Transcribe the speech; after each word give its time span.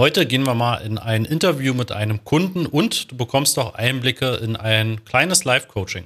Heute 0.00 0.26
gehen 0.26 0.46
wir 0.46 0.54
mal 0.54 0.76
in 0.76 0.96
ein 0.96 1.24
Interview 1.24 1.74
mit 1.74 1.90
einem 1.90 2.22
Kunden 2.22 2.66
und 2.66 3.10
du 3.10 3.16
bekommst 3.16 3.58
auch 3.58 3.74
Einblicke 3.74 4.36
in 4.36 4.54
ein 4.54 5.04
kleines 5.04 5.42
Live-Coaching. 5.42 6.04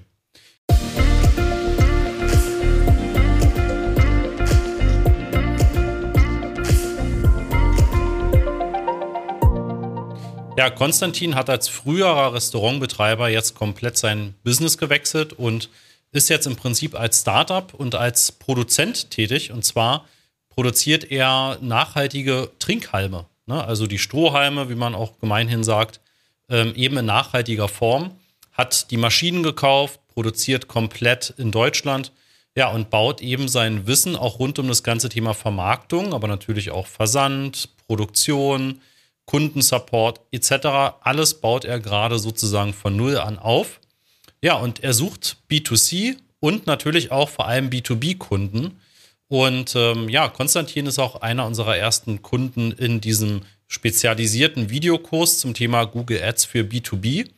Ja, 10.57 10.71
Konstantin 10.71 11.35
hat 11.35 11.51
als 11.51 11.69
früherer 11.69 12.33
Restaurantbetreiber 12.33 13.29
jetzt 13.29 13.55
komplett 13.55 13.99
sein 13.99 14.33
Business 14.43 14.79
gewechselt 14.79 15.35
und 15.35 15.69
ist 16.13 16.31
jetzt 16.31 16.47
im 16.47 16.57
Prinzip 16.57 16.99
als 16.99 17.21
Startup 17.21 17.75
und 17.75 17.95
als 17.95 18.33
Produzent 18.33 19.11
tätig. 19.11 19.53
Und 19.53 19.67
zwar 19.67 20.07
produziert 20.49 21.11
er 21.11 21.59
nachhaltige 21.61 22.49
Trinkhalme. 22.59 23.27
Ne? 23.53 23.65
Also 23.65 23.87
die 23.87 23.99
Strohhalme, 23.99 24.71
wie 24.71 24.75
man 24.75 24.95
auch 24.95 25.19
gemeinhin 25.21 25.63
sagt, 25.63 26.01
ähm, 26.49 26.75
eben 26.75 26.97
in 26.97 27.07
nachhaltiger 27.07 27.69
Form. 27.69 28.13
Hat 28.53 28.91
die 28.91 28.97
Maschinen 28.97 29.43
gekauft, 29.43 30.01
produziert 30.09 30.69
komplett 30.69 31.35
in 31.37 31.51
Deutschland. 31.51 32.13
Ja, 32.55 32.71
und 32.71 32.91
baut 32.91 33.23
eben 33.23 33.49
sein 33.49 33.87
Wissen 33.87 34.15
auch 34.15 34.39
rund 34.39 34.59
um 34.59 34.69
das 34.69 34.83
ganze 34.83 35.09
Thema 35.09 35.33
Vermarktung, 35.33 36.13
aber 36.13 36.29
natürlich 36.29 36.71
auch 36.71 36.87
Versand, 36.87 37.71
Produktion, 37.87 38.81
Kundensupport 39.25 40.21
etc. 40.33 40.97
Alles 41.01 41.41
baut 41.41 41.65
er 41.65 41.81
gerade 41.81 42.19
sozusagen 42.19 42.75
von 42.75 42.95
Null 42.95 43.17
an 43.17 43.39
auf. 43.39 43.81
Ja, 44.43 44.55
und 44.55 44.83
er 44.83 44.93
sucht 44.93 45.39
B2C 45.51 46.17
und 46.41 46.67
natürlich 46.67 47.11
auch 47.11 47.31
vor 47.31 47.47
allem 47.47 47.71
B2B-Kunden. 47.71 48.79
Und 49.33 49.75
ähm, 49.77 50.11
ja, 50.11 50.29
Konstantin 50.29 50.85
ist 50.85 50.99
auch 50.99 51.23
einer 51.23 51.47
unserer 51.47 51.75
ersten 51.75 52.21
Kunden 52.21 52.71
in 52.71 53.01
diesem 53.01 53.41
spezialisierten 53.67 54.69
Videokurs 54.69 55.39
zum 55.39 55.55
Thema 55.55 55.85
Google 55.85 56.23
Ads 56.23 56.45
für 56.45 56.65
B2B. 56.65 57.31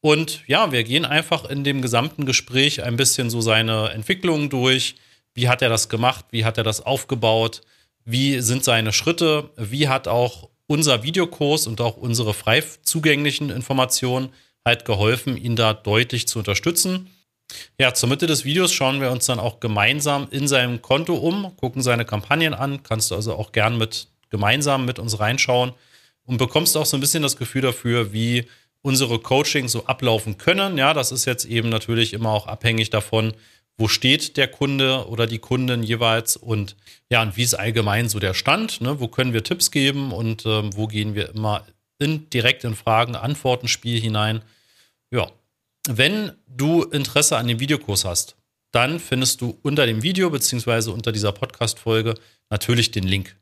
Und 0.00 0.46
ja, 0.46 0.70
wir 0.70 0.84
gehen 0.84 1.04
einfach 1.04 1.44
in 1.50 1.64
dem 1.64 1.82
gesamten 1.82 2.24
Gespräch 2.24 2.84
ein 2.84 2.96
bisschen 2.96 3.30
so 3.30 3.40
seine 3.40 3.88
Entwicklungen 3.88 4.48
durch. 4.48 4.94
Wie 5.34 5.48
hat 5.48 5.60
er 5.60 5.68
das 5.68 5.88
gemacht? 5.88 6.24
Wie 6.30 6.44
hat 6.44 6.56
er 6.56 6.62
das 6.62 6.80
aufgebaut? 6.80 7.62
Wie 8.04 8.40
sind 8.40 8.62
seine 8.62 8.92
Schritte? 8.92 9.50
Wie 9.56 9.88
hat 9.88 10.06
auch 10.06 10.50
unser 10.68 11.02
Videokurs 11.02 11.66
und 11.66 11.80
auch 11.80 11.96
unsere 11.96 12.32
frei 12.32 12.62
zugänglichen 12.82 13.50
Informationen 13.50 14.28
halt 14.64 14.84
geholfen, 14.84 15.36
ihn 15.36 15.56
da 15.56 15.74
deutlich 15.74 16.28
zu 16.28 16.38
unterstützen. 16.38 17.10
Ja, 17.78 17.94
zur 17.94 18.08
Mitte 18.08 18.26
des 18.26 18.44
Videos 18.44 18.72
schauen 18.72 19.00
wir 19.00 19.10
uns 19.10 19.26
dann 19.26 19.40
auch 19.40 19.60
gemeinsam 19.60 20.28
in 20.30 20.48
seinem 20.48 20.82
Konto 20.82 21.14
um, 21.14 21.56
gucken 21.56 21.82
seine 21.82 22.04
Kampagnen 22.04 22.54
an. 22.54 22.82
Kannst 22.82 23.10
du 23.10 23.14
also 23.14 23.34
auch 23.34 23.52
gern 23.52 23.78
mit 23.78 24.08
gemeinsam 24.30 24.84
mit 24.84 24.98
uns 24.98 25.20
reinschauen 25.20 25.72
und 26.24 26.38
bekommst 26.38 26.76
auch 26.76 26.86
so 26.86 26.96
ein 26.96 27.00
bisschen 27.00 27.22
das 27.22 27.36
Gefühl 27.36 27.62
dafür, 27.62 28.12
wie 28.12 28.46
unsere 28.82 29.18
Coachings 29.18 29.72
so 29.72 29.86
ablaufen 29.86 30.38
können. 30.38 30.76
Ja, 30.76 30.92
das 30.92 31.12
ist 31.12 31.24
jetzt 31.24 31.44
eben 31.44 31.68
natürlich 31.68 32.12
immer 32.12 32.30
auch 32.30 32.46
abhängig 32.46 32.90
davon, 32.90 33.32
wo 33.76 33.88
steht 33.88 34.36
der 34.36 34.48
Kunde 34.48 35.08
oder 35.08 35.26
die 35.26 35.38
Kundin 35.38 35.82
jeweils 35.82 36.36
und 36.36 36.76
ja, 37.10 37.22
und 37.22 37.36
wie 37.36 37.42
ist 37.42 37.54
allgemein 37.54 38.08
so 38.08 38.18
der 38.18 38.34
Stand, 38.34 38.80
ne? 38.80 39.00
wo 39.00 39.08
können 39.08 39.32
wir 39.32 39.42
Tipps 39.42 39.70
geben 39.70 40.12
und 40.12 40.44
ähm, 40.46 40.70
wo 40.76 40.86
gehen 40.86 41.14
wir 41.14 41.30
immer 41.30 41.64
in, 41.98 42.28
direkt 42.30 42.64
in 42.64 42.74
Fragen-Antworten-Spiel 42.74 44.00
hinein. 44.00 44.42
Ja, 45.10 45.30
wenn 45.88 46.32
du 46.46 46.82
Interesse 46.82 47.36
an 47.36 47.46
dem 47.46 47.60
Videokurs 47.60 48.04
hast, 48.04 48.36
dann 48.72 48.98
findest 48.98 49.40
du 49.40 49.58
unter 49.62 49.86
dem 49.86 50.02
Video 50.02 50.30
beziehungsweise 50.30 50.90
unter 50.92 51.12
dieser 51.12 51.32
Podcast-Folge 51.32 52.14
natürlich 52.50 52.90
den 52.90 53.04
Link. 53.04 53.36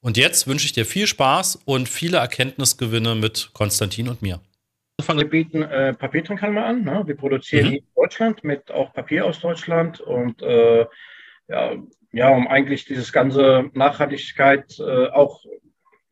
Und 0.00 0.16
jetzt 0.16 0.46
wünsche 0.46 0.66
ich 0.66 0.72
dir 0.72 0.86
viel 0.86 1.06
Spaß 1.06 1.62
und 1.64 1.88
viele 1.88 2.18
Erkenntnisgewinne 2.18 3.14
mit 3.14 3.50
Konstantin 3.52 4.08
und 4.08 4.22
mir. 4.22 4.40
Wir 5.06 5.28
bieten 5.28 5.62
äh, 5.62 5.94
Papiertrinkhalme 5.94 6.62
an. 6.62 6.84
Ne? 6.84 7.02
Wir 7.06 7.16
produzieren 7.16 7.68
mhm. 7.68 7.74
in 7.76 7.86
Deutschland 7.96 8.44
mit 8.44 8.70
auch 8.70 8.92
Papier 8.92 9.24
aus 9.26 9.40
Deutschland 9.40 10.00
und 10.00 10.42
äh, 10.42 10.86
ja, 11.48 11.76
ja, 12.12 12.28
um 12.30 12.48
eigentlich 12.48 12.84
dieses 12.84 13.12
ganze 13.12 13.70
Nachhaltigkeit 13.72 14.78
äh, 14.78 15.08
auch 15.08 15.44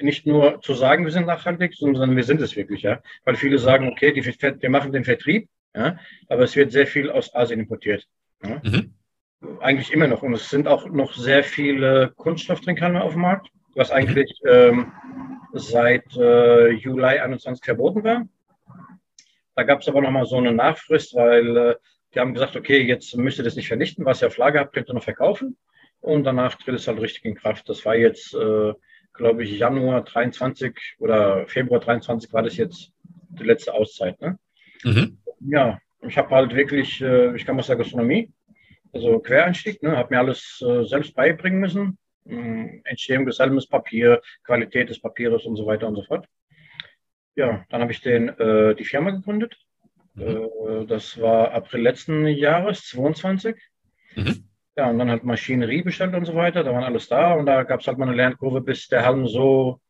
nicht 0.00 0.26
nur 0.26 0.60
zu 0.62 0.74
sagen, 0.74 1.04
wir 1.04 1.12
sind 1.12 1.26
nachhaltig, 1.26 1.74
sondern 1.74 2.16
wir 2.16 2.24
sind 2.24 2.40
es 2.40 2.56
wirklich, 2.56 2.82
ja. 2.82 3.02
Weil 3.24 3.34
viele 3.34 3.58
sagen, 3.58 3.88
okay, 3.88 4.12
die, 4.12 4.24
wir 4.24 4.70
machen 4.70 4.92
den 4.92 5.04
Vertrieb, 5.04 5.48
ja, 5.78 5.96
aber 6.28 6.42
es 6.42 6.56
wird 6.56 6.72
sehr 6.72 6.86
viel 6.86 7.10
aus 7.10 7.34
Asien 7.34 7.60
importiert. 7.60 8.06
Ja? 8.42 8.60
Mhm. 8.64 8.94
Eigentlich 9.60 9.92
immer 9.92 10.08
noch. 10.08 10.22
Und 10.22 10.34
es 10.34 10.50
sind 10.50 10.66
auch 10.66 10.88
noch 10.88 11.14
sehr 11.14 11.44
viele 11.44 12.12
Kunststofftrinkhalme 12.16 13.00
auf 13.02 13.12
dem 13.12 13.22
Markt, 13.22 13.48
was 13.74 13.92
eigentlich 13.92 14.40
mhm. 14.42 14.50
ähm, 14.50 14.92
seit 15.52 16.16
äh, 16.16 16.70
Juli 16.70 17.04
21 17.04 17.64
verboten 17.64 18.02
war. 18.02 18.28
Da 19.54 19.62
gab 19.62 19.80
es 19.80 19.88
aber 19.88 20.00
nochmal 20.00 20.26
so 20.26 20.36
eine 20.36 20.52
Nachfrist, 20.52 21.14
weil 21.14 21.56
äh, 21.56 21.74
die 22.14 22.20
haben 22.20 22.34
gesagt, 22.34 22.56
okay, 22.56 22.82
jetzt 22.82 23.16
müsst 23.16 23.38
ihr 23.38 23.44
das 23.44 23.56
nicht 23.56 23.68
vernichten, 23.68 24.04
was 24.04 24.22
ihr 24.22 24.28
auf 24.28 24.36
Lager 24.36 24.60
habt, 24.60 24.74
könnt 24.74 24.88
ihr 24.88 24.94
noch 24.94 25.04
verkaufen. 25.04 25.56
Und 26.00 26.24
danach 26.24 26.56
tritt 26.56 26.74
es 26.74 26.88
halt 26.88 27.00
richtig 27.00 27.24
in 27.24 27.34
Kraft. 27.34 27.68
Das 27.68 27.84
war 27.84 27.94
jetzt, 27.94 28.34
äh, 28.34 28.72
glaube 29.14 29.44
ich, 29.44 29.58
Januar 29.58 30.02
23 30.02 30.96
oder 30.98 31.46
Februar 31.46 31.80
23 31.80 32.32
war 32.32 32.42
das 32.42 32.56
jetzt 32.56 32.92
die 33.02 33.44
letzte 33.44 33.74
Auszeit. 33.74 34.20
Ne? 34.20 34.38
Mhm. 34.84 35.18
Ja, 35.40 35.78
ich 36.02 36.16
habe 36.16 36.30
halt 36.30 36.54
wirklich, 36.54 37.00
äh, 37.00 37.34
ich 37.34 37.44
kam 37.44 37.58
aus 37.58 37.66
der 37.66 37.76
Gastronomie, 37.76 38.32
also 38.92 39.18
Quereinstieg, 39.18 39.82
ne, 39.82 39.96
habe 39.96 40.14
mir 40.14 40.20
alles 40.20 40.62
äh, 40.66 40.84
selbst 40.84 41.14
beibringen 41.14 41.60
müssen. 41.60 41.98
Hm, 42.26 42.82
Entstehung 42.84 43.26
des 43.26 43.38
Helmes, 43.38 43.66
Papier, 43.66 44.20
Qualität 44.44 44.90
des 44.90 45.00
Papieres 45.00 45.44
und 45.44 45.56
so 45.56 45.66
weiter 45.66 45.88
und 45.88 45.96
so 45.96 46.02
fort 46.02 46.26
ja, 47.38 47.64
dann 47.70 47.80
habe 47.80 47.92
ich 47.92 48.00
den, 48.00 48.28
äh, 48.28 48.74
die 48.74 48.84
Firma 48.84 49.10
gegründet. 49.10 49.56
Mhm. 50.14 50.24
Äh, 50.24 50.86
das 50.86 51.20
war 51.20 51.52
April 51.52 51.82
letzten 51.82 52.26
Jahres, 52.26 52.82
22. 52.88 53.54
Mhm. 54.16 54.44
Ja, 54.76 54.90
und 54.90 54.98
dann 54.98 55.10
halt 55.10 55.24
Maschinerie 55.24 55.82
bestellt 55.82 56.14
und 56.14 56.24
so 56.24 56.34
weiter. 56.34 56.64
Da 56.64 56.72
waren 56.72 56.82
alles 56.82 57.08
da 57.08 57.34
und 57.34 57.46
da 57.46 57.62
gab 57.62 57.80
es 57.80 57.86
halt 57.86 57.96
mal 57.96 58.08
eine 58.08 58.16
Lernkurve, 58.16 58.60
bis 58.60 58.88
der 58.88 59.04
Halm 59.04 59.26
so 59.28 59.80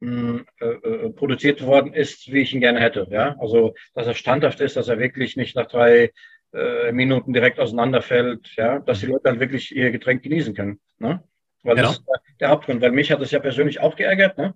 mh, 0.00 0.44
äh, 0.60 0.66
äh, 0.66 1.10
produziert 1.10 1.64
worden 1.64 1.92
ist, 1.92 2.32
wie 2.32 2.40
ich 2.40 2.54
ihn 2.54 2.60
gerne 2.60 2.80
hätte. 2.80 3.06
Ja, 3.10 3.36
also 3.38 3.74
dass 3.94 4.06
er 4.06 4.14
standhaft 4.14 4.60
ist, 4.60 4.76
dass 4.76 4.88
er 4.88 4.98
wirklich 4.98 5.36
nicht 5.36 5.56
nach 5.56 5.66
drei 5.66 6.12
äh, 6.52 6.92
Minuten 6.92 7.32
direkt 7.32 7.60
auseinanderfällt. 7.60 8.54
Ja, 8.56 8.78
dass 8.80 9.00
die 9.00 9.06
mhm. 9.06 9.12
Leute 9.12 9.30
halt 9.30 9.40
wirklich 9.40 9.74
ihr 9.74 9.90
Getränk 9.90 10.22
genießen 10.22 10.54
können. 10.54 10.80
Ne? 10.98 11.22
Weil 11.62 11.76
ja. 11.76 11.82
das 11.82 11.98
ist 11.98 12.04
der 12.40 12.50
Hauptgrund. 12.50 12.80
Weil 12.80 12.92
mich 12.92 13.10
hat 13.10 13.20
es 13.20 13.30
ja 13.30 13.38
persönlich 13.38 13.80
auch 13.80 13.96
geärgert. 13.96 14.38
Ne? 14.38 14.54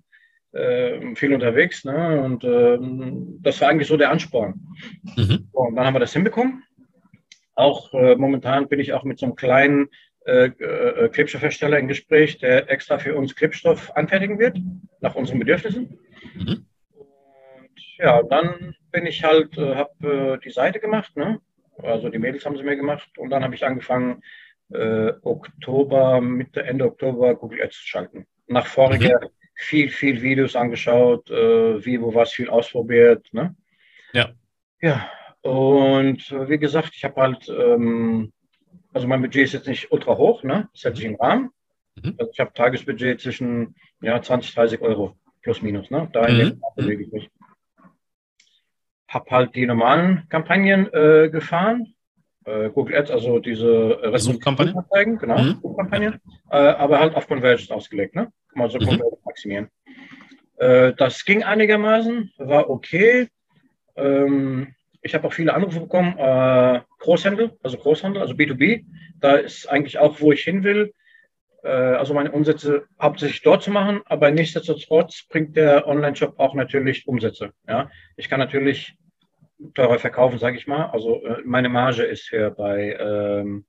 äh, 0.53 1.15
viel 1.15 1.33
unterwegs. 1.33 1.85
Ne? 1.85 2.21
Und 2.21 2.45
äh, 2.45 2.79
das 3.41 3.61
war 3.61 3.69
eigentlich 3.69 3.89
so 3.89 3.97
der 3.97 4.11
Ansporn. 4.11 4.61
Mhm. 5.17 5.49
So, 5.53 5.59
und 5.59 5.77
dann 5.77 5.87
haben 5.87 5.95
wir 5.95 6.01
das 6.01 6.13
hinbekommen. 6.13 6.65
Auch 7.55 7.93
äh, 7.93 8.17
momentan 8.17 8.69
bin 8.69 8.81
ich 8.81 8.93
auch 8.93 9.05
mit 9.05 9.19
so 9.19 9.27
einem 9.27 9.35
kleinen 9.35 9.89
äh, 10.27 10.47
äh, 10.47 11.09
Klebstoffhersteller 11.09 11.79
im 11.79 11.89
Gespräch, 11.89 12.39
der 12.39 12.71
extra 12.71 12.99
für 12.99 13.15
uns 13.15 13.35
Klebstoff 13.35 13.91
anfertigen 13.97 14.39
wird, 14.39 14.59
nach 15.01 15.15
unseren 15.15 15.39
Bedürfnissen. 15.39 15.99
Mhm. 16.35 16.67
Und 16.93 17.97
ja, 17.99 18.23
dann 18.25 18.75
bin 18.93 19.07
ich 19.07 19.25
halt, 19.25 19.57
äh, 19.57 19.77
habe 19.77 20.35
äh, 20.35 20.39
die 20.45 20.51
Seite 20.51 20.79
gemacht, 20.79 21.17
ne? 21.17 21.41
also 21.83 22.11
die 22.11 22.19
Mädels 22.19 22.45
haben 22.45 22.57
sie 22.59 22.63
mir 22.63 22.77
gemacht 22.77 23.09
und 23.17 23.31
dann 23.31 23.43
habe 23.43 23.55
ich 23.55 23.65
angefangen, 23.65 24.23
Oktober, 25.23 26.21
Mitte, 26.21 26.63
Ende 26.63 26.85
Oktober 26.85 27.35
Google 27.35 27.61
Ads 27.61 27.77
zu 27.81 27.89
schalten. 27.89 28.27
Nach 28.47 28.67
voriger 28.67 29.21
mhm 29.21 29.29
viel, 29.57 29.91
viel 29.91 30.23
Videos 30.23 30.57
angeschaut, 30.57 31.29
wie, 31.29 32.01
wo 32.01 32.15
was 32.15 32.33
viel 32.33 32.49
ausprobiert. 32.49 33.27
Ne? 33.33 33.55
Ja. 34.13 34.31
Ja, 34.81 35.11
und 35.43 36.31
wie 36.49 36.59
gesagt, 36.59 36.93
ich 36.95 37.05
habe 37.05 37.21
halt, 37.21 37.49
ähm, 37.49 38.33
also 38.93 39.07
mein 39.07 39.23
Budget 39.23 39.45
ist 39.45 39.53
jetzt 39.53 39.69
nicht 39.69 39.93
ultra 39.93 40.17
hoch, 40.17 40.43
ne? 40.43 40.69
Das 40.73 40.85
hält 40.85 40.97
sich 40.97 41.05
im 41.05 41.17
Rahmen. 41.17 41.51
Mhm. 41.97 42.15
Also 42.19 42.33
ich 42.33 42.41
habe 42.41 42.53
Tagesbudget 42.53 43.21
zwischen 43.21 43.75
ja, 44.01 44.21
20, 44.21 44.55
30 44.55 44.81
Euro 44.81 45.17
plus 45.43 45.63
minus, 45.63 45.91
ne? 45.91 46.09
Da 46.13 46.29
mhm. 46.29 46.61
bewege 46.77 47.05
ich 47.05 47.13
mich. 47.13 47.31
Habe 49.09 49.31
halt 49.31 49.55
die 49.55 49.67
normalen 49.67 50.29
Kampagnen 50.29 50.93
äh, 50.93 51.31
gefahren. 51.31 51.95
Äh, 52.45 52.71
Google 52.71 52.97
Ads, 52.97 53.11
also 53.11 53.39
diese 53.39 54.01
äh, 54.03 54.19
Suchkampagnen, 54.19 55.19
genau, 55.19 55.39
mhm. 55.39 55.59
Suchkampagnen, 55.61 56.21
äh, 56.51 56.57
aber 56.57 56.99
halt 56.99 57.15
auf 57.15 57.29
Conversions 57.29 57.71
ausgelegt, 57.71 58.15
ne? 58.15 58.33
mal 58.55 58.71
so 58.71 58.79
mhm. 58.79 59.03
maximieren. 59.25 59.69
Äh, 60.57 60.95
das 60.95 61.25
ging 61.25 61.43
einigermaßen, 61.43 62.33
war 62.39 62.71
okay. 62.71 63.29
Ähm, 63.97 64.75
ich 65.03 65.15
habe 65.15 65.27
auch 65.27 65.33
viele 65.33 65.55
Anrufe 65.55 65.81
bekommen, 65.81 66.17
äh, 66.19 66.81
Großhandel, 67.01 67.59
also 67.63 67.79
Großhandel, 67.79 68.23
also 68.23 68.35
B2B. 68.35 68.85
Da 69.21 69.37
ist 69.37 69.67
eigentlich 69.67 69.99
auch, 69.99 70.21
wo 70.21 70.33
ich 70.33 70.43
hin 70.43 70.63
will. 70.63 70.93
Äh, 71.63 71.69
also 71.69 72.15
meine 72.15 72.31
Umsätze 72.31 72.85
hauptsächlich 73.01 73.43
dort 73.43 73.63
zu 73.63 73.71
machen, 73.71 74.01
aber 74.05 74.31
nichtsdestotrotz 74.31 75.27
bringt 75.29 75.57
der 75.57 75.89
Online-Shop 75.89 76.39
auch 76.39 76.55
natürlich 76.55 77.07
Umsätze. 77.07 77.53
Ja? 77.67 77.91
Ich 78.17 78.29
kann 78.29 78.39
natürlich 78.39 78.95
teurer 79.75 79.99
verkaufen, 79.99 80.39
sage 80.39 80.57
ich 80.57 80.67
mal. 80.67 80.87
Also 80.87 81.25
äh, 81.25 81.43
meine 81.45 81.69
Marge 81.69 82.03
ist 82.03 82.29
hier 82.29 82.51
bei, 82.51 82.97
ähm, 82.99 83.65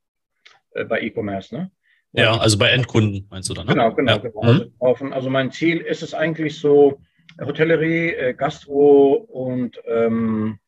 äh, 0.72 0.86
bei 0.86 1.02
E-Commerce. 1.02 1.56
Ne? 1.56 1.72
Ja, 2.14 2.38
also 2.38 2.58
bei 2.58 2.70
Endkunden 2.70 3.28
meinst 3.30 3.50
du 3.50 3.54
dann, 3.54 3.68
ne? 3.68 3.74
Genau, 3.74 3.94
genau, 3.94 4.12
ja. 4.12 4.18
genau. 4.18 4.44
Mhm. 4.44 4.74
Also, 4.80 5.06
also, 5.06 5.30
mein 5.30 5.52
Ziel 5.52 5.78
ist 5.78 6.04
es 6.04 6.14
eigentlich 6.14 6.60
so, 6.60 7.00
Hotellerie, 7.40 8.34
Gastro 8.34 9.14
und 9.14 9.82
ähm, 9.88 10.60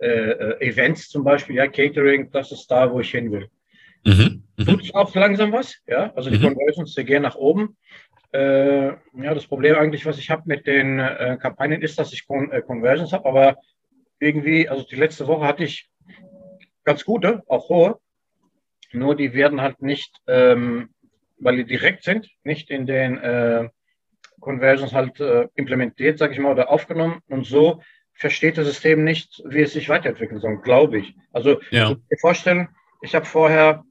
äh, 0.00 0.30
äh, 0.30 0.68
Events 0.68 1.10
zum 1.10 1.24
Beispiel, 1.24 1.56
ja, 1.56 1.66
Catering, 1.68 2.30
das 2.30 2.52
ist 2.52 2.70
da, 2.70 2.90
wo 2.90 3.00
ich 3.00 3.10
hin 3.10 3.30
will. 3.30 3.50
Mhm. 4.06 4.44
Mhm. 4.56 4.64
Tut 4.64 4.94
auch 4.94 5.14
langsam 5.14 5.52
was, 5.52 5.76
ja, 5.86 6.10
also 6.14 6.30
die 6.30 6.38
mhm. 6.38 6.54
Conversions, 6.54 6.94
die 6.94 7.04
gehen 7.04 7.22
nach 7.22 7.36
oben. 7.36 7.76
Äh, 8.32 8.86
ja, 8.86 9.34
das 9.34 9.46
Problem 9.46 9.76
eigentlich, 9.76 10.06
was 10.06 10.16
ich 10.16 10.30
habe 10.30 10.44
mit 10.46 10.66
den 10.66 10.98
äh, 10.98 11.36
Kampagnen, 11.38 11.82
ist, 11.82 11.98
dass 11.98 12.14
ich 12.14 12.26
Con 12.26 12.50
äh, 12.50 12.62
Conversions 12.62 13.12
habe, 13.12 13.28
aber 13.28 13.56
irgendwie, 14.18 14.70
also 14.70 14.84
die 14.84 14.96
letzte 14.96 15.26
Woche 15.26 15.46
hatte 15.46 15.64
ich 15.64 15.90
ganz 16.84 17.04
gute, 17.04 17.42
auch 17.46 17.68
hohe, 17.68 17.98
nur 18.92 19.14
die 19.16 19.34
werden 19.34 19.60
halt 19.60 19.82
nicht, 19.82 20.16
ähm, 20.26 20.94
weil 21.38 21.56
die 21.56 21.66
direkt 21.66 22.04
sind, 22.04 22.30
nicht 22.42 22.70
in 22.70 22.86
den 22.86 23.18
äh, 23.18 23.68
Conversions 24.40 24.94
halt 24.94 25.20
implementiert, 25.54 26.18
sage 26.18 26.32
ich 26.32 26.38
mal, 26.38 26.52
oder 26.52 26.70
aufgenommen 26.70 27.20
und 27.28 27.44
so 27.44 27.82
versteht 28.20 28.58
das 28.58 28.66
System 28.66 29.02
nicht, 29.02 29.42
wie 29.46 29.62
es 29.62 29.72
sich 29.72 29.88
weiterentwickeln 29.88 30.40
soll, 30.40 30.60
glaube 30.60 30.98
ich. 30.98 31.14
Also 31.32 31.60
ja. 31.70 31.92
ich 31.92 31.96
mir 31.96 32.18
vorstellen, 32.20 32.68
ich 33.00 33.14
habe 33.14 33.24
vorher 33.24 33.82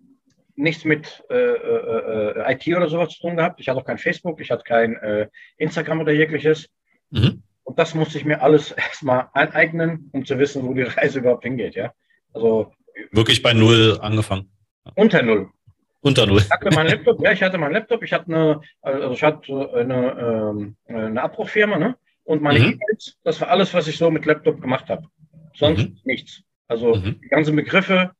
nichts 0.55 0.85
mit 0.85 1.23
äh, 1.31 1.35
äh, 1.35 2.33
äh 2.37 2.53
IT 2.53 2.67
oder 2.67 2.87
sowas 2.89 3.09
zu 3.09 3.21
tun 3.21 3.37
gehabt. 3.37 3.59
Ich 3.59 3.67
hatte 3.67 3.79
auch 3.79 3.85
kein 3.85 3.97
Facebook, 3.97 4.39
ich 4.39 4.51
hatte 4.51 4.63
kein 4.63 4.95
äh, 4.97 5.27
Instagram 5.57 6.01
oder 6.01 6.11
jegliches. 6.11 6.69
Mhm. 7.09 7.41
Und 7.63 7.79
das 7.79 7.95
musste 7.95 8.19
ich 8.19 8.25
mir 8.25 8.41
alles 8.41 8.71
erstmal 8.77 9.29
aneignen, 9.33 10.09
um 10.13 10.23
zu 10.25 10.37
wissen, 10.37 10.63
wo 10.63 10.73
die 10.73 10.83
Reise 10.83 11.19
überhaupt 11.19 11.43
hingeht. 11.43 11.73
Ja? 11.73 11.91
Also 12.31 12.71
wirklich 13.11 13.41
bei 13.41 13.53
Null 13.53 13.97
angefangen. 13.99 14.51
Unter 14.93 15.23
Null. 15.23 15.49
Unter 16.01 16.27
Null. 16.27 16.37
Ich 16.37 16.51
hatte 16.51 16.69
meinen 16.75 16.89
Laptop, 16.89 17.19
ja, 17.23 17.31
ich 17.31 17.41
hatte 17.41 17.57
meinen 17.57 17.73
Laptop, 17.73 18.03
ich 18.03 18.13
hatte 18.13 18.27
eine, 18.27 18.61
also 18.81 19.11
ich 19.11 19.23
hatte 19.23 19.73
eine, 19.73 20.51
ähm, 20.51 20.75
eine 20.87 21.21
Abbruchfirma, 21.23 21.77
ne? 21.77 21.95
Und 22.29 22.43
meine 22.43 22.59
mhm. 22.59 22.73
E-Mails, 22.73 23.17
das 23.23 23.41
war 23.41 23.49
alles, 23.49 23.73
was 23.73 23.87
ich 23.87 23.97
so 23.97 24.11
mit 24.11 24.23
Laptop 24.23 24.61
gemacht 24.61 24.87
habe. 24.89 25.07
Sonst 25.55 25.79
mhm. 25.79 25.97
nichts. 26.03 26.43
Also 26.67 26.93
mhm. 26.93 27.19
die 27.23 27.27
ganzen 27.27 27.55
Begriffe, 27.55 28.11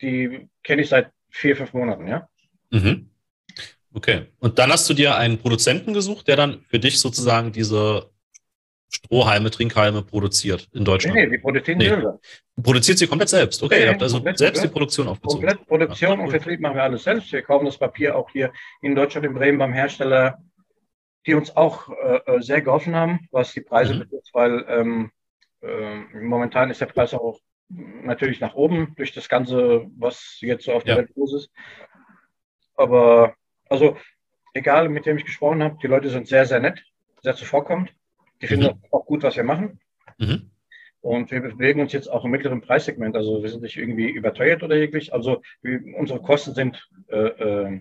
die 0.00 0.48
kenne 0.62 0.80
ich 0.80 0.88
seit 0.88 1.10
vier, 1.28 1.54
fünf 1.54 1.74
Monaten, 1.74 2.08
ja. 2.08 2.26
Mhm. 2.70 3.10
Okay. 3.92 4.28
Und 4.38 4.58
dann 4.58 4.72
hast 4.72 4.88
du 4.88 4.94
dir 4.94 5.18
einen 5.18 5.36
Produzenten 5.36 5.92
gesucht, 5.92 6.26
der 6.26 6.36
dann 6.36 6.62
für 6.68 6.78
dich 6.78 6.98
sozusagen 6.98 7.52
diese 7.52 8.08
Strohhalme, 8.88 9.50
Trinkhalme 9.50 10.00
produziert 10.00 10.66
in 10.72 10.86
Deutschland? 10.86 11.14
Nee, 11.14 11.26
nee 11.26 11.32
wir 11.32 11.42
produzieren 11.42 11.76
nee. 11.76 11.88
selber. 11.88 12.18
Produziert 12.62 12.96
sie 12.96 13.06
komplett 13.06 13.28
selbst. 13.28 13.62
Okay, 13.62 13.74
nee, 13.74 13.84
ihr 13.84 13.90
habt 13.90 14.02
also 14.02 14.20
selbst 14.22 14.40
komplett, 14.40 14.64
die 14.64 14.68
Produktion 14.68 15.08
aufgezogen. 15.08 15.46
Komplett 15.46 15.68
Produktion 15.68 16.18
ja. 16.18 16.24
und 16.24 16.30
Vertrieb 16.30 16.60
machen 16.60 16.76
wir 16.76 16.82
alles 16.84 17.04
selbst. 17.04 17.30
Wir 17.30 17.42
kaufen 17.42 17.66
das 17.66 17.76
Papier 17.76 18.16
auch 18.16 18.30
hier 18.30 18.54
in 18.80 18.94
Deutschland, 18.94 19.26
in 19.26 19.34
Bremen 19.34 19.58
beim 19.58 19.74
Hersteller, 19.74 20.38
die 21.26 21.34
uns 21.34 21.56
auch 21.56 21.88
äh, 21.90 22.20
äh 22.26 22.40
sehr 22.42 22.62
geholfen 22.62 22.94
haben, 22.94 23.28
was 23.30 23.52
die 23.52 23.60
Preise 23.60 23.94
mhm. 23.94 23.98
betrifft, 24.00 24.30
weil 24.32 24.64
ähm, 24.68 25.10
äh, 25.62 26.00
momentan 26.20 26.70
ist 26.70 26.80
der 26.80 26.86
Preis 26.86 27.14
auch 27.14 27.40
natürlich 27.68 28.40
nach 28.40 28.54
oben 28.54 28.94
durch 28.96 29.12
das 29.12 29.28
Ganze, 29.28 29.86
was 29.96 30.38
jetzt 30.40 30.64
so 30.64 30.72
auf 30.72 30.84
der 30.84 30.96
ja. 30.96 31.00
Welt 31.00 31.16
los 31.16 31.34
ist. 31.34 31.50
Aber 32.76 33.34
also 33.68 33.96
egal, 34.52 34.88
mit 34.88 35.06
wem 35.06 35.16
ich 35.16 35.24
gesprochen 35.24 35.62
habe, 35.62 35.78
die 35.82 35.86
Leute 35.86 36.10
sind 36.10 36.28
sehr, 36.28 36.46
sehr 36.46 36.60
nett, 36.60 36.82
sehr 37.22 37.34
zuvorkommend. 37.34 37.94
Die 38.42 38.46
finden 38.46 38.66
mhm. 38.66 38.82
auch 38.90 39.06
gut, 39.06 39.22
was 39.22 39.36
wir 39.36 39.44
machen. 39.44 39.80
Mhm. 40.18 40.50
Und 41.00 41.30
wir 41.30 41.40
bewegen 41.40 41.80
uns 41.80 41.92
jetzt 41.92 42.10
auch 42.10 42.24
im 42.24 42.30
mittleren 42.30 42.62
Preissegment. 42.62 43.14
Also 43.14 43.42
wir 43.42 43.50
sind 43.50 43.62
nicht 43.62 43.76
irgendwie 43.76 44.10
überteuert 44.10 44.62
oder 44.62 44.76
jeglich. 44.76 45.12
Also 45.12 45.42
wir, 45.60 45.80
unsere 45.98 46.20
Kosten 46.20 46.54
sind 46.54 46.88
äh, 47.08 47.16
äh, 47.16 47.80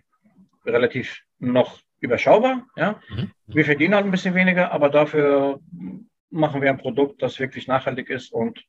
relativ 0.66 1.22
noch 1.40 1.80
überschaubar. 2.04 2.68
Ja? 2.76 3.00
Mhm. 3.10 3.32
Wir 3.48 3.66
verdienen 3.66 3.96
halt 3.96 4.06
ein 4.06 4.12
bisschen 4.12 4.36
weniger, 4.36 4.72
aber 4.72 4.90
dafür 4.90 5.60
machen 6.30 6.62
wir 6.62 6.70
ein 6.70 6.78
Produkt, 6.78 7.22
das 7.22 7.40
wirklich 7.40 7.68
nachhaltig 7.68 8.10
ist 8.10 8.34
und 8.34 8.64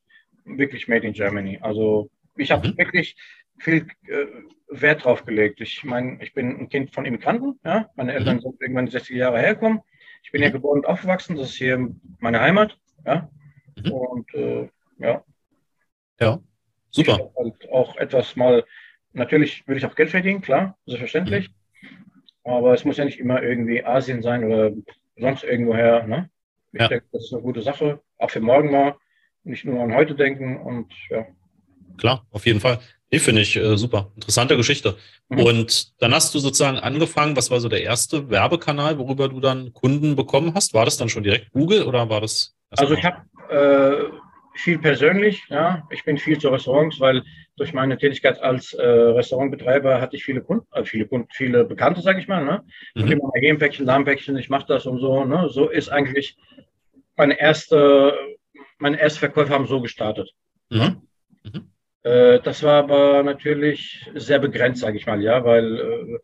wirklich 0.45 0.87
made 0.87 1.05
in 1.05 1.13
Germany. 1.13 1.59
Also 1.61 2.09
ich 2.37 2.51
habe 2.51 2.67
mhm. 2.69 2.77
wirklich 2.77 3.15
viel 3.57 3.87
äh, 4.07 4.25
Wert 4.69 5.03
drauf 5.05 5.25
gelegt. 5.25 5.61
Ich 5.61 5.83
meine, 5.83 6.21
ich 6.23 6.33
bin 6.33 6.59
ein 6.59 6.69
Kind 6.69 6.93
von 6.93 7.05
Immigranten. 7.05 7.59
Ja? 7.63 7.89
Meine 7.95 8.13
Eltern 8.13 8.37
mhm. 8.37 8.41
sind 8.41 8.61
irgendwann 8.61 8.87
60 8.87 9.15
Jahre 9.15 9.39
hergekommen. 9.39 9.81
Ich 10.23 10.31
bin 10.31 10.41
mhm. 10.41 10.45
ja 10.45 10.51
geboren 10.51 10.79
und 10.79 10.87
aufgewachsen. 10.87 11.35
Das 11.35 11.49
ist 11.49 11.55
hier 11.55 11.89
meine 12.19 12.41
Heimat. 12.41 12.77
Ja? 13.05 13.29
Mhm. 13.77 13.91
Und 13.91 14.33
äh, 14.33 14.69
ja. 14.99 15.23
Ja, 16.19 16.39
super. 16.91 17.31
Halt 17.35 17.69
auch 17.71 17.97
etwas 17.97 18.35
mal, 18.35 18.63
natürlich 19.11 19.67
will 19.67 19.77
ich 19.77 19.85
auch 19.85 19.95
Geld 19.95 20.11
verdienen, 20.11 20.41
klar, 20.41 20.77
selbstverständlich. 20.85 21.49
Aber 22.45 22.73
es 22.73 22.85
muss 22.85 22.97
ja 22.97 23.05
nicht 23.05 23.19
immer 23.19 23.41
irgendwie 23.41 23.83
Asien 23.83 24.21
sein 24.21 24.43
oder 24.43 24.71
sonst 25.17 25.43
irgendwoher. 25.43 26.05
Ne? 26.07 26.29
Ich 26.71 26.81
ja. 26.81 26.87
denke, 26.87 27.05
das 27.11 27.25
ist 27.25 27.33
eine 27.33 27.41
gute 27.41 27.61
Sache, 27.61 27.99
auch 28.17 28.29
für 28.29 28.39
morgen 28.39 28.71
mal. 28.71 28.95
Nicht 29.43 29.65
nur 29.65 29.81
an 29.83 29.93
heute 29.93 30.15
denken 30.15 30.57
und 30.57 30.91
ja. 31.09 31.25
Klar, 31.97 32.25
auf 32.31 32.45
jeden 32.45 32.59
Fall. 32.59 32.79
Nee, 33.11 33.19
finde 33.19 33.41
ich 33.41 33.55
äh, 33.55 33.77
super. 33.77 34.11
Interessante 34.15 34.57
Geschichte. 34.57 34.97
Mhm. 35.29 35.39
Und 35.39 36.01
dann 36.01 36.13
hast 36.13 36.33
du 36.33 36.39
sozusagen 36.39 36.77
angefangen, 36.77 37.35
was 37.35 37.51
war 37.51 37.59
so 37.59 37.69
der 37.69 37.83
erste 37.83 38.29
Werbekanal, 38.29 38.97
worüber 38.97 39.29
du 39.29 39.39
dann 39.39 39.73
Kunden 39.73 40.15
bekommen 40.15 40.53
hast? 40.55 40.73
War 40.73 40.85
das 40.85 40.97
dann 40.97 41.09
schon 41.09 41.23
direkt 41.23 41.51
Google 41.51 41.83
oder 41.83 42.09
war 42.09 42.21
das? 42.21 42.55
Also 42.71 42.93
ich 42.93 43.03
habe 43.05 43.21
äh, 43.49 44.11
viel 44.55 44.79
persönlich, 44.79 45.43
ja. 45.49 45.87
Ich 45.89 46.03
bin 46.03 46.17
viel 46.17 46.37
zu 46.39 46.49
Restaurants, 46.49 46.99
weil 46.99 47.23
durch 47.57 47.73
meine 47.73 47.97
Tätigkeit 47.97 48.41
als 48.41 48.73
äh, 48.73 48.85
Restaurantbetreiber 48.85 50.01
hatte 50.01 50.15
ich 50.15 50.23
viele 50.23 50.41
Kunden, 50.41 50.65
äh, 50.73 50.83
viele 50.83 51.05
Kunden, 51.05 51.27
viele 51.31 51.65
Bekannte, 51.65 52.01
sage 52.01 52.19
ich 52.19 52.27
mal, 52.27 52.43
ne? 52.43 52.63
Mhm. 52.95 53.11
Immer 53.11 53.31
hier 53.39 53.53
ein 53.53 53.59
Päckchen, 53.59 53.85
da 53.85 53.95
ein 53.95 54.05
Päckchen, 54.05 54.37
ich 54.37 54.49
mache 54.49 54.65
das 54.67 54.85
und 54.85 54.99
so, 54.99 55.25
ne? 55.25 55.49
So 55.49 55.69
ist 55.69 55.89
eigentlich 55.89 56.37
meine 57.15 57.39
erste, 57.39 58.17
meine 58.79 58.99
erste 58.99 59.19
Verkäufe 59.19 59.53
haben 59.53 59.67
so 59.67 59.81
gestartet. 59.81 60.31
Mhm. 60.69 61.01
Mhm. 61.43 61.71
Äh, 62.03 62.39
das 62.39 62.63
war 62.63 62.83
aber 62.83 63.23
natürlich 63.23 64.09
sehr 64.15 64.39
begrenzt, 64.39 64.81
sage 64.81 64.97
ich 64.97 65.05
mal, 65.05 65.21
ja, 65.21 65.43
weil 65.43 65.79
äh, 65.79 66.19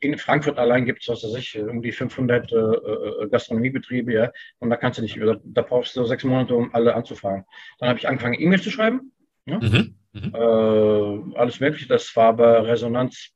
in 0.00 0.18
Frankfurt 0.18 0.58
allein 0.58 0.84
gibt 0.84 1.02
es, 1.02 1.08
was 1.08 1.22
weiß 1.22 1.36
ich, 1.36 1.58
um 1.58 1.82
die 1.82 1.92
500 1.92 2.52
äh, 2.52 2.56
äh, 2.56 3.28
Gastronomiebetriebe, 3.28 4.12
ja, 4.12 4.32
und 4.58 4.70
da 4.70 4.76
kannst 4.76 4.98
du 4.98 5.02
nicht, 5.02 5.18
da, 5.20 5.36
da 5.42 5.62
brauchst 5.62 5.96
du 5.96 6.04
sechs 6.04 6.24
Monate, 6.24 6.54
um 6.54 6.74
alle 6.74 6.94
anzufangen. 6.94 7.44
Dann 7.78 7.88
habe 7.88 7.98
ich 7.98 8.08
angefangen, 8.08 8.40
E-Mails 8.40 8.62
zu 8.62 8.70
schreiben, 8.70 9.12
ja? 9.46 9.58
mhm. 9.58 9.96
Mhm. 10.12 10.34
Äh, 10.34 11.38
alles 11.38 11.60
Mögliche, 11.60 11.88
das 11.88 12.14
war 12.16 12.28
aber 12.28 12.66
Resonanz 12.66 13.30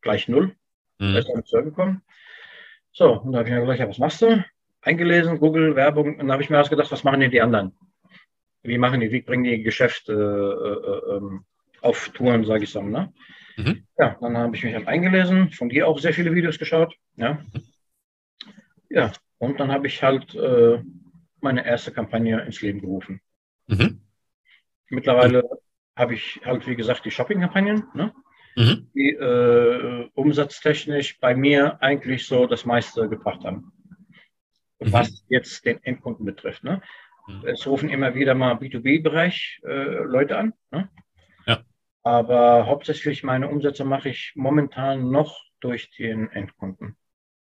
gleich 0.00 0.28
null, 0.28 0.54
mhm. 0.98 1.12
da 1.12 1.18
ist 1.18 1.28
dann 1.28 1.44
zurückgekommen. 1.44 2.02
So, 2.92 3.20
und 3.20 3.32
da 3.32 3.38
habe 3.38 3.48
ich 3.48 3.54
mir 3.54 3.60
gedacht, 3.60 3.78
ja, 3.78 3.88
was 3.88 3.98
machst 3.98 4.22
du? 4.22 4.44
Eingelesen, 4.80 5.38
Google, 5.38 5.76
Werbung, 5.76 6.12
und 6.12 6.18
dann 6.18 6.32
habe 6.32 6.42
ich 6.42 6.50
mir 6.50 6.62
gedacht, 6.62 6.92
was 6.92 7.04
machen 7.04 7.20
denn 7.20 7.30
die 7.30 7.42
anderen? 7.42 7.72
Wie 8.62 8.78
machen 8.78 9.00
die, 9.00 9.10
wie 9.10 9.20
bringen 9.20 9.44
die 9.44 9.62
Geschäft 9.62 10.08
äh, 10.08 10.12
äh, 10.12 11.16
ähm, 11.16 11.44
auf 11.82 12.08
Touren, 12.10 12.44
sage 12.44 12.64
ich 12.64 12.70
so, 12.70 12.82
ne? 12.82 13.12
Mhm. 13.56 13.86
Ja, 13.98 14.16
dann 14.20 14.36
habe 14.36 14.56
ich 14.56 14.64
mich 14.64 14.74
halt 14.74 14.86
eingelesen, 14.86 15.50
von 15.50 15.68
dir 15.68 15.88
auch 15.88 15.98
sehr 15.98 16.12
viele 16.12 16.34
Videos 16.34 16.58
geschaut. 16.58 16.96
Ja, 17.16 17.44
ja 18.90 19.12
und 19.38 19.60
dann 19.60 19.72
habe 19.72 19.86
ich 19.86 20.02
halt 20.02 20.34
äh, 20.34 20.82
meine 21.40 21.66
erste 21.66 21.92
Kampagne 21.92 22.40
ins 22.42 22.62
Leben 22.62 22.80
gerufen. 22.80 23.20
Mhm. 23.66 24.00
Mittlerweile 24.88 25.44
habe 25.96 26.14
ich 26.14 26.40
halt, 26.44 26.66
wie 26.66 26.76
gesagt, 26.76 27.04
die 27.04 27.10
Shopping-Kampagnen, 27.10 27.84
ne? 27.94 28.12
mhm. 28.56 28.90
die 28.94 29.10
äh, 29.10 30.08
umsatztechnisch 30.14 31.18
bei 31.20 31.34
mir 31.34 31.80
eigentlich 31.82 32.26
so 32.26 32.46
das 32.46 32.64
meiste 32.64 33.08
gebracht 33.08 33.44
haben, 33.44 33.72
mhm. 34.80 34.92
was 34.92 35.24
jetzt 35.28 35.64
den 35.64 35.82
Endkunden 35.84 36.24
betrifft. 36.24 36.64
Ne? 36.64 36.82
Mhm. 37.26 37.46
Es 37.46 37.66
rufen 37.66 37.88
immer 37.88 38.14
wieder 38.14 38.34
mal 38.34 38.54
B2B-Bereich 38.54 39.60
äh, 39.64 40.04
Leute 40.04 40.38
an. 40.38 40.54
Ne? 40.70 40.88
Aber 42.06 42.66
hauptsächlich 42.66 43.24
meine 43.24 43.48
Umsätze 43.48 43.84
mache 43.84 44.10
ich 44.10 44.30
momentan 44.36 45.10
noch 45.10 45.42
durch 45.58 45.90
den 45.90 46.30
Endkunden. 46.30 46.96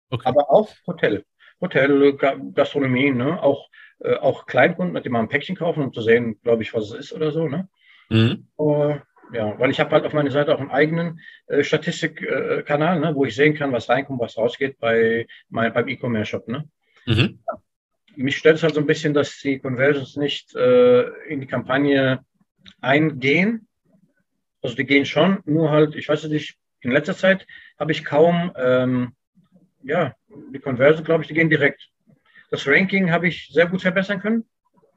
Okay. 0.08 0.26
Aber 0.26 0.50
auch 0.50 0.70
Hotel. 0.86 1.26
Hotel, 1.60 2.16
Gastronomie, 2.54 3.10
ne? 3.10 3.42
auch, 3.42 3.68
äh, 3.98 4.14
auch 4.14 4.46
Kleinkunden, 4.46 4.94
mit 4.94 5.04
denen 5.04 5.12
man 5.12 5.26
ein 5.26 5.28
Päckchen 5.28 5.54
kaufen, 5.54 5.82
um 5.82 5.92
zu 5.92 6.00
sehen, 6.00 6.40
glaube 6.40 6.62
ich, 6.62 6.72
was 6.72 6.84
es 6.84 6.94
ist 6.94 7.12
oder 7.12 7.30
so. 7.30 7.46
Ne? 7.46 7.68
Mhm. 8.08 8.46
Uh, 8.56 8.94
ja, 9.34 9.58
weil 9.58 9.70
ich 9.70 9.80
habe 9.80 9.90
halt 9.90 10.06
auf 10.06 10.14
meiner 10.14 10.30
Seite 10.30 10.54
auch 10.54 10.60
einen 10.60 10.70
eigenen 10.70 11.20
äh, 11.48 11.62
Statistikkanal, 11.62 12.96
äh, 12.96 13.00
ne, 13.00 13.14
wo 13.14 13.26
ich 13.26 13.36
sehen 13.36 13.52
kann, 13.52 13.72
was 13.72 13.90
reinkommt, 13.90 14.18
was 14.18 14.38
rausgeht 14.38 14.78
bei 14.80 15.26
mein, 15.50 15.74
beim 15.74 15.88
E-Commerce-Shop. 15.88 16.48
Ne? 16.48 16.66
Mhm. 17.04 17.40
Ja. 17.46 17.62
Mich 18.16 18.38
stört 18.38 18.56
es 18.56 18.62
halt 18.62 18.72
so 18.72 18.80
ein 18.80 18.86
bisschen, 18.86 19.12
dass 19.12 19.38
die 19.40 19.58
Conversions 19.58 20.16
nicht 20.16 20.56
äh, 20.56 21.02
in 21.26 21.42
die 21.42 21.46
Kampagne 21.46 22.24
eingehen, 22.80 23.67
also 24.62 24.74
die 24.74 24.84
gehen 24.84 25.06
schon, 25.06 25.40
nur 25.44 25.70
halt, 25.70 25.94
ich 25.94 26.08
weiß 26.08 26.24
nicht, 26.24 26.56
in 26.80 26.90
letzter 26.90 27.16
Zeit 27.16 27.46
habe 27.78 27.92
ich 27.92 28.04
kaum, 28.04 28.52
ähm, 28.56 29.12
ja, 29.82 30.14
die 30.52 30.58
Conversion, 30.58 31.04
glaube 31.04 31.22
ich, 31.22 31.28
die 31.28 31.34
gehen 31.34 31.50
direkt. 31.50 31.88
Das 32.50 32.66
Ranking 32.66 33.10
habe 33.10 33.28
ich 33.28 33.48
sehr 33.52 33.66
gut 33.66 33.82
verbessern 33.82 34.20
können. 34.20 34.44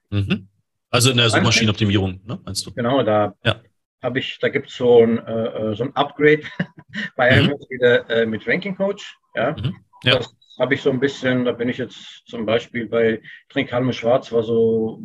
Mhm. 0.10 0.48
Also 0.90 1.12
in 1.12 1.18
der 1.18 1.30
Suchmaschinenoptimierung, 1.30 2.22
ne, 2.26 2.40
meinst 2.44 2.66
du? 2.66 2.74
Genau, 2.74 3.02
da. 3.04 3.36
Ja. 3.44 3.62
habe 4.04 4.20
ich, 4.20 4.40
da 4.40 4.50
gibt 4.50 4.70
es 4.70 4.76
so 4.76 5.04
ein, 5.04 5.20
äh, 5.20 5.72
äh, 5.72 5.76
so 5.76 5.86
ein 5.86 5.96
Upgrade 5.96 6.44
bei 7.16 7.42
mhm. 7.42 7.56
wieder 7.70 8.10
äh, 8.10 8.26
mit 8.26 8.48
Ranking 8.48 8.76
Coach. 8.76 9.16
Ja, 9.36 9.52
mhm. 9.52 9.76
ja. 10.04 10.18
das 10.18 10.36
habe 10.60 10.74
ich 10.74 10.82
so 10.82 10.92
ein 10.92 11.00
bisschen, 11.00 11.46
da 11.46 11.54
bin 11.54 11.70
ich 11.70 11.78
jetzt 11.78 12.24
zum 12.26 12.46
Beispiel 12.46 12.88
bei 12.88 13.22
Trinkhalme 13.50 13.94
Schwarz, 13.94 14.32
was 14.32 14.48
so 14.48 15.02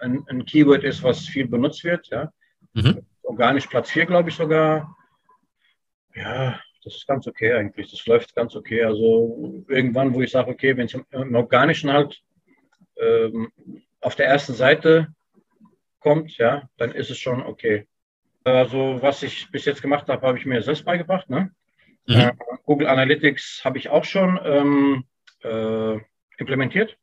ein, 0.00 0.24
ein, 0.28 0.44
Keyword 0.44 0.82
ist, 0.82 1.02
was 1.02 1.26
viel 1.26 1.46
benutzt 1.46 1.84
wird. 1.84 2.08
Ja, 2.08 2.32
mhm. 2.74 3.06
Organisch 3.40 3.68
Platz 3.68 3.90
4, 3.90 4.04
glaube 4.04 4.28
ich 4.28 4.36
sogar. 4.36 4.94
Ja, 6.14 6.60
das 6.84 6.96
ist 6.96 7.06
ganz 7.06 7.26
okay 7.26 7.54
eigentlich. 7.54 7.90
Das 7.90 8.04
läuft 8.06 8.34
ganz 8.34 8.54
okay. 8.54 8.84
Also 8.84 9.64
irgendwann, 9.68 10.12
wo 10.14 10.20
ich 10.20 10.30
sage, 10.30 10.50
okay, 10.50 10.76
wenn 10.76 10.86
es 10.86 10.94
im, 10.94 11.34
Organischen 11.34 11.90
halt 11.90 12.20
ähm, 12.96 13.50
auf 14.02 14.14
der 14.14 14.26
ersten 14.26 14.52
Seite 14.52 15.08
kommt, 16.00 16.36
ja, 16.36 16.68
dann 16.76 16.92
ist 16.92 17.10
es 17.10 17.18
schon 17.18 17.42
okay. 17.42 17.86
Also 18.44 18.98
was 19.00 19.22
ich 19.22 19.50
bis 19.50 19.64
jetzt 19.64 19.80
gemacht 19.80 20.08
habe, 20.08 20.26
habe 20.26 20.38
ich 20.38 20.44
mir 20.44 20.62
selbst 20.62 20.84
beigebracht. 20.84 21.30
Ne? 21.30 21.50
Mhm. 22.06 22.14
Äh, 22.14 22.32
Google 22.64 22.88
Analytics 22.88 23.62
habe 23.64 23.78
ich 23.78 23.88
auch 23.88 24.04
schon 24.04 24.38
ähm, 24.44 25.04
äh, 25.42 25.98
implementiert. 26.36 26.98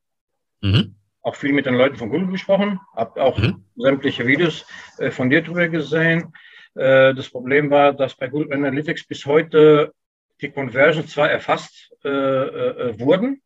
Mhm. 0.61 0.95
Auch 1.21 1.35
viel 1.35 1.53
mit 1.53 1.65
den 1.65 1.75
Leuten 1.75 1.97
von 1.97 2.09
Google 2.09 2.31
gesprochen, 2.31 2.79
habe 2.95 3.21
auch 3.21 3.37
mhm. 3.37 3.63
sämtliche 3.75 4.25
Videos 4.25 4.65
äh, 4.97 5.11
von 5.11 5.29
dir 5.29 5.41
drüber 5.41 5.67
gesehen. 5.67 6.33
Äh, 6.75 7.13
das 7.13 7.29
Problem 7.29 7.69
war, 7.69 7.93
dass 7.93 8.15
bei 8.15 8.27
Google 8.27 8.53
Analytics 8.53 9.05
bis 9.07 9.25
heute 9.25 9.93
die 10.41 10.51
Conversions 10.51 11.11
zwar 11.11 11.29
erfasst 11.29 11.93
äh, 12.03 12.09
äh, 12.09 12.99
wurden, 12.99 13.41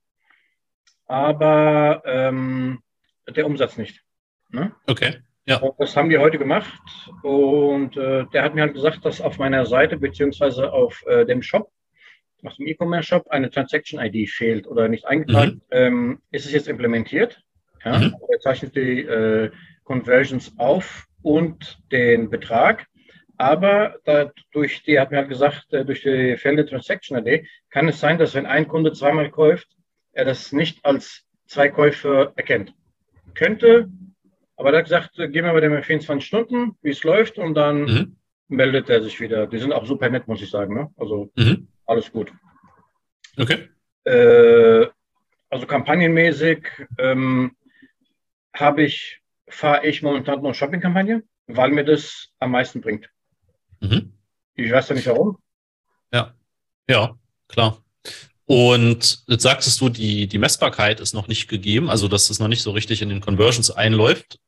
aber 1.07 2.01
ähm, 2.05 2.81
der 3.27 3.45
Umsatz 3.45 3.77
nicht. 3.77 4.01
Ne? 4.49 4.73
Okay. 4.87 5.21
Ja. 5.45 5.57
Und 5.57 5.79
das 5.79 5.95
haben 5.95 6.09
die 6.09 6.17
heute 6.17 6.37
gemacht. 6.37 6.81
Und 7.23 7.97
äh, 7.97 8.25
der 8.33 8.43
hat 8.43 8.53
mir 8.53 8.61
halt 8.61 8.73
gesagt, 8.73 9.05
dass 9.05 9.21
auf 9.21 9.37
meiner 9.37 9.65
Seite 9.65 9.97
beziehungsweise 9.97 10.71
auf 10.71 11.03
äh, 11.07 11.25
dem 11.25 11.41
Shop, 11.41 11.71
auf 12.43 12.55
dem 12.55 12.67
E-Commerce-Shop, 12.67 13.27
eine 13.29 13.49
Transaction-ID 13.49 14.29
fehlt 14.29 14.67
oder 14.67 14.87
nicht 14.87 15.05
eingetragen. 15.05 15.53
Mhm. 15.53 15.61
Ähm, 15.71 16.21
ist 16.31 16.45
es 16.45 16.53
jetzt 16.53 16.67
implementiert? 16.67 17.41
Ja, 17.83 17.99
mhm. 17.99 18.15
Er 18.29 18.39
zeichnet 18.39 18.75
die 18.75 19.01
äh, 19.01 19.51
Conversions 19.83 20.53
auf 20.57 21.05
und 21.21 21.79
den 21.91 22.29
Betrag. 22.29 22.87
Aber 23.37 23.95
durch 24.51 24.83
die, 24.83 24.99
hat 24.99 25.09
mir 25.09 25.17
halt 25.17 25.29
gesagt, 25.29 25.73
äh, 25.73 25.83
durch 25.83 26.03
die 26.03 26.37
fehlende 26.37 26.65
Transaction 26.65 27.17
ID 27.17 27.47
kann 27.71 27.87
es 27.87 27.99
sein, 27.99 28.19
dass 28.19 28.35
wenn 28.35 28.45
ein 28.45 28.67
Kunde 28.67 28.93
zweimal 28.93 29.31
kauft, 29.31 29.67
er 30.13 30.25
das 30.25 30.51
nicht 30.51 30.85
als 30.85 31.25
zwei 31.47 31.69
Käufe 31.69 32.33
erkennt. 32.35 32.73
Könnte, 33.33 33.89
aber 34.57 34.71
er 34.71 34.77
hat 34.77 34.85
gesagt, 34.85 35.17
äh, 35.17 35.27
gehen 35.27 35.43
wir 35.43 35.53
bei 35.53 35.59
dem 35.59 35.81
24 35.81 36.25
Stunden, 36.25 36.77
wie 36.83 36.91
es 36.91 37.03
läuft 37.03 37.39
und 37.39 37.55
dann 37.55 37.81
mhm. 37.81 38.17
meldet 38.47 38.89
er 38.91 39.01
sich 39.01 39.19
wieder. 39.19 39.47
Die 39.47 39.57
sind 39.57 39.73
auch 39.73 39.87
super 39.87 40.07
nett, 40.09 40.27
muss 40.27 40.41
ich 40.43 40.51
sagen. 40.51 40.75
Ne? 40.75 40.91
Also 40.97 41.31
mhm. 41.35 41.67
alles 41.87 42.11
gut. 42.11 42.31
Okay. 43.37 43.69
Äh, 44.03 44.85
also 45.49 45.65
kampagnenmäßig 45.65 46.67
ähm, 46.99 47.55
habe 48.53 48.83
ich, 48.83 49.21
fahre 49.47 49.85
ich 49.85 50.01
momentan 50.01 50.41
noch 50.41 50.53
Shopping-Kampagne, 50.53 51.23
weil 51.47 51.71
mir 51.71 51.85
das 51.85 52.29
am 52.39 52.51
meisten 52.51 52.81
bringt. 52.81 53.09
Mhm. 53.79 54.13
Ich 54.55 54.71
weiß 54.71 54.89
ja 54.89 54.95
nicht 54.95 55.07
warum. 55.07 55.37
Ja, 56.13 56.33
ja, 56.89 57.15
klar. 57.47 57.81
Und 58.45 59.23
jetzt 59.27 59.43
sagtest 59.43 59.79
du, 59.79 59.89
die, 59.89 60.27
die 60.27 60.37
Messbarkeit 60.37 60.99
ist 60.99 61.13
noch 61.13 61.27
nicht 61.27 61.47
gegeben, 61.47 61.89
also 61.89 62.07
dass 62.07 62.29
es 62.29 62.39
noch 62.39 62.49
nicht 62.49 62.61
so 62.61 62.71
richtig 62.71 63.01
in 63.01 63.09
den 63.09 63.21
Conversions 63.21 63.71
einläuft. 63.71 64.39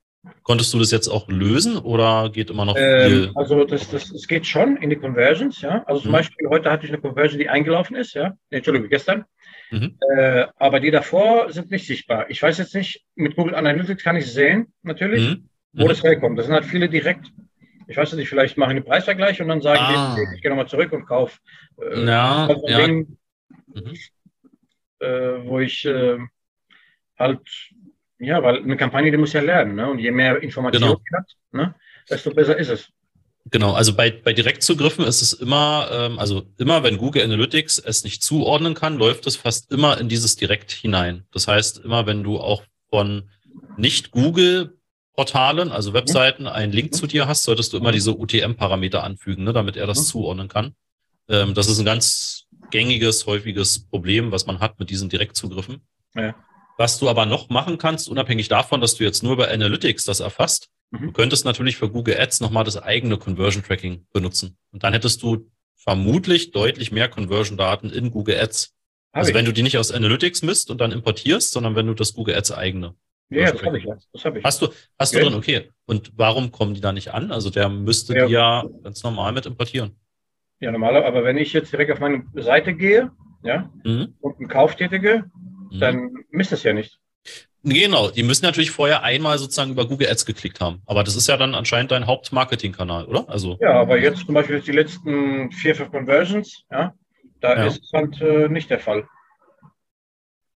Konntest 0.44 0.74
du 0.74 0.80
das 0.80 0.92
jetzt 0.92 1.08
auch 1.08 1.28
lösen 1.30 1.78
oder 1.78 2.30
geht 2.30 2.50
immer 2.50 2.66
noch 2.66 2.76
ähm, 2.78 3.10
viel? 3.10 3.32
also 3.36 3.64
das, 3.66 3.90
das, 3.90 4.12
das 4.12 4.28
geht 4.28 4.46
schon 4.46 4.78
in 4.78 4.90
die 4.90 4.96
Conversions, 4.96 5.62
ja. 5.62 5.84
Also 5.86 6.02
zum 6.02 6.12
mhm. 6.12 6.16
Beispiel 6.16 6.50
heute 6.50 6.70
hatte 6.72 6.86
ich 6.86 6.92
eine 6.92 7.02
Conversion, 7.02 7.40
die 7.40 7.50
eingelaufen 7.50 7.96
ist, 7.96 8.14
ja. 8.14 8.34
Entschuldigung, 8.50 8.90
gestern. 8.90 9.26
Mhm. 9.74 9.98
Äh, 10.16 10.46
aber 10.58 10.80
die 10.80 10.92
davor 10.92 11.52
sind 11.52 11.72
nicht 11.72 11.88
sichtbar. 11.88 12.30
Ich 12.30 12.42
weiß 12.42 12.58
jetzt 12.60 12.76
nicht, 12.76 13.04
mit 13.16 13.36
Google 13.36 13.56
Analytics 13.56 14.04
kann 14.04 14.16
ich 14.16 14.32
sehen, 14.32 14.74
natürlich, 14.84 15.30
mhm. 15.30 15.50
wo 15.74 15.88
das 15.88 16.04
herkommt. 16.04 16.38
Das 16.38 16.46
sind 16.46 16.56
halt 16.56 16.66
viele 16.66 16.90
direkt 16.90 17.32
ich 17.88 17.98
weiß 17.98 18.14
nicht, 18.14 18.30
vielleicht 18.30 18.58
machen 18.58 18.76
den 18.76 18.86
Preisvergleich 18.86 19.42
und 19.42 19.48
dann 19.48 19.62
sagen 19.62 19.80
ah. 19.82 20.16
die, 20.16 20.36
ich 20.36 20.42
gehe 20.42 20.50
nochmal 20.50 20.68
zurück 20.68 20.92
und 20.92 21.06
kaufe. 21.06 21.40
Äh, 21.82 22.06
ja, 22.06 22.50
ja. 22.66 22.78
Ding, 22.78 23.18
mhm. 23.68 23.94
äh, 25.00 25.46
wo 25.46 25.60
ich 25.60 25.86
äh, 25.86 26.18
halt, 27.18 27.42
ja, 28.20 28.42
weil 28.44 28.58
eine 28.58 28.78
Kampagne, 28.78 29.12
die 29.12 29.18
muss 29.18 29.34
ja 29.34 29.42
lernen, 29.42 29.76
ne? 29.76 29.90
und 29.90 30.00
je 30.00 30.12
mehr 30.12 30.42
Informationen 30.42 30.98
genau. 31.04 31.20
hat, 31.20 31.32
ne? 31.52 31.76
desto 32.10 32.34
besser 32.34 32.58
ist 32.58 32.70
es. 32.70 32.92
Genau, 33.52 33.74
also 33.74 33.94
bei, 33.94 34.10
bei 34.10 34.34
Direktzugriffen 34.34 35.06
ist 35.06 35.22
es 35.22 35.34
immer, 35.34 35.90
ähm, 35.92 36.18
also 36.18 36.44
immer, 36.58 36.84
wenn 36.84 36.98
Google 36.98 37.24
Analytics 37.24 37.78
es 37.78 38.04
nicht 38.04 38.24
zuordnen 38.24 38.74
kann, 38.74 38.98
läuft 38.98 39.28
es 39.28 39.36
fast 39.36 39.72
immer 39.72 40.00
in 40.00 40.08
dieses 40.08 40.36
Direkt 40.36 40.72
hinein. 40.72 41.26
Das 41.32 41.48
heißt, 41.48 41.80
immer 41.80 42.06
wenn 42.06 42.24
du 42.24 42.40
auch 42.40 42.64
von 42.90 43.30
nicht 43.78 44.12
Google 44.12 44.78
Portalen, 45.16 45.72
also 45.72 45.94
Webseiten, 45.94 46.48
einen 46.48 46.72
Link 46.72 46.96
zu 46.96 47.06
dir 47.06 47.28
hast, 47.28 47.44
solltest 47.44 47.74
du 47.74 47.78
immer 47.78 47.92
diese 47.92 48.18
UTM-Parameter 48.18 49.04
anfügen, 49.04 49.44
ne, 49.44 49.54
damit 49.54 49.76
er 49.76 49.88
das 49.88 50.08
zuordnen 50.08 50.48
kann. 50.48 50.76
Ähm, 51.30 51.54
das 51.54 51.68
ist 51.68 51.80
ein 51.80 51.86
ganz 51.86 52.46
gängiges, 52.72 53.28
häufiges 53.28 53.86
Problem, 53.88 54.32
was 54.32 54.48
man 54.48 54.60
hat 54.60 54.80
mit 54.80 54.90
diesen 54.90 55.10
Direktzugriffen. 55.10 55.82
Ja. 56.16 56.34
Was 56.78 56.98
du 56.98 57.10
aber 57.10 57.26
noch 57.26 57.50
machen 57.50 57.78
kannst, 57.78 58.10
unabhängig 58.10 58.48
davon, 58.48 58.82
dass 58.82 58.96
du 58.96 59.04
jetzt 59.04 59.22
nur 59.22 59.38
bei 59.38 59.52
Analytics 59.52 60.06
das 60.06 60.22
erfasst, 60.22 60.70
mhm. 60.94 61.08
du 61.08 61.12
könntest 61.12 61.46
natürlich 61.46 61.78
für 61.78 61.90
Google 61.90 62.20
Ads 62.20 62.42
nochmal 62.42 62.64
das 62.64 62.78
eigene 62.78 63.18
Conversion 63.18 63.64
Tracking 63.64 64.06
benutzen. 64.14 64.58
Und 64.72 64.84
dann 64.84 64.94
hättest 64.94 65.22
du 65.24 65.50
vermutlich 65.76 66.52
deutlich 66.52 66.92
mehr 66.92 67.10
Conversion-Daten 67.10 67.90
in 67.90 68.12
Google 68.12 68.40
Ads. 68.40 68.74
Hab 69.12 69.20
also 69.20 69.30
ich. 69.30 69.36
wenn 69.36 69.46
du 69.46 69.52
die 69.52 69.64
nicht 69.64 69.78
aus 69.78 69.92
Analytics 69.92 70.42
misst 70.44 70.72
und 70.72 70.80
dann 70.80 70.92
importierst, 70.92 71.52
sondern 71.52 71.76
wenn 71.76 71.88
du 71.88 71.94
das 71.94 72.14
Google 72.14 72.36
Ads 72.36 72.54
eigene 72.54 72.96
ja, 73.30 73.52
das 73.52 73.64
habe 73.64 73.78
ich. 73.78 73.86
Das 73.86 74.26
hab 74.26 74.36
ich. 74.36 74.44
Hast 74.44 74.62
du, 74.62 74.68
hast 75.00 75.16
du 75.16 75.20
drin, 75.20 75.34
okay. 75.34 75.70
Und 75.86 76.12
warum 76.16 76.52
kommen 76.52 76.74
die 76.74 76.82
da 76.82 76.92
nicht 76.92 77.14
an? 77.14 77.32
Also 77.32 77.50
der 77.50 77.70
müsste 77.70 78.16
ja. 78.16 78.26
die 78.26 78.34
ja 78.34 78.64
ganz 78.84 79.04
normal 79.04 79.34
mit 79.34 79.46
importieren. 79.46 79.96
Ja, 80.60 80.72
normaler, 80.72 81.06
aber 81.06 81.24
wenn 81.24 81.38
ich 81.38 81.52
jetzt 81.54 81.72
direkt 81.72 81.92
auf 81.92 82.00
meine 82.00 82.26
Seite 82.36 82.74
gehe, 82.74 83.12
ja, 83.44 83.70
mhm. 83.84 84.14
und 84.22 84.40
einen 84.40 84.48
Kauf 84.48 84.76
tätige, 84.76 85.26
mhm. 85.72 85.80
dann 85.80 86.14
misst 86.30 86.54
es 86.54 86.64
ja 86.64 86.74
nicht. 86.74 87.00
Genau, 87.66 88.12
die 88.12 88.24
müssen 88.24 88.44
natürlich 88.44 88.72
vorher 88.72 89.04
einmal 89.04 89.38
sozusagen 89.38 89.72
über 89.72 89.88
Google 89.88 90.10
Ads 90.10 90.26
geklickt 90.26 90.60
haben. 90.60 90.82
Aber 90.86 91.04
das 91.04 91.16
ist 91.16 91.28
ja 91.28 91.38
dann 91.38 91.56
anscheinend 91.56 91.92
dein 91.92 92.08
Hauptmarketingkanal, 92.08 93.06
oder? 93.06 93.30
Also 93.30 93.58
ja, 93.62 93.80
aber 93.80 93.98
jetzt 93.98 94.26
zum 94.26 94.36
Beispiel 94.36 94.60
die 94.60 94.74
letzten 94.74 95.50
vier, 95.52 95.74
fünf 95.74 95.92
Conversions, 95.92 96.66
ja, 96.70 96.94
da 97.40 97.56
ja. 97.56 97.66
ist 97.66 97.82
es 97.82 97.92
halt 97.94 98.20
äh, 98.20 98.50
nicht 98.50 98.70
der 98.70 98.80
Fall. 98.80 99.08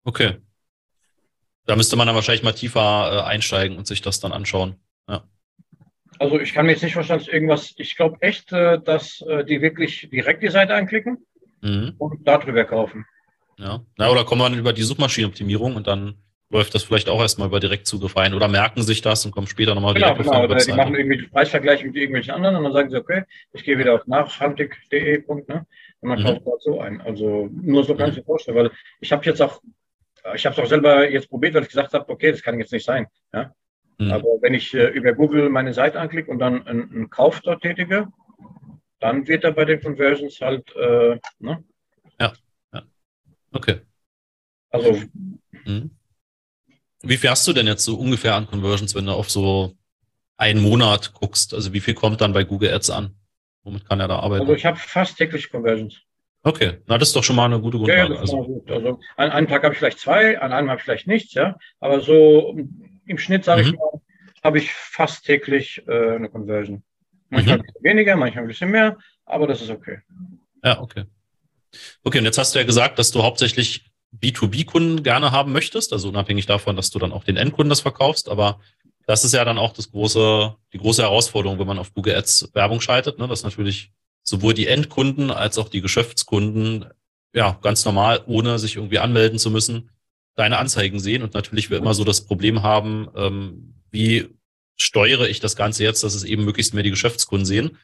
Okay. 0.03 0.37
Da 1.65 1.77
müsste 1.77 1.95
man 1.95 2.07
dann 2.07 2.15
wahrscheinlich 2.15 2.43
mal 2.43 2.53
tiefer 2.53 3.23
äh, 3.25 3.29
einsteigen 3.29 3.77
und 3.77 3.87
sich 3.87 4.01
das 4.01 4.19
dann 4.19 4.33
anschauen. 4.33 4.75
Ja. 5.07 5.23
Also 6.19 6.39
ich 6.41 6.53
kann 6.53 6.65
mir 6.65 6.73
jetzt 6.73 6.83
nicht 6.83 6.93
vorstellen, 6.93 7.19
dass 7.19 7.27
irgendwas, 7.29 7.73
ich 7.77 7.95
glaube 7.95 8.17
echt, 8.21 8.51
äh, 8.51 8.81
dass 8.81 9.21
äh, 9.21 9.45
die 9.45 9.61
wirklich 9.61 10.09
direkt 10.11 10.43
die 10.43 10.49
Seite 10.49 10.75
anklicken 10.75 11.25
mhm. 11.61 11.95
und 11.97 12.27
darüber 12.27 12.65
kaufen. 12.65 13.05
Ja. 13.57 13.81
Na, 13.97 14.09
oder 14.09 14.25
kommen 14.25 14.41
wir 14.41 14.49
dann 14.49 14.59
über 14.59 14.73
die 14.73 14.83
Suchmaschinenoptimierung 14.83 15.75
und 15.75 15.87
dann 15.87 16.15
läuft 16.49 16.73
das 16.75 16.83
vielleicht 16.83 17.09
auch 17.09 17.21
erstmal 17.21 17.49
über 17.49 17.59
Direktzugriff 17.59 18.15
ein 18.15 18.33
oder 18.33 18.47
merken 18.47 18.81
sich 18.81 19.01
das 19.01 19.25
und 19.25 19.31
kommen 19.31 19.47
später 19.47 19.75
nochmal 19.75 19.93
genau, 19.93 20.13
direkt 20.13 20.23
genau, 20.23 20.45
auf 20.45 20.65
die 20.65 20.71
machen 20.71 20.95
irgendwie 20.95 21.23
Preisvergleich 21.23 21.83
mit 21.83 21.95
irgendwelchen 21.95 22.33
anderen 22.33 22.55
und 22.55 22.63
dann 22.63 22.73
sagen 22.73 22.89
sie, 22.89 22.97
okay, 22.97 23.23
ich 23.53 23.63
gehe 23.63 23.77
wieder 23.77 23.95
auf 23.95 24.07
nachhaltig.de 24.07 25.23
ne? 25.27 25.65
und 25.99 26.09
dann 26.09 26.19
mhm. 26.19 26.23
kauft 26.23 26.41
das 26.45 26.63
so 26.63 26.79
ein. 26.79 27.01
Also 27.01 27.49
nur 27.51 27.83
so 27.83 27.95
kann 27.95 28.11
ich 28.11 28.17
mir 28.17 28.23
vorstellen, 28.23 28.57
weil 28.57 28.71
ich 29.01 29.11
habe 29.11 29.25
jetzt 29.25 29.41
auch 29.41 29.61
ich 30.35 30.45
habe 30.45 30.53
es 30.53 30.59
auch 30.59 30.67
selber 30.67 31.09
jetzt 31.09 31.29
probiert, 31.29 31.53
weil 31.53 31.63
ich 31.63 31.69
gesagt 31.69 31.93
habe, 31.93 32.09
okay, 32.09 32.31
das 32.31 32.41
kann 32.41 32.59
jetzt 32.59 32.71
nicht 32.71 32.85
sein. 32.85 33.07
Ja? 33.33 33.53
Mhm. 33.97 34.11
Aber 34.11 34.41
wenn 34.41 34.53
ich 34.53 34.73
äh, 34.73 34.87
über 34.87 35.13
Google 35.13 35.49
meine 35.49 35.73
Seite 35.73 35.99
anklicke 35.99 36.29
und 36.31 36.39
dann 36.39 36.65
einen, 36.67 36.91
einen, 36.91 37.09
Kauf 37.09 37.41
dort 37.41 37.61
tätige, 37.61 38.07
dann 38.99 39.27
wird 39.27 39.43
er 39.43 39.51
bei 39.51 39.65
den 39.65 39.81
Conversions 39.81 40.39
halt, 40.41 40.75
äh, 40.75 41.19
ne? 41.39 41.63
Ja, 42.19 42.33
ja. 42.73 42.83
Okay. 43.51 43.81
Also. 44.69 45.01
Mhm. 45.65 45.91
Wie 47.03 47.17
viel 47.17 47.29
hast 47.29 47.47
du 47.47 47.53
denn 47.53 47.67
jetzt 47.67 47.85
so 47.85 47.95
ungefähr 47.95 48.35
an 48.35 48.47
Conversions, 48.47 48.95
wenn 48.95 49.05
du 49.05 49.11
auf 49.11 49.29
so 49.29 49.75
einen 50.37 50.61
Monat 50.61 51.13
guckst? 51.13 51.53
Also 51.53 51.73
wie 51.73 51.79
viel 51.79 51.93
kommt 51.93 52.21
dann 52.21 52.33
bei 52.33 52.43
Google 52.43 52.73
Ads 52.73 52.89
an? 52.89 53.15
Womit 53.63 53.87
kann 53.87 53.99
er 53.99 54.07
da 54.07 54.19
arbeiten? 54.19 54.41
Also 54.41 54.53
ich 54.53 54.65
habe 54.65 54.77
fast 54.77 55.17
täglich 55.17 55.49
Conversions. 55.49 56.01
Okay, 56.43 56.77
na 56.85 56.97
das 56.97 57.09
ist 57.09 57.15
doch 57.15 57.23
schon 57.23 57.35
mal 57.35 57.45
eine 57.45 57.59
gute 57.59 57.77
Grundlage. 57.77 58.13
Ja, 58.13 58.19
also. 58.19 58.43
Gut. 58.43 58.71
also 58.71 58.99
an 59.17 59.31
einem 59.31 59.47
Tag 59.47 59.63
habe 59.63 59.73
ich 59.73 59.79
vielleicht 59.79 59.99
zwei, 59.99 60.39
an 60.39 60.53
einem 60.53 60.69
habe 60.69 60.79
ich 60.79 60.85
vielleicht 60.85 61.07
nichts, 61.07 61.33
ja. 61.33 61.57
Aber 61.79 61.99
so 61.99 62.57
im 63.05 63.17
Schnitt 63.17 63.43
sage 63.43 63.63
mhm. 63.63 63.67
ich 63.67 63.75
mal, 63.75 64.01
habe 64.43 64.57
ich 64.59 64.71
fast 64.71 65.25
täglich 65.25 65.83
äh, 65.87 66.15
eine 66.15 66.29
Conversion. 66.29 66.83
Manchmal 67.29 67.57
mhm. 67.57 67.61
ein 67.61 67.65
bisschen 67.65 67.83
weniger, 67.83 68.15
manchmal 68.15 68.45
ein 68.45 68.47
bisschen 68.47 68.71
mehr, 68.71 68.97
aber 69.25 69.47
das 69.47 69.61
ist 69.61 69.69
okay. 69.69 69.99
Ja, 70.63 70.79
okay. 70.79 71.03
Okay, 72.03 72.19
und 72.19 72.25
jetzt 72.25 72.37
hast 72.37 72.55
du 72.55 72.59
ja 72.59 72.65
gesagt, 72.65 72.97
dass 72.97 73.11
du 73.11 73.23
hauptsächlich 73.23 73.86
B2B-Kunden 74.15 75.03
gerne 75.03 75.31
haben 75.31 75.51
möchtest, 75.51 75.93
also 75.93 76.09
unabhängig 76.09 76.45
davon, 76.45 76.75
dass 76.75 76.89
du 76.89 76.99
dann 76.99 77.11
auch 77.11 77.23
den 77.23 77.37
Endkunden 77.37 77.69
das 77.69 77.81
verkaufst, 77.81 78.29
aber 78.29 78.59
das 79.05 79.23
ist 79.23 79.33
ja 79.33 79.45
dann 79.45 79.57
auch 79.57 79.73
das 79.73 79.91
große, 79.91 80.55
die 80.73 80.77
große 80.77 81.01
Herausforderung, 81.01 81.59
wenn 81.59 81.67
man 81.67 81.79
auf 81.79 81.93
Google 81.93 82.15
Ads 82.15 82.51
Werbung 82.53 82.81
schaltet, 82.81 83.19
ne, 83.19 83.27
dass 83.27 83.43
natürlich 83.43 83.91
sowohl 84.23 84.53
die 84.53 84.67
Endkunden 84.67 85.31
als 85.31 85.57
auch 85.57 85.69
die 85.69 85.81
Geschäftskunden 85.81 86.85
ja 87.33 87.57
ganz 87.61 87.85
normal, 87.85 88.23
ohne 88.27 88.59
sich 88.59 88.75
irgendwie 88.75 88.99
anmelden 88.99 89.39
zu 89.39 89.49
müssen, 89.49 89.91
deine 90.35 90.57
Anzeigen 90.57 90.99
sehen. 90.99 91.23
Und 91.23 91.33
natürlich 91.33 91.69
wir 91.69 91.77
immer 91.77 91.93
so 91.93 92.03
das 92.03 92.25
Problem 92.25 92.63
haben, 92.63 93.07
ähm, 93.15 93.75
wie 93.91 94.27
steuere 94.75 95.29
ich 95.29 95.39
das 95.39 95.55
Ganze 95.55 95.83
jetzt, 95.83 96.03
dass 96.03 96.13
es 96.13 96.23
eben 96.23 96.43
möglichst 96.43 96.73
mehr 96.73 96.83
die 96.83 96.89
Geschäftskunden 96.89 97.45
sehen. 97.45 97.77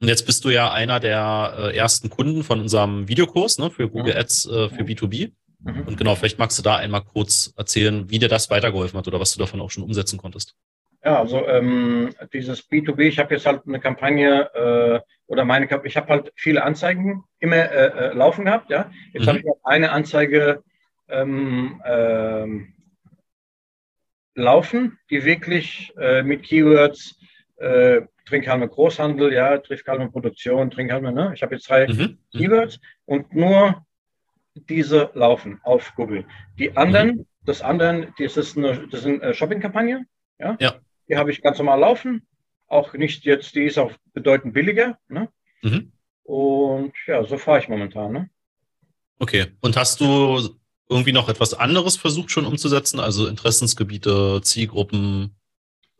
Und 0.00 0.08
jetzt 0.08 0.26
bist 0.26 0.44
du 0.44 0.50
ja 0.50 0.72
einer 0.72 0.98
der 0.98 1.54
äh, 1.58 1.76
ersten 1.76 2.10
Kunden 2.10 2.42
von 2.42 2.60
unserem 2.60 3.06
Videokurs 3.06 3.58
ne, 3.58 3.70
für 3.70 3.88
Google 3.88 4.16
Ads 4.16 4.46
äh, 4.46 4.68
für 4.68 4.82
B2B. 4.82 5.32
Mhm. 5.64 5.82
Und 5.82 5.96
genau, 5.96 6.14
vielleicht 6.14 6.38
magst 6.38 6.58
du 6.58 6.62
da 6.62 6.76
einmal 6.76 7.02
kurz 7.02 7.52
erzählen, 7.56 8.08
wie 8.10 8.18
dir 8.18 8.28
das 8.28 8.50
weitergeholfen 8.50 8.98
hat 8.98 9.08
oder 9.08 9.20
was 9.20 9.32
du 9.32 9.38
davon 9.38 9.60
auch 9.60 9.70
schon 9.70 9.84
umsetzen 9.84 10.18
konntest. 10.18 10.56
Ja, 11.04 11.18
also 11.18 11.46
ähm, 11.48 12.14
dieses 12.32 12.70
B2B, 12.70 13.00
ich 13.02 13.18
habe 13.18 13.34
jetzt 13.34 13.46
halt 13.46 13.62
eine 13.66 13.80
Kampagne 13.80 14.54
äh, 14.54 15.00
oder 15.26 15.44
meine, 15.44 15.66
ich 15.84 15.96
habe 15.96 16.08
halt 16.08 16.32
viele 16.36 16.62
Anzeigen 16.62 17.24
immer 17.40 17.56
äh, 17.56 18.10
äh, 18.10 18.14
laufen 18.14 18.44
gehabt, 18.44 18.70
ja. 18.70 18.90
Jetzt 19.12 19.24
mhm. 19.24 19.28
habe 19.28 19.38
ich 19.38 19.44
noch 19.44 19.58
eine 19.64 19.90
Anzeige 19.90 20.62
ähm, 21.08 21.82
ähm, 21.84 22.74
laufen, 24.34 24.98
die 25.10 25.24
wirklich 25.24 25.92
äh, 25.98 26.22
mit 26.22 26.44
Keywords 26.44 27.18
äh, 27.56 28.02
Trinkhalme 28.26 28.68
Großhandel, 28.68 29.32
ja, 29.32 29.58
Trinkhalme 29.58 30.08
Produktion, 30.08 30.70
Trinkhalme, 30.70 31.12
ne? 31.12 31.32
Ich 31.34 31.42
habe 31.42 31.56
jetzt 31.56 31.68
drei 31.68 31.88
mhm. 31.88 32.18
mhm. 32.32 32.38
Keywords 32.38 32.80
und 33.06 33.34
nur 33.34 33.84
diese 34.54 35.10
laufen 35.14 35.60
auf 35.62 35.94
Google. 35.94 36.26
Die 36.58 36.76
anderen, 36.76 37.08
mhm. 37.08 37.26
das 37.44 37.62
anderen, 37.62 38.14
das 38.18 38.36
ist 38.36 38.56
eine, 38.56 38.86
das 38.88 39.00
ist 39.00 39.06
eine 39.06 39.34
Shopping-Kampagne, 39.34 40.06
ja. 40.38 40.56
ja. 40.60 40.74
Die 41.08 41.16
habe 41.16 41.30
ich 41.30 41.42
ganz 41.42 41.58
normal 41.58 41.80
laufen. 41.80 42.26
Auch 42.66 42.94
nicht 42.94 43.24
jetzt, 43.24 43.54
die 43.54 43.64
ist 43.64 43.78
auch 43.78 43.92
bedeutend 44.14 44.54
billiger. 44.54 44.98
Ne? 45.08 45.28
Mhm. 45.62 45.92
Und 46.22 46.92
ja, 47.06 47.24
so 47.24 47.36
fahre 47.36 47.58
ich 47.58 47.68
momentan. 47.68 48.12
Ne? 48.12 48.30
Okay. 49.18 49.46
Und 49.60 49.76
hast 49.76 50.00
du 50.00 50.56
irgendwie 50.88 51.12
noch 51.12 51.28
etwas 51.28 51.54
anderes 51.54 51.96
versucht 51.96 52.30
schon 52.30 52.46
umzusetzen? 52.46 53.00
Also 53.00 53.26
Interessensgebiete, 53.26 54.40
Zielgruppen? 54.42 55.36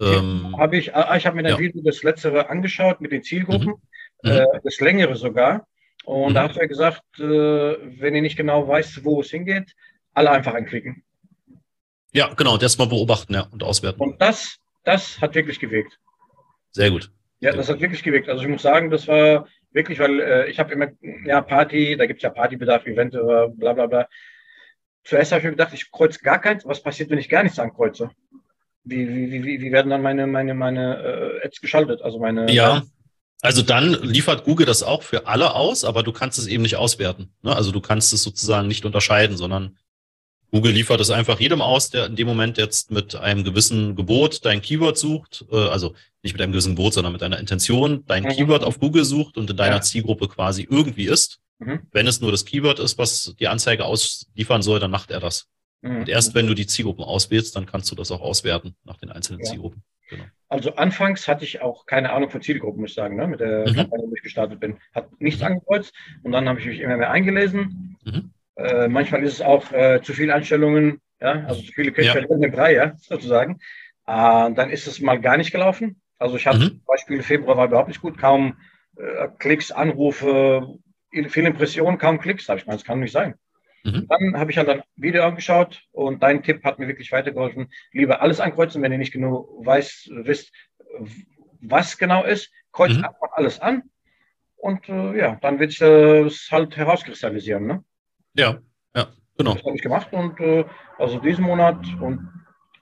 Ähm, 0.01 0.57
habe 0.59 0.77
ich, 0.77 0.95
ah, 0.95 1.17
ich 1.17 1.27
habe 1.27 1.37
mir 1.37 1.43
dann 1.43 1.63
ja. 1.63 1.71
Das 1.85 2.03
letztere 2.03 2.49
angeschaut 2.49 3.01
mit 3.01 3.13
den 3.13 3.23
Zielgruppen, 3.23 3.75
mhm. 4.23 4.31
äh, 4.31 4.41
mhm. 4.41 4.61
das 4.65 4.81
längere 4.81 5.17
sogar. 5.17 5.67
Und 6.05 6.31
mhm. 6.31 6.35
da 6.35 6.43
hat 6.45 6.57
er 6.57 6.69
gesagt, 6.69 7.03
äh, 7.19 7.23
wenn 7.23 8.15
ihr 8.15 8.23
nicht 8.23 8.37
genau 8.37 8.67
weißt, 8.67 9.05
wo 9.05 9.21
es 9.21 9.31
hingeht, 9.31 9.75
alle 10.15 10.31
einfach 10.31 10.55
anklicken. 10.55 11.05
Ja, 12.13 12.35
genau, 12.35 12.57
das 12.59 12.77
mal 12.79 12.87
beobachten 12.87 13.35
ja, 13.35 13.49
und 13.51 13.63
auswerten. 13.63 14.01
Und 14.03 14.21
das 14.21 14.59
das 14.85 15.21
hat 15.21 15.35
wirklich 15.35 15.61
gewirkt. 15.61 15.99
Sehr 16.71 16.91
gut. 16.91 17.11
Ja, 17.41 17.53
das 17.53 17.69
hat 17.69 17.81
wirklich 17.81 18.03
gewirkt. 18.03 18.29
Also 18.29 18.43
ich 18.43 18.49
muss 18.49 18.63
sagen, 18.63 18.91
das 18.91 19.09
war 19.09 19.49
wirklich, 19.73 19.99
weil 19.99 20.21
äh, 20.21 20.51
ich 20.51 20.59
habe 20.59 20.73
immer, 20.73 20.89
ja, 21.25 21.41
Party, 21.41 21.97
da 21.97 22.07
gibt 22.07 22.19
es 22.19 22.23
ja 22.23 22.31
Partybedarf, 22.31 22.87
Event, 22.87 23.15
äh, 23.15 23.49
bla 23.49 23.73
bla 23.73 23.87
bla. 23.87 24.09
Zuerst 25.05 25.33
habe 25.33 25.41
ich 25.41 25.45
mir 25.45 25.51
gedacht, 25.51 25.75
ich 25.75 25.91
kreuze 25.91 26.21
gar 26.21 26.41
keins. 26.41 26.65
Was 26.65 26.83
passiert, 26.83 27.11
wenn 27.11 27.19
ich 27.19 27.29
gar 27.29 27.43
nichts 27.43 27.59
ankreuze? 27.59 28.11
Wie, 28.85 29.09
wie, 29.09 29.45
wie, 29.45 29.61
wie 29.61 29.73
werden 29.73 29.91
dann 29.91 30.03
meine, 30.03 30.27
meine, 30.27 30.55
meine 30.55 31.41
äh, 31.43 31.47
Ads 31.47 31.61
geschaltet? 31.61 32.03
Also 32.03 32.21
meine. 32.21 32.51
Ja. 32.51 32.83
Also 33.43 33.63
dann 33.63 34.01
liefert 34.03 34.45
Google 34.45 34.67
das 34.67 34.85
auch 34.85 35.03
für 35.03 35.27
alle 35.27 35.55
aus, 35.55 35.85
aber 35.85 36.05
du 36.05 36.13
kannst 36.13 36.39
es 36.39 36.47
eben 36.47 36.63
nicht 36.63 36.77
auswerten. 36.77 37.35
Ne? 37.43 37.55
Also 37.55 37.73
du 37.73 37.81
kannst 37.81 38.13
es 38.13 38.23
sozusagen 38.23 38.69
nicht 38.69 38.85
unterscheiden, 38.85 39.37
sondern 39.37 39.77
Google 40.53 40.73
liefert 40.73 41.01
es 41.01 41.11
einfach 41.11 41.41
jedem 41.41 41.61
aus, 41.61 41.91
der 41.91 42.07
in 42.07 42.15
dem 42.15 42.29
Moment 42.29 42.57
jetzt 42.57 42.93
mit 42.93 43.17
einem 43.17 43.43
gewissen 43.43 43.97
Gebot 43.97 44.45
dein 44.45 44.63
Keyword 44.63 44.97
sucht, 44.97 45.45
äh, 45.51 45.57
also 45.57 45.95
nicht 46.23 46.35
mit 46.35 46.43
einem 46.43 46.53
gewissen 46.53 46.77
Gebot, 46.77 46.95
sondern 46.95 47.13
mit 47.13 47.23
einer 47.23 47.41
Intention 47.41 48.05
dein 48.07 48.23
mhm. 48.23 48.29
Keyword 48.29 48.63
auf 48.63 48.79
Google 48.79 49.05
sucht 49.05 49.37
und 49.37 49.51
in 49.51 49.57
deiner 49.57 49.77
ja. 49.77 49.81
Zielgruppe 49.81 50.29
quasi 50.29 50.69
irgendwie 50.71 51.07
ist. 51.07 51.41
Mhm. 51.59 51.81
Wenn 51.91 52.07
es 52.07 52.21
nur 52.21 52.31
das 52.31 52.45
Keyword 52.45 52.79
ist, 52.79 52.97
was 52.97 53.35
die 53.41 53.49
Anzeige 53.49 53.87
ausliefern 53.87 54.63
soll, 54.63 54.79
dann 54.79 54.93
macht 54.93 55.11
er 55.11 55.19
das. 55.19 55.49
Mhm. 55.81 56.01
Und 56.03 56.09
erst 56.09 56.35
wenn 56.35 56.47
du 56.47 56.55
die 56.55 56.67
Zielgruppen 56.67 57.03
auswählst, 57.03 57.57
dann 57.57 57.67
kannst 57.67 57.91
du 57.91 57.97
das 57.97 58.13
auch 58.13 58.21
auswerten 58.21 58.77
nach 58.85 58.99
den 58.99 59.11
einzelnen 59.11 59.40
ja. 59.40 59.51
Zielgruppen. 59.51 59.83
Genau. 60.11 60.25
Also 60.53 60.75
anfangs 60.75 61.29
hatte 61.29 61.47
ich 61.47 61.62
auch 61.62 61.87
keine 61.87 62.12
Ahnung 62.12 62.29
von 62.29 62.43
Zielgruppen, 62.43 62.83
muss 62.83 62.91
ich 62.91 62.97
sagen, 62.97 63.17
ne? 63.17 63.27
mit 63.27 63.41
der 63.41 63.67
mhm. 63.67 63.75
Kampagne, 63.75 64.05
wo 64.07 64.15
ich 64.15 64.23
gestartet 64.23 64.61
bin. 64.61 64.77
Hat 64.95 65.09
nichts 65.19 65.41
mhm. 65.41 65.47
angekreuzt 65.47 65.95
und 66.25 66.33
dann 66.33 66.47
habe 66.47 66.61
ich 66.61 66.67
mich 66.67 66.81
immer 66.81 66.99
mehr 66.99 67.11
eingelesen. 67.11 67.97
Mhm. 68.05 68.33
Äh, 68.57 68.88
manchmal 68.88 69.23
ist 69.23 69.33
es 69.33 69.41
auch 69.41 69.73
äh, 69.73 70.03
zu 70.03 70.12
viele 70.12 70.35
Einstellungen, 70.35 71.01
ja, 71.23 71.47
also 71.47 71.62
zu 71.62 71.73
viele 71.73 71.91
Köche 71.91 72.21
ja. 72.21 72.27
in 72.27 72.43
dem 72.43 72.53
Brei, 72.53 72.75
ja, 72.75 72.93
sozusagen. 72.99 73.61
Äh, 74.07 74.53
dann 74.53 74.69
ist 74.69 74.87
es 74.87 75.01
mal 75.01 75.19
gar 75.19 75.38
nicht 75.38 75.53
gelaufen. 75.53 76.03
Also 76.19 76.37
ich 76.37 76.47
hatte 76.47 76.59
mhm. 76.59 76.69
zum 76.69 76.85
Beispiel 76.85 77.23
Februar 77.23 77.57
war 77.57 77.69
überhaupt 77.69 77.88
nicht 77.88 78.03
gut, 78.03 78.19
kaum 78.19 78.59
äh, 78.99 79.29
Klicks, 79.38 79.73
Anrufe, 79.73 80.69
viele 81.29 81.49
Impressionen, 81.49 81.97
kaum 81.97 82.21
Klicks. 82.21 82.45
Da 82.45 82.51
habe 82.51 82.61
ich 82.61 82.67
mal, 82.67 82.75
das 82.75 82.85
kann 82.85 83.01
nicht 83.01 83.12
sein. 83.12 83.37
Mhm. 83.85 84.07
Dann 84.09 84.38
habe 84.38 84.51
ich 84.51 84.59
halt 84.59 84.68
ein 84.68 84.83
Video 84.97 85.25
angeschaut 85.25 85.83
und 85.92 86.23
dein 86.23 86.42
Tipp 86.42 86.64
hat 86.64 86.79
mir 86.79 86.88
wirklich 86.88 87.11
weitergeholfen. 87.12 87.71
Lieber 87.92 88.23
alles 88.23 88.40
ankreuzen, 88.40 88.83
wenn 88.83 88.92
ihr 88.92 88.99
nicht 88.99 89.12
genau 89.12 89.49
weiß, 89.64 90.11
wisst, 90.25 90.53
was 91.61 91.99
genau 91.99 92.25
ist, 92.25 92.51
kreuzt 92.71 92.99
mhm. 92.99 93.05
einfach 93.05 93.33
alles 93.33 93.61
an 93.61 93.83
und 94.57 94.88
äh, 94.88 95.18
ja, 95.18 95.38
dann 95.42 95.59
wird 95.59 95.71
sich 95.71 95.81
das 95.81 96.49
halt 96.51 96.77
herauskristallisieren. 96.77 97.66
Ne? 97.66 97.85
Ja, 98.35 98.59
ja, 98.95 99.09
genau. 99.37 99.55
Das 99.55 99.64
habe 99.64 99.77
ich 99.77 99.83
gemacht 99.83 100.12
und 100.12 100.38
äh, 100.40 100.64
also 100.99 101.18
diesen 101.18 101.45
Monat 101.45 101.85
und 102.01 102.29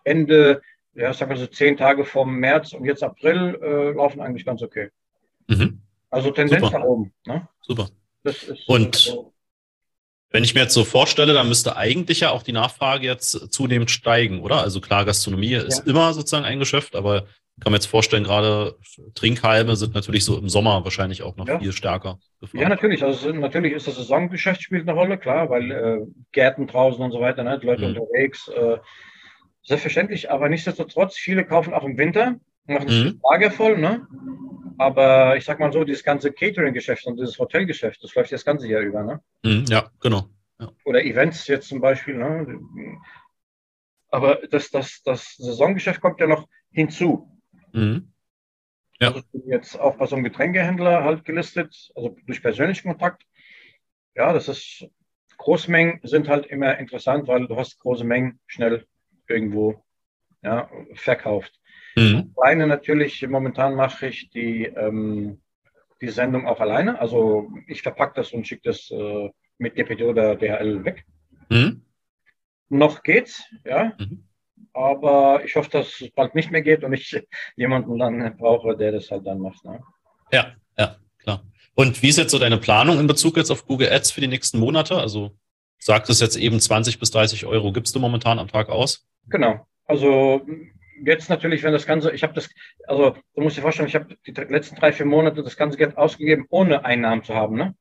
Ende, 0.05 0.61
ja, 0.95 1.13
sagen 1.13 1.31
wir 1.31 1.39
so 1.39 1.47
zehn 1.47 1.77
Tage 1.77 2.05
vom 2.05 2.37
März 2.37 2.75
und 2.75 2.85
jetzt 2.85 3.03
April 3.03 3.59
äh, 3.63 3.93
laufen 3.93 4.21
eigentlich 4.21 4.45
ganz 4.45 4.63
okay. 4.63 4.91
Mhm. 5.49 5.81
Also 6.11 6.31
Tendenz 6.31 6.65
Super. 6.65 6.79
nach 6.79 6.85
oben. 6.85 7.13
Ne? 7.27 7.49
Super. 7.63 7.89
Ist, 8.25 8.51
und 8.69 8.97
also, 8.97 9.33
wenn 10.31 10.45
ich 10.45 10.55
mir 10.55 10.61
jetzt 10.61 10.75
so 10.75 10.85
vorstelle, 10.85 11.33
dann 11.35 11.49
müsste 11.49 11.77
eigentlich 11.77 12.21
ja 12.21 12.31
auch 12.31 12.43
die 12.43 12.53
Nachfrage 12.53 13.07
jetzt 13.07 13.53
zunehmend 13.53 13.91
steigen, 13.91 14.41
oder? 14.41 14.63
Also 14.63 14.81
klar, 14.81 15.05
Gastronomie 15.05 15.51
ja. 15.51 15.63
ist 15.63 15.87
immer 15.87 16.13
sozusagen 16.13 16.45
ein 16.45 16.59
Geschäft, 16.59 16.95
aber 16.95 17.27
kann 17.61 17.73
mir 17.73 17.77
jetzt 17.77 17.87
vorstellen, 17.87 18.25
gerade 18.25 18.77
Trinkhalme 19.15 19.77
sind 19.77 19.95
natürlich 19.95 20.25
so 20.25 20.39
im 20.39 20.49
Sommer 20.49 20.83
wahrscheinlich 20.83 21.23
auch 21.23 21.37
noch 21.37 21.47
ja. 21.47 21.59
viel 21.59 21.73
stärker. 21.73 22.19
Gefragt. 22.41 22.63
Ja, 22.63 22.69
natürlich. 22.69 23.05
Also 23.05 23.33
natürlich 23.33 23.75
ist 23.75 23.87
das 23.87 23.97
Saisongeschäft 23.97 24.63
spielt 24.63 24.89
eine 24.89 24.99
Rolle, 24.99 25.19
klar, 25.19 25.51
weil 25.51 25.71
äh, 25.71 25.99
Gärten 26.33 26.67
draußen 26.67 27.03
und 27.03 27.13
so 27.13 27.21
weiter, 27.21 27.43
ne, 27.43 27.59
die 27.59 27.67
Leute 27.67 27.87
mhm. 27.87 27.97
unterwegs. 27.99 28.49
Äh, 28.49 28.79
selbstverständlich, 29.63 30.31
aber 30.31 30.49
nichtsdestotrotz, 30.49 31.17
viele 31.17 31.45
kaufen 31.45 31.75
auch 31.75 31.85
im 31.85 31.99
Winter, 31.99 32.37
machen 32.67 32.89
sich 32.89 33.05
mhm. 33.05 33.21
Lager 33.31 33.51
voll, 33.51 33.77
ne? 33.77 34.07
Aber 34.81 35.37
ich 35.37 35.45
sag 35.45 35.61
mal 35.61 35.71
so, 35.71 35.85
dieses 35.85 36.03
ganze 36.03 36.33
Catering-Geschäft 36.33 37.05
und 37.07 37.19
dieses 37.19 37.39
Hotelgeschäft, 37.39 38.03
das 38.03 38.15
läuft 38.15 38.33
das 38.33 38.47
ganze 38.47 38.67
Jahr 38.67 38.81
über, 38.81 39.03
ne? 39.03 39.21
Mhm, 39.43 39.67
ja, 39.69 39.91
genau. 40.01 40.31
Ja. 40.59 40.73
Oder 40.87 41.05
Events 41.05 41.47
jetzt 41.49 41.69
zum 41.69 41.83
Beispiel, 41.83 42.15
ne? 42.17 42.59
Aber 44.09 44.37
das, 44.51 44.71
das, 44.71 45.03
das 45.03 45.37
Saisongeschäft 45.37 46.01
kommt 46.01 46.19
ja 46.19 46.27
noch 46.27 46.49
hinzu. 46.71 47.31
Mhm. 47.73 48.11
Ja. 49.01 49.09
Also 49.09 49.19
ich 49.19 49.27
bin 49.33 49.51
jetzt 49.51 49.79
auch 49.79 49.97
bei 49.97 50.07
so 50.07 50.17
einem 50.17 50.25
Getränkehändler 50.25 51.05
halt 51.05 51.27
gelistet, 51.27 51.93
also 51.95 52.17
durch 52.25 52.41
persönlichen 52.41 52.89
Kontakt. 52.89 53.27
Ja, 54.15 54.33
das 54.33 54.49
ist, 54.49 54.87
Großmengen 55.37 56.01
sind 56.05 56.27
halt 56.27 56.47
immer 56.47 56.79
interessant, 56.79 57.29
weil 57.29 57.47
du 57.47 57.57
hast 57.59 57.79
große 57.81 58.05
Mengen 58.05 58.41
schnell 58.47 58.87
irgendwo 59.29 59.85
ja, 60.41 60.71
verkauft. 60.95 61.60
Mhm. 61.97 62.33
Alleine 62.37 62.67
natürlich, 62.67 63.27
momentan 63.27 63.75
mache 63.75 64.09
ich 64.09 64.31
die, 64.31 64.65
ähm, 64.65 65.41
die 66.01 66.09
Sendung 66.09 66.47
auch 66.47 66.61
alleine. 66.61 66.99
Also 67.01 67.51
ich 67.67 67.83
verpacke 67.83 68.15
das 68.17 68.33
und 68.33 68.47
schicke 68.47 68.63
das 68.65 68.91
äh, 68.91 69.31
mit 69.59 69.77
DPD 69.77 70.05
oder 70.05 70.37
DHL 70.37 70.85
weg. 70.85 71.05
Mhm. 71.49 71.83
Noch 72.69 73.03
geht's, 73.03 73.43
ja. 73.65 73.93
Mhm. 73.99 74.25
Aber 74.73 75.43
ich 75.45 75.57
hoffe, 75.57 75.71
dass 75.71 76.01
es 76.01 76.11
bald 76.11 76.35
nicht 76.35 76.51
mehr 76.51 76.63
geht 76.63 76.85
und 76.85 76.93
ich 76.93 77.21
jemanden 77.57 77.99
dann 77.99 78.37
brauche, 78.37 78.77
der 78.77 78.93
das 78.93 79.11
halt 79.11 79.27
dann 79.27 79.41
macht. 79.41 79.65
Ne? 79.65 79.81
Ja, 80.33 80.55
ja, 80.79 80.97
klar. 81.19 81.43
Und 81.75 82.03
wie 82.03 82.09
ist 82.09 82.19
jetzt 82.19 82.31
so 82.31 82.39
deine 82.39 82.59
Planung 82.59 83.01
in 83.01 83.07
Bezug 83.07 83.37
jetzt 83.37 83.51
auf 83.51 83.67
Google 83.67 83.91
Ads 83.91 84.13
für 84.13 84.21
die 84.21 84.29
nächsten 84.29 84.59
Monate? 84.59 84.97
Also 84.97 85.37
sagt 85.79 86.09
es 86.11 86.21
jetzt 86.21 86.37
eben 86.37 86.61
20 86.61 86.99
bis 86.99 87.11
30 87.11 87.47
Euro 87.47 87.73
gibst 87.73 87.95
du 87.95 88.01
momentan 88.01 88.39
am 88.39 88.49
Tag 88.49 88.69
aus? 88.69 89.07
Genau. 89.29 89.67
Also 89.87 90.43
jetzt 91.05 91.31
natürlich, 91.31 91.63
wenn 91.63 91.73
das 91.73 91.87
Ganze, 91.87 92.13
ich 92.13 92.23
habe 92.23 92.35
das, 92.35 92.51
also 92.87 93.17
du 93.35 93.43
musst 93.43 93.57
dir 93.57 93.63
vorstellen, 93.63 93.89
ich 93.89 93.95
habe 93.95 94.17
die 94.27 94.33
letzten 94.33 94.77
drei, 94.77 94.93
vier 94.93 95.07
Monate 95.07 95.43
das 95.43 95.57
ganze 95.57 95.79
Geld 95.79 95.97
ausgegeben, 95.97 96.47
ohne 96.51 96.85
Einnahmen 96.85 97.25
zu 97.25 97.35
haben. 97.35 97.57
Ne? 97.57 97.75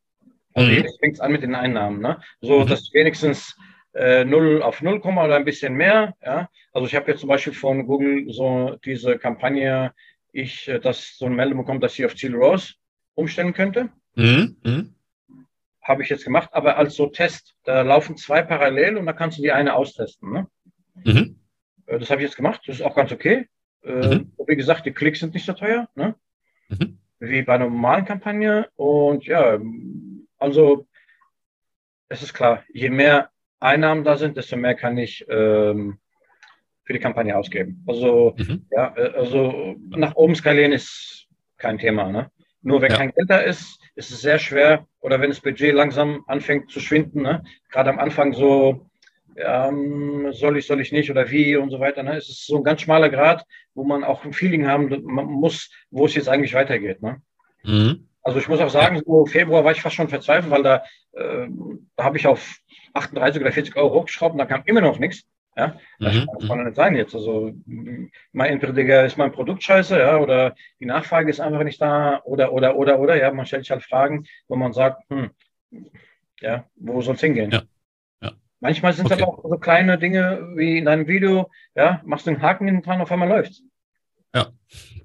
Also 0.54 0.72
mhm. 0.72 0.78
jetzt 0.78 1.00
fängt 1.00 1.16
es 1.16 1.20
an 1.20 1.32
mit 1.32 1.44
den 1.44 1.56
Einnahmen. 1.56 2.02
Ne? 2.02 2.20
So, 2.42 2.62
mhm. 2.62 2.68
dass 2.68 2.94
wenigstens 2.94 3.56
äh, 3.94 4.24
0 4.26 4.62
auf 4.62 4.82
0, 4.82 5.00
oder 5.00 5.36
ein 5.36 5.46
bisschen 5.46 5.74
mehr. 5.74 6.16
Ja? 6.24 6.50
Also 6.74 6.88
ich 6.88 6.96
habe 6.96 7.12
jetzt 7.12 7.22
zum 7.22 7.30
Beispiel 7.30 7.54
von 7.54 7.86
Google 7.86 8.32
so 8.32 8.78
diese 8.86 9.18
Kampagne, 9.18 9.94
ich, 10.32 10.68
äh, 10.68 10.80
dass 10.80 11.18
so 11.18 11.26
eine 11.26 11.36
Meldung 11.36 11.60
bekommt, 11.60 11.84
dass 11.84 11.98
ich 11.98 12.06
auf 12.06 12.16
Ziel 12.16 12.36
Rose 12.36 12.74
umstellen 13.16 13.54
könnte. 13.54 13.90
Mhm. 14.16 14.58
Mhm. 14.64 14.96
Habe 15.82 16.04
ich 16.04 16.10
jetzt 16.10 16.24
gemacht, 16.24 16.50
aber 16.54 16.78
als 16.78 16.96
so 16.96 17.08
Test, 17.08 17.56
da 17.64 17.82
laufen 17.82 18.16
zwei 18.16 18.44
parallel 18.44 18.98
und 18.98 19.06
da 19.06 19.14
kannst 19.14 19.40
du 19.40 19.42
die 19.42 19.52
eine 19.52 19.74
austesten. 19.76 20.32
Ne? 20.32 20.48
Mhm. 21.04 21.39
Äh, 21.90 22.00
das 22.00 22.10
habe 22.10 22.22
ich 22.22 22.28
jetzt 22.28 22.38
gemacht, 22.38 22.62
das 22.68 22.78
ist 22.78 22.82
auch 22.82 22.96
ganz 22.96 23.12
okay. 23.12 23.48
Äh, 23.84 24.16
mhm. 24.16 24.32
Wie 24.48 24.56
gesagt, 24.56 24.86
die 24.86 24.92
Klicks 24.92 25.20
sind 25.20 25.34
nicht 25.34 25.46
so 25.46 25.54
teuer, 25.54 25.90
ne? 25.96 26.16
Mhm. 26.70 27.00
wie 27.20 27.42
bei 27.42 27.56
einer 27.56 27.66
normalen 27.66 28.06
Kampagne. 28.06 28.70
Und 28.76 29.26
ja, 29.26 29.60
also 30.38 30.88
es 32.10 32.22
ist 32.22 32.34
klar, 32.34 32.64
je 32.72 32.90
mehr 32.90 33.30
Einnahmen 33.60 34.04
da 34.04 34.18
sind, 34.18 34.38
desto 34.38 34.56
mehr 34.56 34.76
kann 34.76 34.98
ich 34.98 35.26
ähm, 35.30 36.00
für 36.84 36.94
die 36.94 37.00
Kampagne 37.00 37.38
ausgeben. 37.38 37.84
Also, 37.88 38.36
mhm. 38.38 38.66
ja, 38.72 38.94
äh, 38.96 39.14
also 39.16 39.76
nach 39.90 40.16
oben 40.16 40.36
skalieren 40.36 40.72
ist 40.72 41.28
kein 41.58 41.78
Thema. 41.78 42.12
Ne? 42.12 42.32
Nur 42.62 42.82
wenn 42.82 42.92
ja. 42.92 42.98
kein 42.98 43.12
Geld 43.12 43.30
da 43.30 43.38
ist, 43.38 43.80
ist 43.96 44.12
es 44.12 44.22
sehr 44.22 44.40
schwer. 44.40 44.88
Oder 45.02 45.22
wenn 45.22 45.30
das 45.30 45.42
Budget 45.42 45.74
langsam 45.74 46.24
anfängt 46.28 46.72
zu 46.72 46.80
schwinden, 46.80 47.22
ne? 47.22 47.44
gerade 47.70 47.90
am 47.90 48.00
Anfang 48.00 48.34
so, 48.34 48.89
ähm, 49.40 50.32
soll 50.32 50.58
ich, 50.58 50.68
soll 50.68 50.82
ich 50.82 50.92
nicht 50.92 51.10
oder 51.10 51.30
wie 51.30 51.56
und 51.56 51.70
so 51.70 51.80
weiter. 51.80 52.04
Ne? 52.04 52.18
Es 52.18 52.30
ist 52.30 52.46
so 52.46 52.58
ein 52.58 52.64
ganz 52.64 52.82
schmaler 52.82 53.10
Grad, 53.10 53.46
wo 53.74 53.84
man 53.84 54.04
auch 54.04 54.26
ein 54.26 54.34
Feeling 54.34 54.68
haben 54.68 54.90
muss, 55.04 55.70
wo 55.92 56.06
es 56.06 56.16
jetzt 56.16 56.30
eigentlich 56.30 56.54
weitergeht. 56.54 57.02
Ne? 57.02 57.22
Mhm. 57.64 58.08
Also 58.22 58.40
ich 58.40 58.48
muss 58.48 58.60
auch 58.60 58.70
sagen, 58.70 59.02
so 59.06 59.26
Februar 59.26 59.64
war 59.64 59.72
ich 59.72 59.82
fast 59.82 59.96
schon 59.96 60.10
verzweifelt, 60.10 60.52
weil 60.52 60.64
da, 60.64 60.84
äh, 61.14 61.48
da 61.96 62.04
habe 62.04 62.18
ich 62.18 62.28
auf 62.28 62.58
38 62.94 63.42
oder 63.42 63.52
40 63.52 63.76
Euro 63.76 64.02
hochgeschraubt 64.02 64.34
und 64.34 64.40
da 64.40 64.46
kam 64.46 64.64
immer 64.66 64.82
noch 64.82 65.00
nichts. 65.00 65.24
Ja, 65.58 65.76
das 66.00 66.16
mhm. 66.16 66.48
kann 66.48 66.58
doch 66.60 66.66
nicht 66.66 66.76
sein 66.76 66.96
jetzt. 66.96 67.14
Also, 67.16 67.52
mein, 68.32 68.52
entweder 68.52 69.06
ist 69.06 69.18
mein 69.18 69.32
Produkt 69.32 69.62
scheiße, 69.62 70.00
ja, 70.00 70.18
oder 70.18 70.56
die 70.80 70.86
Nachfrage 70.86 71.30
ist 71.30 71.42
einfach 71.42 71.64
nicht 71.64 71.82
da, 71.82 72.22
oder, 72.24 72.54
oder, 72.54 72.78
oder, 72.78 73.00
oder, 73.00 73.18
ja, 73.18 73.32
man 73.34 73.46
stellt 73.46 73.64
sich 73.64 73.72
halt 73.72 73.84
Fragen, 73.84 74.26
wo 74.48 74.56
man 74.56 74.72
sagt, 74.72 75.04
hm, 75.10 75.32
ja, 76.40 76.66
wo 76.76 77.02
soll 77.02 77.16
es 77.16 77.22
hingehen? 77.22 77.52
Ja. 77.52 77.64
Manchmal 78.62 78.94
sind 78.94 79.06
okay. 79.06 79.18
das 79.20 79.28
auch 79.28 79.42
so 79.44 79.58
kleine 79.58 79.98
Dinge 79.98 80.52
wie 80.56 80.78
in 80.78 80.86
deinem 80.86 81.08
Video, 81.08 81.50
ja, 81.76 82.02
machst 82.06 82.26
du 82.26 82.32
einen 82.32 82.42
Haken 82.42 82.68
in 82.68 82.76
den 82.76 82.82
Plan, 82.82 83.00
auf 83.02 83.12
einmal 83.12 83.30
läuft 83.30 83.62
Ja, 84.36 84.48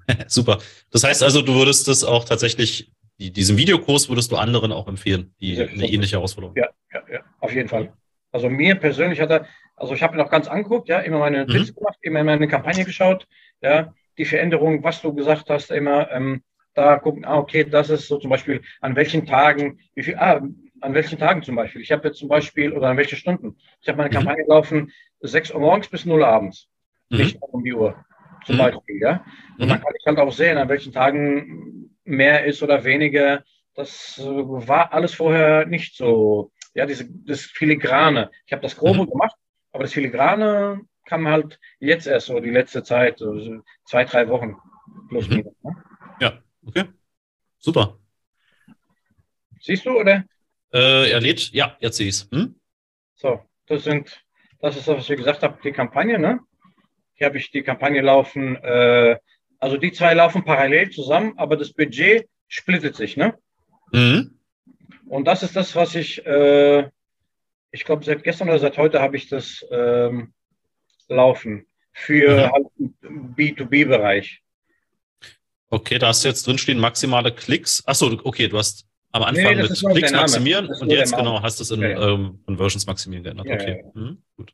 super. 0.27 0.59
Das 0.91 1.03
heißt 1.03 1.23
also, 1.23 1.41
du 1.41 1.53
würdest 1.55 1.87
das 1.87 2.03
auch 2.03 2.25
tatsächlich, 2.25 2.91
die, 3.19 3.31
diesen 3.31 3.57
Videokurs 3.57 4.09
würdest 4.09 4.31
du 4.31 4.35
anderen 4.35 4.71
auch 4.71 4.87
empfehlen, 4.87 5.33
die 5.39 5.59
eine 5.59 5.89
ähnliche 5.89 6.17
Herausforderung. 6.17 6.55
Ja, 6.57 6.69
ja, 6.93 7.01
ja, 7.11 7.19
auf 7.39 7.53
jeden 7.53 7.69
Fall. 7.69 7.93
Also 8.31 8.49
mir 8.49 8.75
persönlich 8.75 9.21
hat 9.21 9.31
er, 9.31 9.47
also 9.77 9.93
ich 9.93 10.03
habe 10.03 10.17
ihn 10.17 10.21
auch 10.21 10.29
ganz 10.29 10.47
angeguckt, 10.47 10.89
ja, 10.89 10.99
immer 10.99 11.19
meine 11.19 11.45
mhm. 11.45 11.53
Bits 11.53 11.73
gemacht, 11.73 11.97
immer 12.01 12.23
meine 12.25 12.49
Kampagne 12.49 12.83
geschaut, 12.83 13.25
ja, 13.61 13.93
die 14.17 14.25
Veränderung, 14.25 14.83
was 14.83 15.01
du 15.01 15.13
gesagt 15.13 15.49
hast, 15.49 15.71
immer 15.71 16.11
ähm, 16.11 16.43
da 16.73 16.99
gucken, 16.99 17.23
ah, 17.23 17.37
okay, 17.37 17.63
das 17.63 17.89
ist 17.89 18.07
so 18.07 18.17
zum 18.17 18.29
Beispiel 18.29 18.61
an 18.81 18.97
welchen 18.97 19.25
Tagen, 19.25 19.79
wie 19.95 20.03
viel, 20.03 20.15
ah, 20.17 20.41
an 20.85 20.93
welchen 20.93 21.19
Tagen 21.19 21.43
zum 21.43 21.55
Beispiel. 21.55 21.81
Ich 21.81 21.91
habe 21.91 22.07
jetzt 22.07 22.19
zum 22.19 22.29
Beispiel, 22.29 22.71
oder 22.71 22.89
an 22.89 22.97
welche 22.97 23.15
Stunden. 23.15 23.57
Ich 23.81 23.87
habe 23.87 23.97
meine 23.97 24.09
mhm. 24.09 24.13
Kampagne 24.13 24.45
laufen 24.47 24.91
6 25.21 25.51
Uhr 25.51 25.59
morgens 25.59 25.87
bis 25.89 26.05
0 26.05 26.21
Uhr 26.21 26.27
abends. 26.27 26.69
Mhm. 27.09 27.17
Nicht 27.17 27.37
um 27.41 27.63
die 27.63 27.73
Uhr, 27.73 28.05
zum 28.45 28.55
mhm. 28.55 28.59
Beispiel, 28.59 29.01
ja. 29.01 29.25
Und 29.57 29.67
dann 29.67 29.79
mhm. 29.79 29.83
kann 29.83 29.93
ich 29.99 30.05
halt 30.05 30.19
auch 30.19 30.31
sehen, 30.31 30.57
an 30.57 30.69
welchen 30.69 30.93
Tagen 30.93 31.91
mehr 32.03 32.45
ist 32.45 32.63
oder 32.63 32.83
weniger. 32.83 33.43
Das 33.73 34.19
war 34.23 34.93
alles 34.93 35.13
vorher 35.13 35.65
nicht 35.65 35.97
so 35.97 36.51
ja, 36.75 36.85
diese, 36.85 37.09
das 37.09 37.41
Filigrane. 37.41 38.29
Ich 38.45 38.53
habe 38.53 38.61
das 38.61 38.75
Grobe 38.75 39.03
mhm. 39.03 39.09
gemacht, 39.09 39.35
aber 39.71 39.83
das 39.83 39.93
Filigrane 39.93 40.81
kam 41.05 41.27
halt 41.27 41.59
jetzt 41.79 42.05
erst 42.05 42.27
so 42.27 42.39
die 42.39 42.51
letzte 42.51 42.83
Zeit, 42.83 43.19
so 43.19 43.61
zwei, 43.85 44.03
drei 44.03 44.27
Wochen 44.27 44.57
plus 45.09 45.29
minus. 45.29 45.53
Ne? 45.63 45.75
Ja, 46.19 46.43
okay. 46.65 46.85
Super. 47.57 47.97
Siehst 49.59 49.85
du, 49.85 49.99
oder? 49.99 50.25
Äh, 50.73 51.11
er 51.11 51.21
lädt, 51.21 51.51
ja, 51.51 51.77
jetzt 51.79 51.97
sehe 51.97 52.07
ich 52.07 52.15
es. 52.15 52.29
Hm? 52.31 52.55
So, 53.15 53.41
das 53.67 53.83
sind, 53.83 54.23
das 54.59 54.75
ist 54.75 54.87
das, 54.87 54.97
was 54.97 55.09
ich 55.09 55.17
gesagt 55.17 55.43
habe, 55.43 55.59
die 55.63 55.71
Kampagne, 55.71 56.19
ne? 56.19 56.39
Hier 57.13 57.27
habe 57.27 57.37
ich 57.37 57.51
die 57.51 57.63
Kampagne 57.63 58.01
laufen, 58.01 58.57
äh, 58.57 59.17
also 59.59 59.77
die 59.77 59.91
zwei 59.91 60.13
laufen 60.13 60.43
parallel 60.43 60.89
zusammen, 60.89 61.33
aber 61.37 61.55
das 61.55 61.73
Budget 61.73 62.27
splittet 62.47 62.95
sich, 62.95 63.15
ne? 63.15 63.37
Mhm. 63.91 64.37
Und 65.07 65.25
das 65.25 65.43
ist 65.43 65.55
das, 65.55 65.75
was 65.75 65.95
ich, 65.95 66.25
äh, 66.25 66.89
ich 67.71 67.85
glaube, 67.85 68.03
seit 68.03 68.23
gestern 68.23 68.49
oder 68.49 68.59
seit 68.59 68.77
heute 68.77 69.01
habe 69.01 69.17
ich 69.17 69.29
das 69.29 69.65
ähm, 69.71 70.33
laufen 71.07 71.67
für 71.93 72.47
mhm. 72.47 72.51
halt 72.51 72.67
B2B-Bereich. 73.37 74.41
Okay, 75.69 75.97
da 75.97 76.07
hast 76.07 76.23
du 76.23 76.27
jetzt 76.27 76.45
drinstehen 76.45 76.79
maximale 76.79 77.33
Klicks. 77.33 77.83
Achso, 77.85 78.19
okay, 78.23 78.47
du 78.47 78.57
hast 78.57 78.87
am 79.15 79.23
Anfang 79.23 79.55
nee, 79.55 79.63
mit 79.63 79.71
Klicks 79.71 80.11
maximieren 80.11 80.67
und 80.67 80.91
jetzt 80.91 81.15
genau 81.15 81.41
hast 81.41 81.59
du 81.59 81.63
es 81.63 81.71
in 81.71 81.81
ja, 81.81 81.89
ja. 81.89 82.09
Ähm, 82.09 82.41
Conversions 82.45 82.85
maximieren 82.85 83.23
geändert. 83.23 83.47
Ja, 83.47 83.55
okay, 83.55 83.85
mhm, 83.93 84.21
gut. 84.35 84.53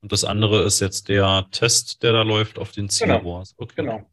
Und 0.00 0.10
das 0.10 0.24
andere 0.24 0.62
ist 0.62 0.80
jetzt 0.80 1.08
der 1.08 1.46
Test, 1.50 2.02
der 2.02 2.12
da 2.12 2.22
läuft 2.22 2.58
auf 2.58 2.72
den 2.72 2.88
Zielrohrs. 2.88 3.54
Genau. 3.56 3.64
Okay. 3.64 3.74
genau. 3.76 4.10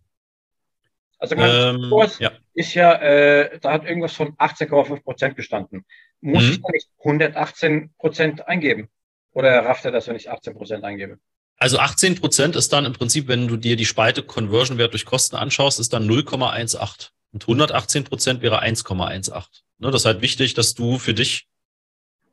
Also 1.19 1.35
mein 1.35 1.75
ähm, 1.75 1.89
Kurs 1.89 2.19
ist 2.53 2.73
ja, 2.73 2.95
äh, 2.95 3.59
da 3.59 3.73
hat 3.73 3.85
irgendwas 3.85 4.13
von 4.13 4.35
18,5 4.35 5.03
Prozent 5.03 5.35
gestanden. 5.37 5.85
Muss 6.19 6.43
mhm. 6.43 6.51
ich 6.51 6.61
da 6.61 6.69
nicht 6.71 6.89
118 6.99 7.93
Prozent 7.97 8.47
eingeben? 8.47 8.89
Oder 9.31 9.63
rafft 9.65 9.85
er 9.85 9.91
das, 9.91 10.07
wenn 10.07 10.15
ich 10.17 10.29
18 10.29 10.53
Prozent 10.53 10.83
eingebe? 10.83 11.17
Also 11.57 11.77
18 11.77 12.15
Prozent 12.15 12.55
ist 12.55 12.73
dann 12.73 12.85
im 12.85 12.93
Prinzip, 12.93 13.27
wenn 13.27 13.47
du 13.47 13.55
dir 13.55 13.75
die 13.75 13.85
Spalte 13.85 14.23
Conversion 14.23 14.77
Wert 14.77 14.93
durch 14.93 15.05
Kosten 15.05 15.35
anschaust, 15.35 15.79
ist 15.79 15.93
dann 15.93 16.09
0,18. 16.09 17.11
Und 17.33 17.43
118 17.43 18.03
Prozent 18.03 18.41
wäre 18.41 18.61
1,18. 18.61 19.45
Ne, 19.79 19.91
das 19.91 20.01
ist 20.01 20.05
halt 20.05 20.21
wichtig, 20.21 20.53
dass 20.53 20.73
du 20.73 20.97
für 20.97 21.13
dich 21.13 21.47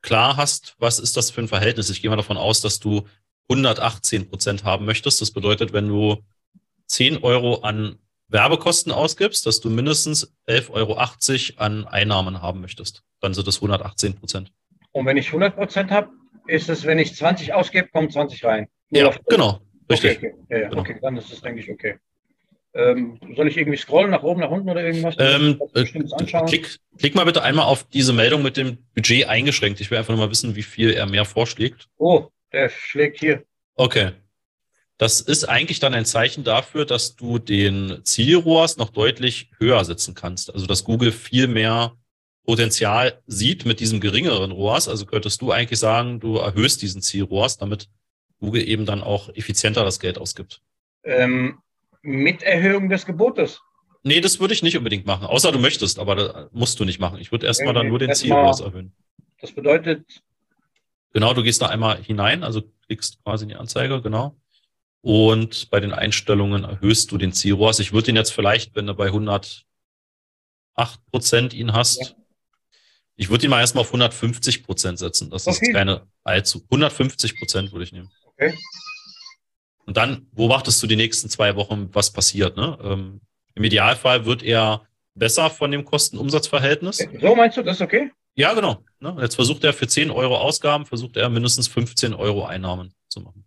klar 0.03 0.37
hast, 0.37 0.75
was 0.79 0.99
ist 0.99 1.17
das 1.17 1.31
für 1.31 1.41
ein 1.41 1.49
Verhältnis. 1.49 1.91
Ich 1.91 2.03
gehe 2.03 2.11
mal 2.11 2.17
davon 2.17 2.37
aus, 2.37 2.61
dass 2.61 2.81
du 2.81 3.07
118 3.49 4.29
Prozent 4.29 4.65
haben 4.65 4.85
möchtest. 4.85 5.21
Das 5.21 5.31
bedeutet, 5.31 5.73
wenn 5.73 5.89
du 5.89 6.23
10 6.87 7.23
Euro 7.23 7.61
an 7.61 7.99
Werbekosten 8.29 8.93
ausgibst, 8.93 9.47
dass 9.47 9.61
du 9.61 9.71
mindestens 9.71 10.35
11,80 10.49 10.71
Euro 10.71 10.99
an 11.57 11.87
Einnahmen 11.87 12.43
haben 12.43 12.61
möchtest. 12.61 13.03
Dann 13.21 13.35
sind 13.35 13.47
das 13.47 13.57
118 13.57 14.15
Prozent. 14.15 14.53
Und 14.93 15.07
wenn 15.07 15.17
ich 15.17 15.29
100 15.29 15.57
Prozent 15.57 15.91
habe, 15.91 16.11
ist 16.47 16.69
es, 16.69 16.85
wenn 16.85 16.99
ich 16.99 17.15
20 17.15 17.53
ausgebe, 17.53 17.89
kommen 17.89 18.11
20 18.11 18.45
rein. 18.45 18.69
Nur 18.91 19.03
ja, 19.03 19.17
genau. 19.29 19.61
Richtig. 19.91 20.19
Okay, 20.19 20.35
okay. 20.35 20.45
Ja, 20.51 20.59
ja, 20.59 20.69
genau. 20.69 20.81
okay, 20.83 20.99
dann 21.01 21.17
ist 21.17 21.33
es, 21.33 21.41
denke 21.41 21.61
ich, 21.61 21.71
okay. 21.71 21.99
Ähm, 22.79 23.19
soll 23.35 23.49
ich 23.49 23.57
irgendwie 23.57 23.77
scrollen 23.77 24.13
nach 24.13 24.23
oben, 24.23 24.41
nach 24.41 24.51
unten 24.51 24.71
oder 24.71 24.85
irgendwas? 24.85 25.17
Ähm, 25.19 25.61
äh, 25.75 25.85
klick, 26.47 26.79
klick, 26.97 27.15
mal 27.17 27.25
bitte 27.25 27.43
einmal 27.43 27.67
auf 27.67 27.83
diese 27.83 28.13
Meldung 28.13 28.41
mit 28.41 28.57
dem 28.57 28.79
Budget 28.95 29.27
eingeschränkt. 29.27 29.81
Ich 29.81 29.91
will 29.91 29.99
einfach 29.99 30.15
nur 30.15 30.25
mal 30.25 30.31
wissen, 30.31 30.55
wie 30.55 30.63
viel 30.63 30.93
er 30.93 31.07
mehr 31.07 31.25
vorschlägt. 31.25 31.89
Oh, 31.97 32.29
der 32.53 32.69
schlägt 32.69 33.19
hier. 33.19 33.43
Okay. 33.75 34.13
Das 34.97 35.21
ist 35.21 35.49
eigentlich 35.49 35.81
dann 35.81 35.93
ein 35.93 36.05
Zeichen 36.05 36.45
dafür, 36.45 36.85
dass 36.85 37.17
du 37.17 37.41
den 37.41 37.99
Zielrohrs 38.05 38.77
noch 38.77 38.91
deutlich 38.91 39.51
höher 39.59 39.85
setzen 39.85 40.15
kannst. 40.15 40.55
Also 40.55 40.67
dass 40.67 40.85
Google 40.85 41.11
viel 41.11 41.49
mehr 41.49 41.97
Potenzial 42.45 43.21
sieht 43.27 43.67
mit 43.67 43.81
diesem 43.81 43.99
geringeren 43.99 44.53
ROAS. 44.53 44.89
Also 44.89 45.05
könntest 45.05 45.43
du 45.43 45.51
eigentlich 45.51 45.81
sagen, 45.81 46.21
du 46.21 46.37
erhöhst 46.37 46.81
diesen 46.81 47.03
Zielrohrs, 47.03 47.59
damit 47.59 47.89
Google 48.39 48.67
eben 48.69 48.87
dann 48.87 49.03
auch 49.03 49.31
effizienter 49.35 49.83
das 49.83 49.99
Geld 49.99 50.17
ausgibt. 50.17 50.63
Ähm, 51.03 51.59
mit 52.03 52.43
Erhöhung 52.43 52.89
des 52.89 53.07
Gebotes. 53.07 53.61
Nee, 54.03 54.21
das 54.21 54.41
würde 54.41 54.55
ich 54.55 54.63
nicht 54.63 54.77
unbedingt 54.77 55.07
machen, 55.07 55.27
außer 55.27 55.53
du 55.53 55.59
möchtest, 55.59 55.99
aber 55.99 56.15
das 56.15 56.53
musst 56.53 56.79
du 56.81 56.85
nicht 56.85 57.01
machen. 57.01 57.19
Ich 57.19 57.33
würde 57.33 57.47
erstmal 57.47 57.75
dann 57.75 57.89
nur 57.89 57.99
den 57.99 58.15
Zielrohrs 58.15 58.61
erhöhen. 58.61 58.93
Das 59.41 59.53
bedeutet. 59.53 60.23
Genau, 61.13 61.35
du 61.35 61.43
gehst 61.43 61.63
da 61.63 61.67
einmal 61.67 62.03
hinein, 62.03 62.45
also 62.45 62.63
klickst 62.87 63.23
quasi 63.23 63.45
in 63.45 63.49
die 63.51 63.57
Anzeige, 63.57 64.01
genau. 64.01 64.37
Und 65.01 65.71
bei 65.71 65.81
den 65.81 65.93
Einstellungen 65.93 66.65
erhöhst 66.65 67.11
du 67.13 67.19
den 67.19 67.33
Zielrohrs. 67.33 67.79
Ich 67.79 67.93
würde 67.93 68.11
ihn 68.11 68.17
jetzt 68.17 68.33
vielleicht, 68.33 68.75
wenn 68.75 68.87
du 68.87 68.95
bei 68.95 69.07
108 69.07 69.65
Prozent 71.11 71.55
ihn 71.55 71.73
hast, 71.73 72.01
ja. 72.01 72.17
ich 73.17 73.31
würde 73.31 73.45
ihn 73.45 73.51
mal 73.51 73.61
erstmal 73.61 73.83
auf 73.83 73.89
150 73.89 74.65
Prozent 74.65 74.99
setzen. 74.99 75.31
Das 75.31 75.47
okay. 75.47 75.67
ist 75.67 75.73
keine 75.73 76.07
allzu. 76.25 76.63
150 76.65 77.39
Prozent 77.39 77.73
würde 77.73 77.85
ich 77.85 77.93
nehmen. 77.93 78.11
Okay. 78.25 78.55
Und 79.89 79.97
dann 79.97 80.27
beobachtest 80.33 80.83
du 80.83 80.87
die 80.87 80.97
nächsten 80.97 81.31
zwei 81.31 81.57
Wochen, 81.57 81.89
was 81.95 82.13
passiert. 82.13 82.59
Ne? 82.59 82.77
Ähm, 82.85 83.23
Im 83.55 83.65
Idealfall 83.65 84.27
wird 84.27 84.43
er 84.43 84.87
besser 85.15 85.49
von 85.49 85.71
dem 85.71 85.87
Kosten-Umsatz-Verhältnis. 85.87 87.09
So 87.19 87.35
meinst 87.35 87.57
du, 87.57 87.63
das 87.63 87.77
ist 87.77 87.81
okay? 87.81 88.11
Ja, 88.35 88.53
genau. 88.53 88.85
Ne? 89.01 89.17
Jetzt 89.19 89.37
versucht 89.37 89.65
er 89.65 89.73
für 89.73 89.89
10 89.89 90.11
Euro 90.11 90.37
Ausgaben, 90.37 90.85
versucht 90.85 91.17
er 91.17 91.31
mindestens 91.31 91.69
15 91.69 92.13
Euro 92.13 92.45
Einnahmen 92.45 92.93
zu 93.09 93.23
machen. 93.23 93.47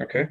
Okay. 0.00 0.28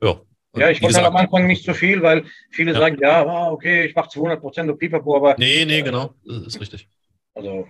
Ja. 0.00 0.20
Ja, 0.54 0.70
ich 0.70 0.80
wollte 0.82 1.04
am 1.04 1.16
Anfang 1.16 1.48
nicht 1.48 1.64
so 1.64 1.74
viel, 1.74 2.00
weil 2.02 2.24
viele 2.52 2.72
ja. 2.72 2.78
sagen, 2.78 2.96
ja, 3.00 3.26
ah, 3.26 3.50
okay, 3.50 3.86
ich 3.86 3.96
mache 3.96 4.10
200 4.10 4.40
Prozent 4.40 4.70
und 4.70 4.78
Pipapo, 4.78 5.16
aber. 5.16 5.34
Nee, 5.36 5.64
nee, 5.64 5.82
genau. 5.82 6.14
Das 6.24 6.46
ist 6.46 6.60
richtig. 6.60 6.88
Also. 7.34 7.66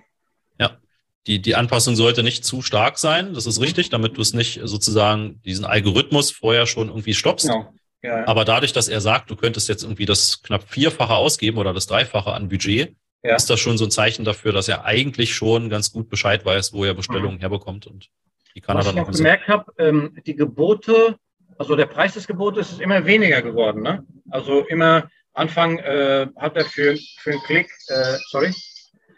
Die, 1.27 1.41
die 1.41 1.55
Anpassung 1.55 1.97
sollte 1.97 2.23
nicht 2.23 2.45
zu 2.45 2.63
stark 2.63 2.99
sein. 2.99 3.35
Das 3.35 3.47
ist 3.47 3.61
richtig, 3.61 3.91
damit 3.91 4.17
du 4.17 4.23
es 4.23 4.33
nicht 4.33 4.61
sozusagen 4.65 5.41
diesen 5.43 5.65
Algorithmus 5.65 6.31
vorher 6.31 6.67
schon 6.67 6.89
irgendwie 6.89 7.15
stoppst. 7.15 7.49
Genau. 7.49 7.73
Ja, 8.03 8.21
ja. 8.21 8.29
Aber 8.29 8.47
dadurch, 8.47 8.73
dass 8.73 8.89
er 8.89 9.01
sagt, 9.01 9.31
du 9.31 9.37
könntest 9.37 9.69
jetzt 9.69 9.83
irgendwie 9.83 10.07
das 10.07 10.43
knapp 10.43 10.63
vierfache 10.69 11.15
ausgeben 11.15 11.59
oder 11.59 11.75
das 11.75 11.87
dreifache 11.87 12.33
an 12.33 12.49
Budget, 12.49 12.97
ja. 13.23 13.37
ist 13.37 13.51
das 13.51 13.61
schon 13.61 13.77
so 13.77 13.85
ein 13.85 13.91
Zeichen 13.91 14.25
dafür, 14.25 14.53
dass 14.53 14.69
er 14.69 14.87
eigentlich 14.87 15.35
schon 15.35 15.69
ganz 15.69 15.93
gut 15.93 16.09
Bescheid 16.09 16.45
weiß, 16.45 16.73
wo 16.73 16.85
er 16.85 16.95
Bestellungen 16.95 17.37
mhm. 17.37 17.41
herbekommt 17.41 17.87
und 17.87 18.09
die 18.55 18.61
kann 18.61 18.79
Was 18.79 18.87
er 18.87 18.93
dann 18.93 19.03
ich 19.03 19.09
auch 19.09 19.17
gemerkt 19.17 19.49
habe, 19.49 19.73
ähm, 19.79 20.17
die 20.27 20.35
Gebote 20.35 21.17
Also 21.59 21.77
der 21.77 21.87
Preis 21.87 22.15
des 22.15 22.27
Gebotes 22.27 22.73
ist 22.73 22.81
immer 22.81 23.05
weniger 23.05 23.43
geworden. 23.43 23.83
Ne? 23.83 24.05
Also 24.31 24.65
immer 24.69 25.11
Anfang 25.35 25.79
äh, 25.79 26.27
hat 26.37 26.57
er 26.57 26.65
für, 26.65 26.97
für 27.19 27.33
einen 27.33 27.43
Klick, 27.43 27.71
äh, 27.89 28.17
sorry, 28.31 28.53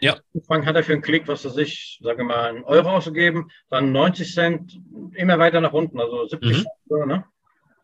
ja. 0.02 0.16
Anfang 0.34 0.66
hat 0.66 0.76
er 0.76 0.84
für 0.84 0.92
einen 0.92 1.02
Klick, 1.02 1.28
was 1.28 1.44
er 1.44 1.52
sich, 1.52 2.00
sage 2.02 2.24
mal, 2.24 2.50
einen 2.50 2.64
Euro 2.64 2.90
ausgegeben, 2.90 3.50
dann 3.70 3.92
90 3.92 4.34
Cent, 4.34 4.80
immer 5.14 5.38
weiter 5.38 5.60
nach 5.60 5.72
unten, 5.72 6.00
also 6.00 6.26
70 6.26 6.50
mhm. 6.50 6.54
Cent. 6.54 6.66
So, 6.88 7.04
ne? 7.04 7.24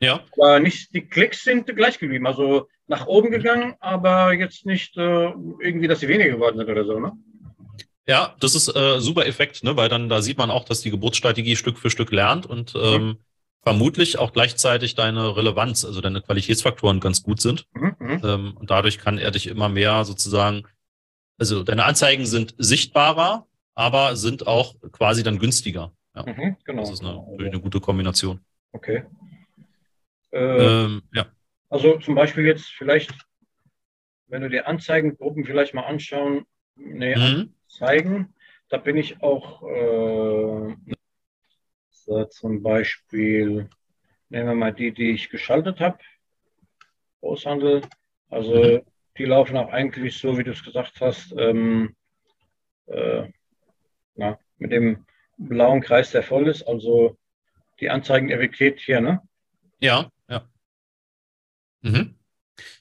Ja. 0.00 0.20
Aber 0.38 0.60
nicht, 0.60 0.94
die 0.94 1.06
Klicks 1.06 1.44
sind 1.44 1.66
gleich 1.74 1.98
geblieben, 1.98 2.26
also 2.26 2.68
nach 2.86 3.06
oben 3.06 3.30
gegangen, 3.30 3.74
aber 3.80 4.32
jetzt 4.32 4.66
nicht 4.66 4.96
äh, 4.96 5.32
irgendwie, 5.60 5.88
dass 5.88 6.00
sie 6.00 6.08
weniger 6.08 6.30
geworden 6.30 6.58
sind 6.58 6.68
oder 6.68 6.84
so, 6.84 6.98
ne? 6.98 7.12
Ja, 8.06 8.34
das 8.40 8.54
ist 8.54 8.74
äh, 8.74 9.00
super 9.00 9.26
Effekt, 9.26 9.62
ne? 9.62 9.76
weil 9.76 9.90
dann 9.90 10.08
da 10.08 10.22
sieht 10.22 10.38
man 10.38 10.50
auch, 10.50 10.64
dass 10.64 10.80
die 10.80 10.90
Geburtsstrategie 10.90 11.56
Stück 11.56 11.78
für 11.78 11.90
Stück 11.90 12.10
lernt 12.10 12.46
und 12.46 12.74
mhm. 12.74 12.80
ähm, 12.82 13.16
vermutlich 13.62 14.18
auch 14.18 14.32
gleichzeitig 14.32 14.94
deine 14.94 15.36
Relevanz, 15.36 15.84
also 15.84 16.00
deine 16.00 16.22
Qualitätsfaktoren 16.22 17.00
ganz 17.00 17.22
gut 17.22 17.42
sind. 17.42 17.66
Mhm. 17.74 17.96
mhm. 17.98 18.20
Ähm, 18.24 18.56
und 18.58 18.70
dadurch 18.70 18.98
kann 18.98 19.18
er 19.18 19.30
dich 19.30 19.46
immer 19.46 19.68
mehr 19.68 20.06
sozusagen, 20.06 20.64
also 21.38 21.62
deine 21.62 21.84
Anzeigen 21.84 22.26
sind 22.26 22.54
sichtbarer, 22.58 23.46
aber 23.74 24.16
sind 24.16 24.46
auch 24.46 24.74
quasi 24.92 25.22
dann 25.22 25.38
günstiger. 25.38 25.92
Ja. 26.14 26.24
Mhm, 26.26 26.56
genau. 26.64 26.82
Das 26.82 26.90
ist 26.90 27.04
eine, 27.04 27.24
eine 27.38 27.60
gute 27.60 27.80
Kombination. 27.80 28.40
Okay. 28.72 29.04
Äh, 30.32 30.84
ähm, 30.84 31.02
ja. 31.12 31.26
Also 31.70 31.98
zum 31.98 32.14
Beispiel 32.14 32.44
jetzt 32.44 32.66
vielleicht, 32.66 33.12
wenn 34.26 34.42
du 34.42 34.50
dir 34.50 34.66
Anzeigengruppen 34.66 35.44
vielleicht 35.44 35.74
mal 35.74 35.86
anschauen, 35.86 36.44
nee, 36.76 37.14
mhm. 37.14 37.54
Anzeigen, 37.64 38.34
da 38.68 38.78
bin 38.78 38.96
ich 38.96 39.22
auch 39.22 39.62
äh, 39.62 40.76
so 41.90 42.24
zum 42.24 42.62
Beispiel, 42.62 43.68
nehmen 44.28 44.48
wir 44.48 44.54
mal 44.54 44.72
die, 44.72 44.92
die 44.92 45.12
ich 45.12 45.30
geschaltet 45.30 45.80
habe, 45.80 45.98
Großhandel, 47.20 47.82
also 48.28 48.54
mhm. 48.54 48.82
Die 49.18 49.24
laufen 49.24 49.56
auch 49.56 49.70
eigentlich 49.70 50.18
so, 50.18 50.38
wie 50.38 50.44
du 50.44 50.52
es 50.52 50.64
gesagt 50.64 51.00
hast, 51.00 51.34
ähm, 51.36 51.94
äh, 52.86 53.24
na, 54.14 54.38
mit 54.58 54.72
dem 54.72 55.04
blauen 55.36 55.80
Kreis, 55.80 56.10
der 56.10 56.22
voll 56.22 56.48
ist, 56.48 56.62
also 56.62 57.16
die 57.80 57.90
Anzeigeneffektivität 57.90 58.80
hier, 58.80 59.00
ne? 59.00 59.22
Ja. 59.80 60.10
Mhm. 61.82 62.14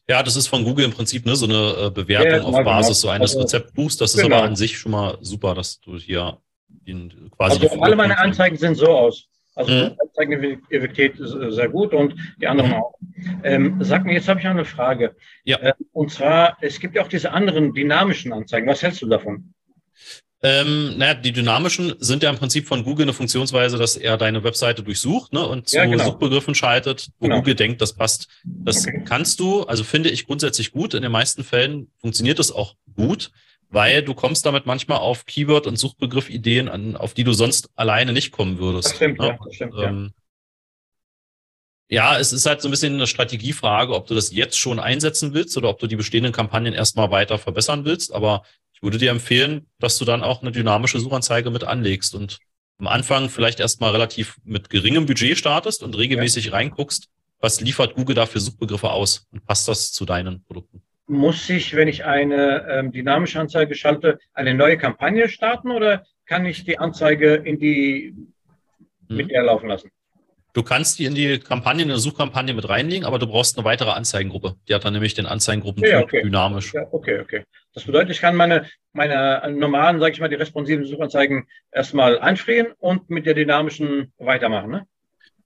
Ja, 0.09 0.23
das 0.23 0.35
ist 0.35 0.47
von 0.47 0.63
Google 0.63 0.85
im 0.85 0.91
Prinzip 0.91 1.25
ne, 1.25 1.35
so 1.35 1.45
eine 1.45 1.87
äh, 1.87 1.91
Bewertung 1.91 2.39
ja, 2.39 2.41
auf 2.41 2.55
genau. 2.55 2.63
Basis 2.63 3.01
so 3.01 3.09
eines 3.09 3.31
also, 3.31 3.41
Rezeptbuchs. 3.41 3.97
Das 3.97 4.15
ist 4.15 4.21
genau. 4.21 4.37
aber 4.37 4.45
an 4.45 4.55
sich 4.55 4.77
schon 4.77 4.91
mal 4.91 5.17
super, 5.21 5.53
dass 5.53 5.79
du 5.81 5.97
hier 5.97 6.39
ihn 6.85 7.29
quasi. 7.35 7.61
Also 7.61 7.81
alle 7.81 7.95
meine 7.95 8.17
Anzeigen 8.17 8.57
sehen 8.57 8.75
so 8.75 8.87
aus. 8.87 9.27
Also 9.57 9.73
mhm. 9.73 9.89
die 9.89 10.01
Anzeigeneffektivität 10.01 11.19
ist 11.19 11.33
äh, 11.33 11.51
sehr 11.51 11.69
gut 11.69 11.93
und 11.93 12.15
die 12.39 12.47
anderen 12.47 12.73
auch. 12.73 12.93
Ähm, 13.43 13.77
sag 13.79 14.05
mir, 14.05 14.13
jetzt 14.13 14.27
habe 14.27 14.39
ich 14.39 14.45
noch 14.45 14.51
eine 14.51 14.65
Frage. 14.65 15.15
Ja. 15.43 15.57
Äh, 15.57 15.73
und 15.93 16.11
zwar, 16.11 16.57
es 16.61 16.79
gibt 16.79 16.95
ja 16.95 17.01
auch 17.01 17.07
diese 17.07 17.31
anderen 17.31 17.73
dynamischen 17.73 18.31
Anzeigen. 18.31 18.67
Was 18.67 18.83
hältst 18.83 19.01
du 19.01 19.07
davon? 19.07 19.53
Ähm, 20.43 20.95
naja, 20.97 21.15
die 21.15 21.31
dynamischen 21.31 21.95
sind 21.97 22.21
ja 22.21 22.29
im 22.29 22.37
Prinzip 22.37 22.67
von 22.67 22.83
Google 22.83 23.05
eine 23.05 23.13
Funktionsweise, 23.13 23.79
dass 23.79 23.97
er 23.97 24.17
deine 24.17 24.43
Webseite 24.43 24.83
durchsucht 24.83 25.33
ne, 25.33 25.43
und 25.43 25.67
zu 25.67 25.77
ja, 25.77 25.85
genau. 25.85 26.03
Suchbegriffen 26.03 26.53
schaltet, 26.53 27.09
wo 27.17 27.25
genau. 27.25 27.37
Google 27.37 27.55
denkt, 27.55 27.81
das 27.81 27.93
passt. 27.93 28.27
Das 28.45 28.87
okay. 28.87 29.03
kannst 29.03 29.39
du, 29.39 29.63
also 29.63 29.83
finde 29.83 30.09
ich 30.09 30.27
grundsätzlich 30.27 30.71
gut. 30.71 30.93
In 30.93 31.01
den 31.01 31.11
meisten 31.11 31.43
Fällen 31.43 31.89
funktioniert 31.97 32.37
das 32.37 32.51
auch 32.51 32.75
gut, 32.95 33.31
weil 33.69 34.03
du 34.03 34.13
kommst 34.13 34.45
damit 34.45 34.65
manchmal 34.65 34.99
auf 34.99 35.25
Keyword- 35.25 35.67
und 35.67 35.77
Suchbegriff-Ideen 35.77 36.69
an, 36.69 36.95
auf 36.95 37.13
die 37.13 37.23
du 37.23 37.33
sonst 37.33 37.69
alleine 37.75 38.13
nicht 38.13 38.31
kommen 38.31 38.59
würdest. 38.59 38.89
Das 38.89 38.95
stimmt, 38.95 39.19
ne? 39.19 39.27
ja. 39.27 39.39
Das 39.43 39.55
stimmt, 39.55 39.73
ähm, 39.79 40.13
ja. 41.89 42.13
ja, 42.13 42.19
es 42.19 42.33
ist 42.33 42.45
halt 42.45 42.61
so 42.61 42.67
ein 42.67 42.71
bisschen 42.71 42.93
eine 42.93 43.07
Strategiefrage, 43.07 43.93
ob 43.93 44.07
du 44.07 44.15
das 44.15 44.31
jetzt 44.31 44.57
schon 44.57 44.79
einsetzen 44.79 45.33
willst 45.33 45.57
oder 45.57 45.69
ob 45.69 45.79
du 45.79 45.87
die 45.87 45.95
bestehenden 45.95 46.33
Kampagnen 46.33 46.73
erstmal 46.73 47.11
weiter 47.11 47.37
verbessern 47.37 47.85
willst. 47.85 48.13
Aber 48.13 48.43
ich 48.73 48.81
würde 48.83 48.97
dir 48.97 49.11
empfehlen, 49.11 49.67
dass 49.79 49.97
du 49.97 50.05
dann 50.05 50.23
auch 50.23 50.41
eine 50.41 50.51
dynamische 50.51 50.99
Suchanzeige 50.99 51.49
mit 51.49 51.63
anlegst 51.63 52.15
und 52.15 52.39
am 52.79 52.87
Anfang 52.87 53.29
vielleicht 53.29 53.59
erstmal 53.59 53.91
relativ 53.91 54.37
mit 54.43 54.69
geringem 54.69 55.07
Budget 55.07 55.37
startest 55.37 55.81
und 55.81 55.97
regelmäßig 55.97 56.45
ja. 56.45 56.51
reinguckst, 56.51 57.09
was 57.39 57.59
liefert 57.59 57.95
Google 57.95 58.15
da 58.15 58.25
für 58.25 58.39
Suchbegriffe 58.39 58.91
aus 58.91 59.27
und 59.31 59.45
passt 59.45 59.67
das 59.67 59.91
zu 59.91 60.05
deinen 60.05 60.43
Produkten? 60.43 60.83
Muss 61.07 61.49
ich, 61.49 61.75
wenn 61.75 61.87
ich 61.87 62.05
eine 62.05 62.67
ähm, 62.69 62.91
dynamische 62.91 63.39
Anzeige 63.39 63.75
schalte, 63.75 64.19
eine 64.33 64.53
neue 64.53 64.77
Kampagne 64.77 65.29
starten 65.29 65.71
oder 65.71 66.05
kann 66.25 66.45
ich 66.45 66.65
die 66.65 66.77
Anzeige 66.77 67.35
in 67.35 67.59
die 67.59 68.13
mit 69.07 69.31
der 69.31 69.43
laufen 69.43 69.69
lassen? 69.69 69.89
Du 70.53 70.63
kannst 70.63 70.97
die 70.97 71.05
in 71.05 71.13
die 71.13 71.39
Kampagne, 71.39 71.83
in 71.83 71.91
eine 71.91 71.99
Suchkampagne 71.99 72.53
mit 72.53 72.67
reinlegen, 72.67 73.05
aber 73.05 73.19
du 73.19 73.27
brauchst 73.27 73.57
eine 73.57 73.63
weitere 73.63 73.91
Anzeigengruppe. 73.91 74.55
Die 74.67 74.73
hat 74.73 74.83
dann 74.83 74.93
nämlich 74.93 75.13
den 75.13 75.27
Anzeigengruppen 75.27 75.83
ja, 75.83 76.01
okay. 76.01 76.23
dynamisch. 76.23 76.73
Ja, 76.73 76.87
okay, 76.91 77.19
okay. 77.19 77.43
Das 77.73 77.83
bedeutet, 77.83 78.09
ich 78.09 78.21
kann 78.21 78.35
meine, 78.35 78.65
meine 78.91 79.53
normalen, 79.55 79.99
sage 79.99 80.13
ich 80.13 80.19
mal, 80.19 80.29
die 80.29 80.35
responsiven 80.35 80.83
Suchanzeigen 80.83 81.47
erstmal 81.71 82.17
einfrieren 82.17 82.73
und 82.79 83.09
mit 83.09 83.27
der 83.27 83.35
dynamischen 83.35 84.11
weitermachen, 84.17 84.71
ne? 84.71 84.87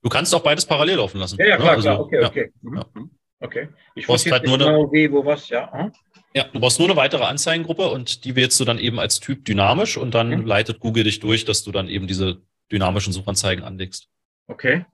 Du 0.02 0.08
kannst 0.08 0.34
auch 0.34 0.42
beides 0.42 0.66
parallel 0.66 0.96
laufen 0.96 1.20
lassen. 1.20 1.36
Ja, 1.38 1.46
ja 1.46 1.56
klar, 1.56 1.76
ne? 1.76 1.82
klar. 1.82 1.94
Also, 1.98 2.04
okay, 2.04 2.24
okay. 2.24 2.52
Ja. 2.62 2.84
Mhm. 2.94 3.10
Okay. 3.42 3.68
Ich 3.94 4.08
wusste 4.08 4.30
halt 4.30 4.46
nur 4.46 4.58
genau, 4.58 4.84
eine, 4.84 4.92
wie, 4.92 5.10
wo, 5.10 5.24
was, 5.24 5.48
ja. 5.48 5.70
Hm? 5.72 5.92
Ja, 6.34 6.44
du 6.44 6.60
brauchst 6.60 6.78
nur 6.78 6.88
eine 6.88 6.96
weitere 6.96 7.24
Anzeigengruppe 7.24 7.88
und 7.90 8.24
die 8.24 8.36
wählst 8.36 8.58
du 8.58 8.64
dann 8.64 8.78
eben 8.78 8.98
als 8.98 9.20
Typ 9.20 9.44
dynamisch 9.44 9.96
und 9.96 10.14
dann 10.14 10.30
mhm. 10.30 10.46
leitet 10.46 10.80
Google 10.80 11.04
dich 11.04 11.20
durch, 11.20 11.44
dass 11.44 11.62
du 11.62 11.72
dann 11.72 11.88
eben 11.88 12.06
diese 12.06 12.40
dynamischen 12.70 13.12
Suchanzeigen 13.12 13.64
anlegst. 13.64 14.08
Okay. 14.46 14.86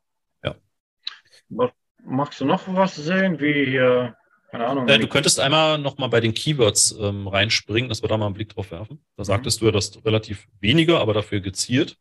Magst 2.04 2.40
du 2.40 2.44
noch 2.44 2.62
was 2.74 2.96
sehen, 2.96 3.40
wie 3.40 3.66
hier, 3.66 4.16
keine 4.50 4.66
Ahnung. 4.66 4.88
Äh, 4.88 4.98
du 4.98 5.08
könntest 5.08 5.40
einmal 5.40 5.78
noch 5.78 5.98
mal 5.98 6.08
bei 6.08 6.20
den 6.20 6.34
Keywords 6.34 6.96
ähm, 6.98 7.26
reinspringen, 7.28 7.88
dass 7.88 8.02
wir 8.02 8.08
da 8.08 8.16
mal 8.16 8.26
einen 8.26 8.34
Blick 8.34 8.50
drauf 8.50 8.70
werfen. 8.70 9.04
Da 9.16 9.22
mhm. 9.22 9.26
sagtest 9.26 9.60
du 9.60 9.66
ja, 9.66 9.72
dass 9.72 10.04
relativ 10.04 10.46
weniger, 10.60 11.00
aber 11.00 11.14
dafür 11.14 11.40
gezielt. 11.40 11.96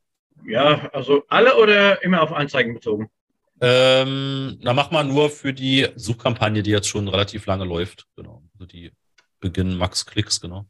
Ja, 0.45 0.89
also 0.93 1.23
alle 1.27 1.57
oder 1.57 2.03
immer 2.03 2.21
auf 2.21 2.31
Anzeigen 2.31 2.73
bezogen? 2.73 3.09
Ähm, 3.59 4.57
na, 4.61 4.73
mach 4.73 4.91
mal 4.91 5.03
nur 5.03 5.29
für 5.29 5.53
die 5.53 5.87
Suchkampagne, 5.95 6.63
die 6.63 6.71
jetzt 6.71 6.87
schon 6.87 7.07
relativ 7.07 7.45
lange 7.45 7.65
läuft. 7.65 8.07
Genau. 8.15 8.43
Also 8.53 8.65
die 8.65 8.91
Beginn 9.39 9.77
Max 9.77 10.05
Klicks, 10.05 10.39
genau. 10.39 10.67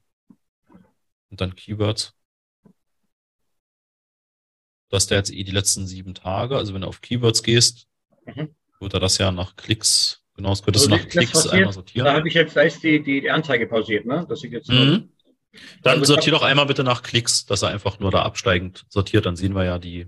Und 1.30 1.42
dann 1.42 1.56
Keywords. 1.56 2.14
Das 4.90 5.04
ist 5.04 5.12
der 5.12 5.18
jetzt 5.18 5.34
eh 5.34 5.44
die 5.44 5.52
letzten 5.52 5.86
sieben 5.86 6.14
Tage. 6.14 6.56
Also 6.58 6.74
wenn 6.74 6.82
du 6.82 6.88
auf 6.88 7.02
Keywords 7.02 7.44
gehst, 7.44 7.88
mhm 8.26 8.56
wird 8.80 8.94
er 8.94 9.00
das 9.00 9.18
ja 9.18 9.32
nach 9.32 9.56
Klicks, 9.56 10.24
genau, 10.36 10.50
das 10.50 10.64
könntest 10.64 10.86
also 10.86 10.98
du 10.98 11.04
nach 11.04 11.10
Klicks 11.10 11.32
passiert, 11.32 11.54
einmal 11.54 11.74
sortieren. 11.74 12.06
Da 12.06 12.14
habe 12.14 12.28
ich 12.28 12.34
jetzt 12.34 12.54
gleich 12.54 12.80
die, 12.80 13.02
die, 13.02 13.22
die 13.22 13.30
Anzeige 13.30 13.68
pausiert, 13.68 14.06
ne? 14.06 14.26
Das 14.28 14.40
sieht 14.42 14.52
jetzt 14.52 14.70
mhm. 14.70 15.12
Dann 15.82 16.00
also 16.00 16.14
sortier 16.14 16.34
doch 16.34 16.44
einmal 16.44 16.68
bitte 16.68 16.84
nach 16.84 17.02
Klicks, 17.02 17.46
dass 17.46 17.64
er 17.64 17.70
einfach 17.70 18.00
nur 18.00 18.12
da 18.12 18.22
absteigend 18.24 18.86
sortiert, 18.90 19.26
dann 19.26 19.36
sehen 19.36 19.56
wir 19.56 19.64
ja 19.64 19.80
die 19.80 20.08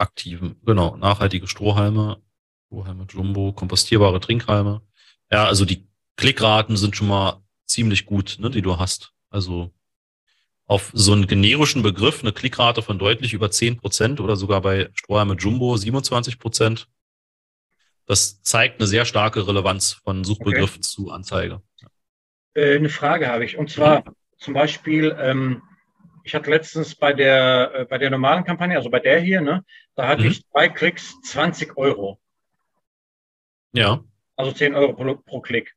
aktiven, 0.00 0.56
genau, 0.64 0.96
nachhaltige 0.96 1.46
Strohhalme, 1.46 2.20
Strohhalme 2.66 3.06
Jumbo, 3.08 3.52
kompostierbare 3.52 4.20
Trinkhalme. 4.20 4.82
Ja, 5.30 5.46
also 5.46 5.64
die 5.64 5.86
Klickraten 6.16 6.76
sind 6.76 6.96
schon 6.96 7.08
mal 7.08 7.42
ziemlich 7.66 8.06
gut, 8.06 8.36
ne, 8.40 8.50
die 8.50 8.62
du 8.62 8.78
hast. 8.78 9.12
Also 9.30 9.70
auf 10.66 10.90
so 10.94 11.12
einen 11.12 11.26
generischen 11.26 11.82
Begriff 11.82 12.22
eine 12.22 12.32
Klickrate 12.32 12.82
von 12.82 12.98
deutlich 12.98 13.32
über 13.32 13.50
10 13.50 13.78
Prozent 13.78 14.20
oder 14.20 14.36
sogar 14.36 14.60
bei 14.60 14.88
Strohhalme 14.94 15.34
Jumbo 15.34 15.76
27 15.76 16.38
Prozent. 16.38 16.88
Das 18.06 18.42
zeigt 18.42 18.80
eine 18.80 18.86
sehr 18.86 19.04
starke 19.04 19.46
Relevanz 19.46 19.92
von 19.92 20.24
Suchbegriff 20.24 20.72
okay. 20.72 20.80
zu 20.80 21.10
Anzeige. 21.10 21.62
Äh, 22.54 22.76
eine 22.76 22.88
Frage 22.88 23.28
habe 23.28 23.44
ich. 23.44 23.56
Und 23.56 23.70
zwar 23.70 24.00
mhm. 24.00 24.14
zum 24.38 24.54
Beispiel, 24.54 25.16
ähm, 25.18 25.62
ich 26.24 26.34
hatte 26.34 26.50
letztens 26.50 26.94
bei 26.94 27.12
der, 27.12 27.72
äh, 27.74 27.84
bei 27.84 27.98
der 27.98 28.10
normalen 28.10 28.44
Kampagne, 28.44 28.76
also 28.76 28.90
bei 28.90 29.00
der 29.00 29.20
hier, 29.20 29.40
ne, 29.40 29.64
da 29.94 30.06
hatte 30.06 30.22
mhm. 30.22 30.30
ich 30.30 30.46
zwei 30.46 30.68
Klicks 30.68 31.20
20 31.22 31.76
Euro. 31.76 32.20
Ja. 33.72 34.02
Also 34.36 34.52
10 34.52 34.74
Euro 34.74 34.94
pro, 34.94 35.16
pro 35.16 35.40
Klick. 35.40 35.74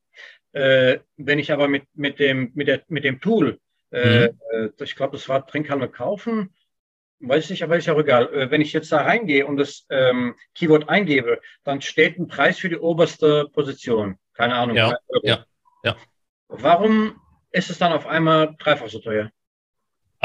Äh, 0.52 1.00
wenn 1.16 1.38
ich 1.38 1.52
aber 1.52 1.68
mit, 1.68 1.84
mit, 1.94 2.18
dem, 2.18 2.52
mit, 2.54 2.68
der, 2.68 2.82
mit 2.88 3.04
dem 3.04 3.20
Tool 3.20 3.60
äh, 3.94 4.28
mhm. 4.28 4.40
Äh, 4.50 4.84
ich 4.84 4.96
glaube, 4.96 5.16
das 5.16 5.28
war 5.28 5.46
Trinkhandel 5.46 5.88
kaufen. 5.88 6.52
Weiß 7.20 7.44
ich 7.44 7.50
nicht, 7.50 7.62
aber 7.62 7.76
ist 7.76 7.86
ja 7.86 7.94
auch 7.94 8.00
egal. 8.00 8.32
Äh, 8.34 8.50
wenn 8.50 8.60
ich 8.60 8.72
jetzt 8.72 8.90
da 8.90 9.02
reingehe 9.02 9.46
und 9.46 9.56
das 9.56 9.86
ähm, 9.88 10.34
Keyword 10.54 10.88
eingebe, 10.88 11.40
dann 11.62 11.80
steht 11.80 12.18
ein 12.18 12.26
Preis 12.26 12.58
für 12.58 12.68
die 12.68 12.76
oberste 12.76 13.48
Position. 13.52 14.18
Keine 14.32 14.56
Ahnung. 14.56 14.76
Ja, 14.76 14.96
ja, 15.22 15.44
ja. 15.84 15.96
Warum 16.48 17.20
ist 17.52 17.70
es 17.70 17.78
dann 17.78 17.92
auf 17.92 18.06
einmal 18.06 18.56
dreifach 18.58 18.88
so 18.88 18.98
teuer? 18.98 19.30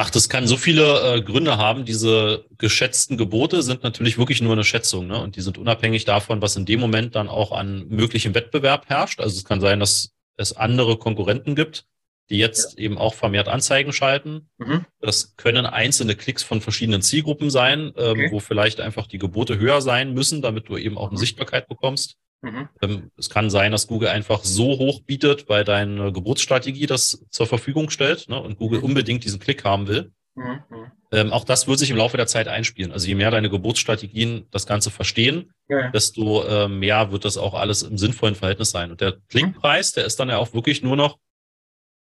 Ach, 0.02 0.10
das 0.10 0.30
kann 0.30 0.48
so 0.48 0.56
viele 0.56 1.16
äh, 1.16 1.22
Gründe 1.22 1.58
haben. 1.58 1.84
Diese 1.84 2.46
geschätzten 2.58 3.18
Gebote 3.18 3.62
sind 3.62 3.84
natürlich 3.84 4.18
wirklich 4.18 4.42
nur 4.42 4.54
eine 4.54 4.64
Schätzung, 4.64 5.08
ne? 5.08 5.22
Und 5.22 5.36
die 5.36 5.42
sind 5.42 5.58
unabhängig 5.58 6.06
davon, 6.06 6.42
was 6.42 6.56
in 6.56 6.66
dem 6.66 6.80
Moment 6.80 7.16
dann 7.16 7.28
auch 7.28 7.52
an 7.52 7.86
möglichem 7.90 8.34
Wettbewerb 8.34 8.88
herrscht. 8.88 9.20
Also 9.20 9.36
es 9.36 9.44
kann 9.44 9.60
sein, 9.60 9.82
dass 9.82 10.12
es 10.38 10.56
andere 10.56 10.96
Konkurrenten 10.96 11.54
gibt, 11.54 11.86
die 12.30 12.38
jetzt 12.38 12.78
ja. 12.78 12.86
eben 12.86 12.98
auch 12.98 13.14
vermehrt 13.14 13.50
Anzeigen 13.50 13.92
schalten. 13.92 14.48
Mhm. 14.58 14.86
Das 15.02 15.36
können 15.36 15.66
einzelne 15.66 16.16
Klicks 16.16 16.44
von 16.44 16.62
verschiedenen 16.62 17.02
Zielgruppen 17.02 17.50
sein, 17.50 17.92
ähm, 17.98 18.12
okay. 18.12 18.30
wo 18.32 18.40
vielleicht 18.40 18.80
einfach 18.80 19.06
die 19.06 19.18
Gebote 19.18 19.60
höher 19.60 19.82
sein 19.82 20.14
müssen, 20.14 20.42
damit 20.42 20.70
du 20.70 20.78
eben 20.78 20.98
auch 20.98 21.10
eine 21.10 21.18
mhm. 21.18 21.22
Sichtbarkeit 21.24 21.68
bekommst. 21.68 22.16
Mhm. 22.42 22.70
Ähm, 22.82 23.12
es 23.18 23.30
kann 23.30 23.50
sein, 23.50 23.72
dass 23.72 23.88
Google 23.88 24.10
einfach 24.10 24.44
so 24.44 24.78
hoch 24.78 25.02
bietet, 25.02 25.50
weil 25.50 25.64
deine 25.64 26.14
Geburtsstrategie 26.14 26.86
das 26.86 27.26
zur 27.30 27.48
Verfügung 27.48 27.90
stellt 27.90 28.30
ne, 28.30 28.40
und 28.40 28.58
Google 28.58 28.80
mhm. 28.80 28.86
unbedingt 28.86 29.24
diesen 29.24 29.40
Klick 29.40 29.64
haben 29.64 29.88
will. 29.88 30.12
Mhm. 30.36 30.64
Ähm, 31.12 31.34
auch 31.34 31.44
das 31.44 31.68
wird 31.68 31.80
sich 31.80 31.90
im 31.90 31.98
Laufe 31.98 32.18
der 32.18 32.28
Zeit 32.28 32.48
einspielen. 32.48 32.92
Also 32.92 33.08
je 33.08 33.16
mehr 33.16 33.32
deine 33.32 33.50
Geburtsstrategien 33.50 34.48
das 34.52 34.68
Ganze 34.68 34.92
verstehen, 34.92 35.52
ja. 35.68 35.90
desto 35.90 36.44
äh, 36.44 36.68
mehr 36.68 37.12
wird 37.12 37.26
das 37.26 37.38
auch 37.38 37.56
alles 37.56 37.82
im 37.82 37.98
sinnvollen 37.98 38.36
Verhältnis 38.36 38.70
sein. 38.70 38.92
Und 38.92 39.02
der 39.02 39.18
Klickpreis, 39.28 39.94
der 39.94 40.06
ist 40.06 40.20
dann 40.20 40.30
ja 40.30 40.38
auch 40.38 40.54
wirklich 40.54 40.84
nur 40.84 40.96
noch 40.96 41.18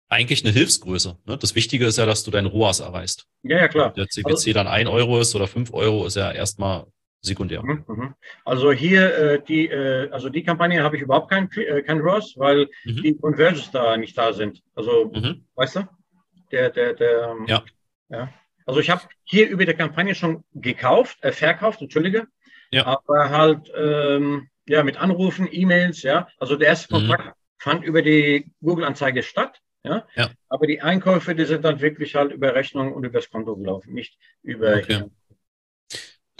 eigentlich 0.08 0.44
eine 0.44 0.52
Hilfsgröße. 0.52 1.16
Ne? 1.24 1.38
Das 1.38 1.54
Wichtige 1.54 1.86
ist 1.86 1.96
ja, 1.96 2.04
dass 2.04 2.22
du 2.22 2.30
deinen 2.30 2.46
ROAS 2.46 2.80
erreichst. 2.80 3.26
Ja, 3.42 3.56
ja, 3.56 3.68
klar. 3.68 3.88
Ob 3.88 3.94
der 3.94 4.08
CPC 4.08 4.30
also, 4.30 4.52
dann 4.52 4.68
ein 4.68 4.86
Euro 4.86 5.18
ist 5.18 5.34
oder 5.34 5.46
fünf 5.46 5.72
Euro, 5.72 6.04
ist 6.06 6.16
ja 6.16 6.30
erstmal 6.30 6.86
sekundär. 7.22 7.62
Mhm, 7.62 7.84
mhm. 7.86 8.14
Also 8.44 8.72
hier 8.72 9.16
äh, 9.16 9.42
die, 9.42 9.68
äh, 9.68 10.10
also 10.10 10.28
die 10.28 10.42
Kampagne 10.42 10.82
habe 10.82 10.96
ich 10.96 11.02
überhaupt 11.02 11.30
kein, 11.30 11.50
äh, 11.52 11.82
kein 11.82 12.00
ROAS, 12.00 12.34
weil 12.36 12.68
mhm. 12.84 13.02
die 13.02 13.16
Conversions 13.16 13.70
da 13.70 13.96
nicht 13.96 14.18
da 14.18 14.32
sind. 14.32 14.62
Also, 14.74 15.10
mhm. 15.14 15.44
weißt 15.54 15.76
du? 15.76 15.88
Der, 16.50 16.70
der, 16.70 16.94
der, 16.94 17.30
ähm, 17.30 17.46
ja. 17.46 17.62
ja. 18.10 18.28
Also 18.66 18.80
ich 18.80 18.90
habe 18.90 19.02
hier 19.24 19.48
über 19.48 19.64
die 19.64 19.74
Kampagne 19.74 20.14
schon 20.14 20.44
gekauft, 20.52 21.18
äh, 21.22 21.32
verkauft, 21.32 21.80
entschuldige. 21.80 22.26
Ja. 22.70 22.86
Aber 22.86 23.30
halt, 23.30 23.72
ähm, 23.74 24.48
ja, 24.66 24.82
mit 24.82 24.96
Anrufen, 24.96 25.48
E-Mails, 25.50 26.02
ja. 26.02 26.28
Also 26.38 26.56
der 26.56 26.68
erste 26.68 26.94
mhm. 26.94 27.08
Kontakt 27.08 27.36
fand 27.58 27.84
über 27.84 28.02
die 28.02 28.50
Google-Anzeige 28.60 29.22
statt. 29.22 29.60
Ja? 29.84 30.06
ja? 30.14 30.30
Aber 30.48 30.66
die 30.66 30.80
Einkäufe, 30.80 31.34
die 31.34 31.44
sind 31.44 31.64
dann 31.64 31.80
wirklich 31.80 32.14
halt 32.14 32.32
über 32.32 32.54
Rechnung 32.54 32.92
und 32.92 33.04
übers 33.04 33.30
Konto 33.30 33.56
gelaufen, 33.56 33.94
nicht 33.94 34.18
über. 34.42 34.76
Okay. 34.76 35.04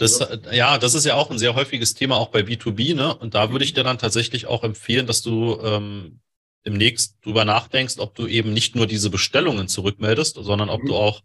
Das, 0.03 0.19
ja, 0.51 0.77
das 0.77 0.95
ist 0.95 1.05
ja 1.05 1.15
auch 1.15 1.31
ein 1.31 1.39
sehr 1.39 1.55
häufiges 1.55 1.93
Thema 1.93 2.17
auch 2.17 2.27
bei 2.27 2.41
B2B, 2.41 2.93
ne? 2.93 3.15
Und 3.15 3.35
da 3.35 3.51
würde 3.51 3.63
ich 3.63 3.73
dir 3.73 3.83
dann 3.83 3.97
tatsächlich 3.97 4.47
auch 4.47 4.63
empfehlen, 4.63 5.07
dass 5.07 5.21
du 5.21 5.59
ähm, 5.63 6.19
demnächst 6.65 7.17
drüber 7.23 7.45
nachdenkst, 7.45 7.99
ob 7.99 8.13
du 8.15 8.27
eben 8.27 8.53
nicht 8.53 8.75
nur 8.75 8.85
diese 8.85 9.09
Bestellungen 9.09 9.67
zurückmeldest, 9.67 10.35
sondern 10.35 10.69
ob 10.69 10.83
mhm. 10.83 10.87
du 10.87 10.95
auch 10.95 11.21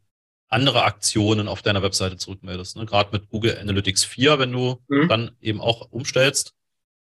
andere 0.49 0.85
Aktionen 0.85 1.49
auf 1.49 1.63
deiner 1.63 1.83
Webseite 1.83 2.17
zurückmeldest. 2.17 2.77
Ne? 2.77 2.87
Gerade 2.87 3.11
mit 3.13 3.29
Google 3.29 3.59
Analytics 3.59 4.05
4, 4.05 4.39
wenn 4.39 4.53
du 4.53 4.79
mhm. 4.89 5.09
dann 5.09 5.31
eben 5.41 5.61
auch 5.61 5.91
umstellst, 5.91 6.55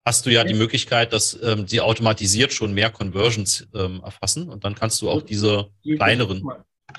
hast 0.06 0.26
du 0.26 0.32
ja 0.32 0.46
die 0.46 0.54
Möglichkeit, 0.54 1.12
dass 1.12 1.38
ähm, 1.44 1.68
sie 1.68 1.82
automatisiert 1.82 2.54
schon 2.54 2.74
mehr 2.74 2.90
Conversions 2.90 3.68
ähm, 3.76 4.02
erfassen 4.04 4.50
und 4.50 4.64
dann 4.64 4.74
kannst 4.74 5.02
du 5.02 5.10
auch 5.10 5.22
diese 5.22 5.70
kleineren. 5.84 6.48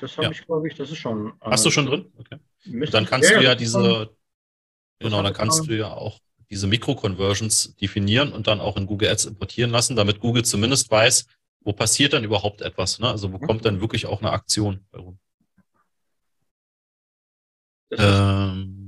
Das 0.01 0.17
habe 0.19 0.27
ja. 0.27 0.31
ich, 0.31 0.45
glaube 0.45 0.69
ich, 0.69 0.75
das 0.75 0.91
ist 0.91 0.99
schon. 0.99 1.29
Äh, 1.41 1.51
hast 1.51 1.65
du 1.65 1.71
schon 1.71 1.87
drin? 1.87 2.13
Okay. 2.19 2.37
Und 2.67 2.93
dann 2.93 3.07
kannst 3.07 3.31
du 3.31 3.43
ja 3.43 3.55
diese, 3.55 4.11
genau, 4.99 5.23
dann 5.23 5.33
kannst 5.33 5.67
du 5.67 5.77
ja 5.77 5.93
auch 5.93 6.21
diese 6.51 6.67
Mikro-Conversions 6.67 7.77
definieren 7.77 8.33
und 8.33 8.47
dann 8.47 8.61
auch 8.61 8.77
in 8.77 8.87
Google 8.87 9.11
Ads 9.11 9.27
importieren 9.27 9.71
lassen, 9.71 9.97
damit 9.97 10.21
Google 10.21 10.45
zumindest 10.45 10.91
weiß, 10.91 11.27
wo 11.61 11.73
passiert 11.73 12.13
dann 12.15 12.25
überhaupt 12.25 12.63
etwas. 12.63 12.99
Ne? 12.99 13.09
Also 13.09 13.33
wo 13.33 13.39
mhm. 13.39 13.47
kommt 13.47 13.65
dann 13.65 13.81
wirklich 13.81 14.07
auch 14.07 14.21
eine 14.21 14.31
Aktion 14.31 14.87
herum. 14.93 15.19
Das 17.91 18.01
ähm, 18.03 18.79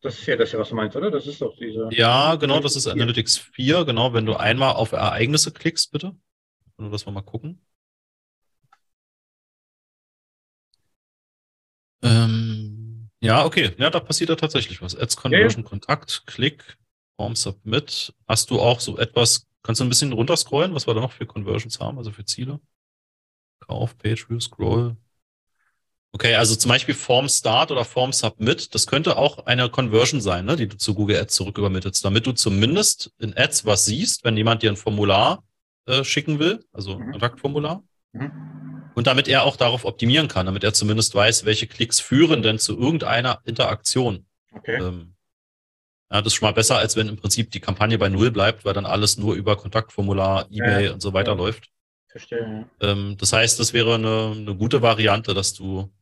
das 0.00 0.20
ist 0.20 0.26
ja 0.26 0.36
das, 0.36 0.54
was 0.54 0.68
du 0.68 0.74
meinst, 0.76 0.96
oder? 0.96 1.10
Das 1.10 1.26
ist 1.26 1.42
doch 1.42 1.56
diese. 1.56 1.88
Ja, 1.90 2.36
genau, 2.36 2.60
das 2.60 2.76
ist 2.76 2.86
Analytics 2.86 3.38
4. 3.38 3.84
Genau, 3.84 4.14
wenn 4.14 4.26
du 4.26 4.36
einmal 4.36 4.74
auf 4.74 4.92
Ereignisse 4.92 5.50
klickst, 5.52 5.90
bitte. 5.90 6.14
Nur, 6.76 6.90
dass 6.90 7.04
wir 7.04 7.12
mal 7.12 7.22
gucken. 7.22 7.60
Ähm, 12.02 12.47
ja, 13.20 13.44
okay. 13.44 13.74
Ja, 13.78 13.90
da 13.90 14.00
passiert 14.00 14.30
ja 14.30 14.36
tatsächlich 14.36 14.80
was. 14.82 14.96
Ads 14.96 15.16
Conversion, 15.16 15.62
ja, 15.62 15.68
Kontakt, 15.68 16.24
Klick, 16.26 16.78
Form 17.16 17.36
Submit. 17.36 18.14
Hast 18.26 18.50
du 18.50 18.60
auch 18.60 18.80
so 18.80 18.98
etwas, 18.98 19.46
kannst 19.62 19.80
du 19.80 19.84
ein 19.84 19.88
bisschen 19.88 20.12
runterscrollen, 20.12 20.74
was 20.74 20.86
wir 20.86 20.94
da 20.94 21.00
noch 21.00 21.12
für 21.12 21.26
Conversions 21.26 21.80
haben, 21.80 21.98
also 21.98 22.10
für 22.10 22.24
Ziele? 22.24 22.60
Kauf, 23.60 23.98
Page 23.98 24.28
View, 24.28 24.40
Scroll, 24.40 24.96
Okay, 26.12 26.34
also 26.34 26.56
zum 26.56 26.70
Beispiel 26.70 26.94
Form 26.94 27.28
Start 27.28 27.70
oder 27.70 27.84
Form 27.84 28.12
Submit, 28.12 28.74
das 28.74 28.86
könnte 28.86 29.18
auch 29.18 29.46
eine 29.46 29.68
Conversion 29.68 30.22
sein, 30.22 30.46
ne, 30.46 30.56
die 30.56 30.66
du 30.66 30.76
zu 30.76 30.94
Google 30.94 31.18
Ads 31.18 31.34
zurückübermittelst, 31.34 32.02
damit 32.04 32.26
du 32.26 32.32
zumindest 32.32 33.12
in 33.18 33.36
Ads 33.36 33.66
was 33.66 33.84
siehst, 33.84 34.24
wenn 34.24 34.36
jemand 34.36 34.62
dir 34.62 34.70
ein 34.70 34.76
Formular 34.76 35.44
äh, 35.86 36.04
schicken 36.04 36.38
will, 36.38 36.64
also 36.72 36.96
ein 36.96 37.06
mhm. 37.06 37.10
Kontaktformular. 37.12 37.82
Mhm. 38.12 38.57
Und 38.98 39.06
damit 39.06 39.28
er 39.28 39.44
auch 39.44 39.54
darauf 39.54 39.84
optimieren 39.84 40.26
kann, 40.26 40.46
damit 40.46 40.64
er 40.64 40.72
zumindest 40.72 41.14
weiß, 41.14 41.44
welche 41.44 41.68
Klicks 41.68 42.00
führen 42.00 42.42
denn 42.42 42.58
zu 42.58 42.76
irgendeiner 42.76 43.40
Interaktion. 43.44 44.26
Okay. 44.52 44.74
Ähm, 44.74 45.14
ja, 46.10 46.20
das 46.20 46.32
ist 46.32 46.34
schon 46.34 46.48
mal 46.48 46.52
besser, 46.52 46.78
als 46.78 46.96
wenn 46.96 47.06
im 47.06 47.16
Prinzip 47.16 47.52
die 47.52 47.60
Kampagne 47.60 47.96
bei 47.96 48.08
Null 48.08 48.32
bleibt, 48.32 48.64
weil 48.64 48.74
dann 48.74 48.86
alles 48.86 49.16
nur 49.16 49.36
über 49.36 49.54
Kontaktformular, 49.54 50.48
E-Mail 50.50 50.86
ja, 50.86 50.92
und 50.94 51.00
so 51.00 51.12
weiter 51.12 51.30
ja. 51.30 51.36
läuft. 51.36 51.68
Verstehe. 52.08 52.68
Ähm, 52.80 53.14
das 53.20 53.32
heißt, 53.32 53.60
das 53.60 53.72
wäre 53.72 53.94
eine, 53.94 54.34
eine 54.36 54.56
gute 54.56 54.82
Variante, 54.82 55.32
dass 55.32 55.54
du 55.54 55.92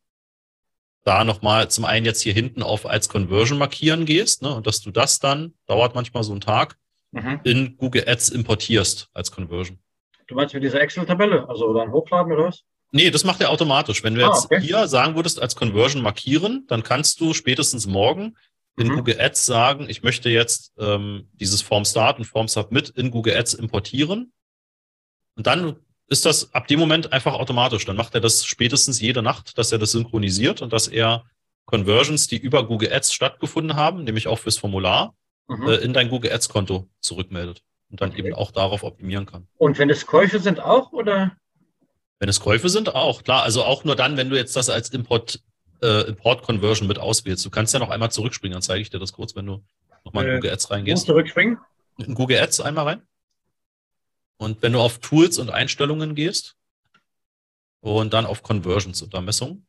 da 1.04 1.22
nochmal 1.24 1.70
zum 1.70 1.84
einen 1.84 2.06
jetzt 2.06 2.22
hier 2.22 2.32
hinten 2.32 2.62
auf 2.62 2.86
als 2.86 3.10
Conversion 3.10 3.58
markieren 3.58 4.06
gehst, 4.06 4.40
ne, 4.40 4.54
und 4.54 4.66
dass 4.66 4.80
du 4.80 4.90
das 4.90 5.18
dann, 5.18 5.52
dauert 5.66 5.94
manchmal 5.94 6.24
so 6.24 6.32
einen 6.32 6.40
Tag, 6.40 6.78
mhm. 7.10 7.40
in 7.44 7.76
Google 7.76 8.08
Ads 8.08 8.30
importierst 8.30 9.10
als 9.12 9.30
Conversion. 9.30 9.80
Du 10.28 10.34
meinst 10.34 10.54
mit 10.54 10.62
dieser 10.62 10.80
Excel-Tabelle, 10.80 11.46
also 11.46 11.74
dann 11.74 11.92
hochladen 11.92 12.32
oder 12.32 12.44
was? 12.44 12.64
Nee, 12.92 13.10
das 13.10 13.24
macht 13.24 13.40
er 13.40 13.50
automatisch. 13.50 14.02
Wenn 14.02 14.14
du 14.14 14.24
ah, 14.24 14.28
jetzt 14.28 14.46
okay. 14.46 14.60
hier 14.60 14.86
sagen 14.88 15.16
würdest, 15.16 15.40
als 15.40 15.56
Conversion 15.56 16.02
markieren, 16.02 16.64
dann 16.68 16.82
kannst 16.82 17.20
du 17.20 17.34
spätestens 17.34 17.86
morgen 17.86 18.36
in 18.76 18.88
mhm. 18.88 18.96
Google 18.96 19.20
Ads 19.20 19.46
sagen, 19.46 19.88
ich 19.88 20.02
möchte 20.02 20.28
jetzt 20.28 20.72
ähm, 20.78 21.28
dieses 21.32 21.62
Form 21.62 21.84
Start 21.84 22.18
und 22.18 22.24
Form 22.26 22.48
Submit 22.48 22.90
in 22.90 23.10
Google 23.10 23.36
Ads 23.36 23.54
importieren. 23.54 24.32
Und 25.34 25.46
dann 25.46 25.76
ist 26.08 26.24
das 26.24 26.54
ab 26.54 26.68
dem 26.68 26.78
Moment 26.78 27.12
einfach 27.12 27.34
automatisch. 27.34 27.84
Dann 27.84 27.96
macht 27.96 28.14
er 28.14 28.20
das 28.20 28.44
spätestens 28.44 29.00
jede 29.00 29.22
Nacht, 29.22 29.58
dass 29.58 29.72
er 29.72 29.78
das 29.78 29.92
synchronisiert 29.92 30.62
und 30.62 30.72
dass 30.72 30.88
er 30.88 31.24
Conversions, 31.64 32.28
die 32.28 32.38
über 32.38 32.66
Google 32.66 32.92
Ads 32.92 33.12
stattgefunden 33.12 33.76
haben, 33.76 34.04
nämlich 34.04 34.28
auch 34.28 34.38
fürs 34.38 34.58
Formular, 34.58 35.14
mhm. 35.48 35.68
äh, 35.68 35.76
in 35.76 35.92
dein 35.92 36.08
Google 36.08 36.32
Ads 36.32 36.48
Konto 36.48 36.88
zurückmeldet 37.00 37.62
und 37.90 38.00
dann 38.00 38.10
okay. 38.10 38.20
eben 38.20 38.34
auch 38.34 38.50
darauf 38.50 38.84
optimieren 38.84 39.26
kann. 39.26 39.48
Und 39.56 39.78
wenn 39.78 39.90
es 39.90 40.06
Käufe 40.06 40.38
sind 40.38 40.60
auch 40.60 40.92
oder? 40.92 41.36
Wenn 42.18 42.28
es 42.28 42.40
Käufe 42.40 42.68
sind 42.68 42.94
auch, 42.94 43.22
klar. 43.24 43.42
Also 43.42 43.64
auch 43.64 43.84
nur 43.84 43.96
dann, 43.96 44.16
wenn 44.16 44.30
du 44.30 44.36
jetzt 44.36 44.56
das 44.56 44.70
als 44.70 44.88
Import, 44.90 45.40
äh, 45.82 46.02
Import 46.08 46.42
Conversion 46.42 46.88
mit 46.88 46.98
auswählst. 46.98 47.44
Du 47.44 47.50
kannst 47.50 47.74
ja 47.74 47.80
noch 47.80 47.90
einmal 47.90 48.10
zurückspringen, 48.10 48.54
dann 48.54 48.62
zeige 48.62 48.80
ich 48.80 48.90
dir 48.90 48.98
das 48.98 49.12
kurz, 49.12 49.36
wenn 49.36 49.46
du 49.46 49.62
nochmal 50.04 50.24
in 50.24 50.30
äh, 50.30 50.34
Google 50.36 50.52
Ads 50.52 50.70
reingehst. 50.70 51.06
Zurückspringen? 51.06 51.58
In 51.98 52.14
Google 52.14 52.38
Ads 52.38 52.60
einmal 52.60 52.84
rein. 52.84 53.02
Und 54.38 54.62
wenn 54.62 54.72
du 54.72 54.80
auf 54.80 54.98
Tools 54.98 55.38
und 55.38 55.50
Einstellungen 55.50 56.14
gehst 56.14 56.56
und 57.80 58.12
dann 58.12 58.26
auf 58.26 58.42
Conversions 58.42 59.02
unter 59.02 59.20
Messung 59.20 59.66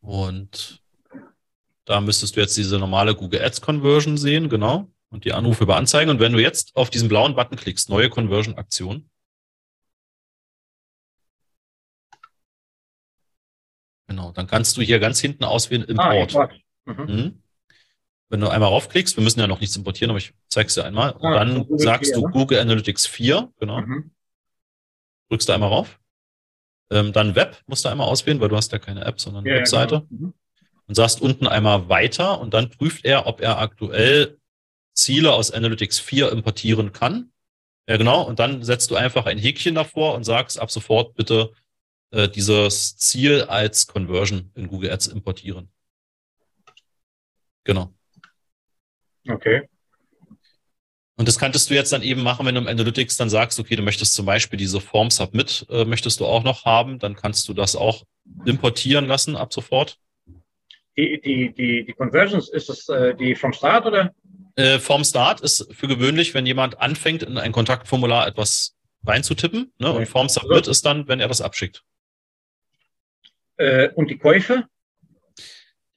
und 0.00 0.82
da 1.84 2.00
müsstest 2.00 2.36
du 2.36 2.40
jetzt 2.40 2.56
diese 2.56 2.78
normale 2.78 3.14
Google 3.14 3.42
Ads 3.42 3.60
Conversion 3.60 4.16
sehen, 4.16 4.48
genau, 4.48 4.88
und 5.10 5.24
die 5.24 5.32
Anrufe 5.32 5.64
über 5.64 5.76
Anzeigen. 5.76 6.10
Und 6.10 6.20
wenn 6.20 6.32
du 6.32 6.38
jetzt 6.40 6.74
auf 6.76 6.90
diesen 6.90 7.08
blauen 7.08 7.34
Button 7.34 7.56
klickst, 7.56 7.90
neue 7.90 8.08
Conversion 8.08 8.56
Aktion, 8.56 9.10
Genau, 14.10 14.32
dann 14.32 14.48
kannst 14.48 14.76
du 14.76 14.82
hier 14.82 14.98
ganz 14.98 15.20
hinten 15.20 15.44
auswählen 15.44 15.84
Import. 15.84 16.34
Ah, 16.34 16.42
Import. 16.42 16.60
Mhm. 16.84 17.14
Mhm. 17.14 17.42
Wenn 18.28 18.40
du 18.40 18.48
einmal 18.48 18.68
raufklickst, 18.68 19.16
wir 19.16 19.22
müssen 19.22 19.38
ja 19.38 19.46
noch 19.46 19.60
nichts 19.60 19.76
importieren, 19.76 20.10
aber 20.10 20.18
ich 20.18 20.34
zeige 20.48 20.66
es 20.66 20.74
dir 20.74 20.84
einmal. 20.84 21.12
Und 21.12 21.26
ah, 21.26 21.44
dann 21.44 21.64
sagst 21.78 22.12
4, 22.12 22.14
du 22.14 22.26
ne? 22.26 22.32
Google 22.32 22.58
Analytics 22.58 23.06
4, 23.06 23.52
genau. 23.60 23.80
Mhm. 23.82 24.10
Drückst 25.28 25.48
du 25.48 25.52
einmal 25.52 25.68
rauf. 25.68 26.00
Ähm, 26.90 27.12
dann 27.12 27.36
Web 27.36 27.62
musst 27.68 27.84
du 27.84 27.88
einmal 27.88 28.08
auswählen, 28.08 28.40
weil 28.40 28.48
du 28.48 28.56
hast 28.56 28.72
ja 28.72 28.80
keine 28.80 29.04
App, 29.04 29.20
sondern 29.20 29.44
eine 29.44 29.54
ja, 29.54 29.60
Webseite. 29.60 30.04
Genau. 30.10 30.22
Mhm. 30.22 30.34
Und 30.88 30.94
sagst 30.96 31.22
unten 31.22 31.46
einmal 31.46 31.88
weiter 31.88 32.40
und 32.40 32.52
dann 32.52 32.68
prüft 32.68 33.04
er, 33.04 33.28
ob 33.28 33.40
er 33.40 33.58
aktuell 33.58 34.39
Ziele 35.00 35.32
aus 35.32 35.50
Analytics 35.50 35.98
4 35.98 36.30
importieren 36.30 36.92
kann. 36.92 37.32
Ja, 37.88 37.96
genau. 37.96 38.22
Und 38.22 38.38
dann 38.38 38.62
setzt 38.62 38.90
du 38.90 38.96
einfach 38.96 39.26
ein 39.26 39.38
Häkchen 39.38 39.74
davor 39.74 40.14
und 40.14 40.24
sagst 40.24 40.60
ab 40.60 40.70
sofort 40.70 41.14
bitte 41.14 41.52
äh, 42.12 42.28
dieses 42.28 42.96
Ziel 42.96 43.42
als 43.42 43.86
Conversion 43.86 44.50
in 44.54 44.68
Google 44.68 44.92
Ads 44.92 45.08
importieren. 45.08 45.70
Genau. 47.64 47.92
Okay. 49.28 49.68
Und 51.16 51.28
das 51.28 51.38
kanntest 51.38 51.68
du 51.68 51.74
jetzt 51.74 51.92
dann 51.92 52.02
eben 52.02 52.22
machen, 52.22 52.46
wenn 52.46 52.54
du 52.54 52.62
im 52.62 52.66
Analytics 52.66 53.16
dann 53.18 53.28
sagst, 53.28 53.60
okay, 53.60 53.76
du 53.76 53.82
möchtest 53.82 54.14
zum 54.14 54.24
Beispiel 54.24 54.56
diese 54.56 54.80
Form 54.80 55.10
Submit, 55.10 55.66
äh, 55.68 55.84
möchtest 55.84 56.20
du 56.20 56.26
auch 56.26 56.44
noch 56.44 56.64
haben, 56.64 56.98
dann 56.98 57.14
kannst 57.14 57.46
du 57.48 57.52
das 57.52 57.76
auch 57.76 58.04
importieren 58.46 59.06
lassen 59.06 59.36
ab 59.36 59.52
sofort. 59.52 59.98
Die, 60.96 61.20
die, 61.20 61.52
die, 61.52 61.84
die 61.84 61.92
Conversions, 61.92 62.48
ist 62.48 62.68
das 62.68 62.88
äh, 62.88 63.14
die 63.14 63.34
vom 63.34 63.52
Start 63.52 63.86
oder? 63.86 64.14
Äh, 64.56 64.78
vom 64.78 65.04
Start 65.04 65.40
ist 65.40 65.68
für 65.72 65.88
gewöhnlich, 65.88 66.34
wenn 66.34 66.46
jemand 66.46 66.80
anfängt, 66.80 67.22
in 67.22 67.38
ein 67.38 67.52
Kontaktformular 67.52 68.26
etwas 68.26 68.76
reinzutippen. 69.04 69.72
Ne? 69.78 69.92
Und 69.92 70.06
Form 70.06 70.28
Submit 70.28 70.66
ist 70.66 70.84
dann, 70.84 71.08
wenn 71.08 71.20
er 71.20 71.28
das 71.28 71.40
abschickt. 71.40 71.82
Äh, 73.56 73.90
und 73.90 74.10
die 74.10 74.18
Käufe? 74.18 74.64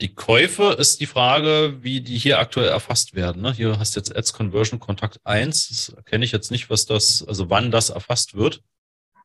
Die 0.01 0.13
Käufe 0.13 0.75
ist 0.77 0.99
die 0.99 1.05
Frage, 1.05 1.77
wie 1.81 2.01
die 2.01 2.17
hier 2.17 2.39
aktuell 2.39 2.67
erfasst 2.67 3.15
werden. 3.15 3.41
Ne? 3.41 3.53
Hier 3.53 3.79
hast 3.79 3.95
du 3.95 3.99
jetzt 3.99 4.15
Ads 4.15 4.33
Conversion 4.33 4.79
Kontakt 4.79 5.19
1. 5.23 5.67
Das 5.67 6.05
kenne 6.05 6.25
ich 6.25 6.31
jetzt 6.31 6.51
nicht, 6.51 6.69
was 6.69 6.85
das, 6.85 7.25
also 7.25 7.49
wann 7.49 7.71
das 7.71 7.89
erfasst 7.89 8.35
wird. 8.35 8.61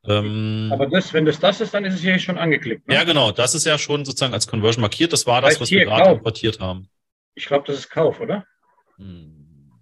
Ähm, 0.04 0.70
Aber 0.72 0.86
das, 0.86 1.12
wenn 1.12 1.24
das 1.24 1.40
das 1.40 1.60
ist, 1.60 1.74
dann 1.74 1.84
ist 1.84 1.94
es 1.94 2.00
hier 2.00 2.18
schon 2.18 2.38
angeklickt. 2.38 2.86
Ne? 2.86 2.94
Ja, 2.94 3.04
genau. 3.04 3.32
Das 3.32 3.54
ist 3.54 3.66
ja 3.66 3.76
schon 3.78 4.04
sozusagen 4.04 4.34
als 4.34 4.46
Conversion 4.46 4.80
markiert. 4.80 5.12
Das 5.12 5.26
war 5.26 5.40
das, 5.40 5.50
heißt 5.50 5.60
was 5.60 5.70
wir 5.70 5.84
gerade 5.84 6.10
importiert 6.10 6.60
haben. 6.60 6.88
Ich 7.34 7.46
glaube, 7.46 7.66
das 7.66 7.78
ist 7.78 7.90
Kauf, 7.90 8.20
oder? 8.20 8.44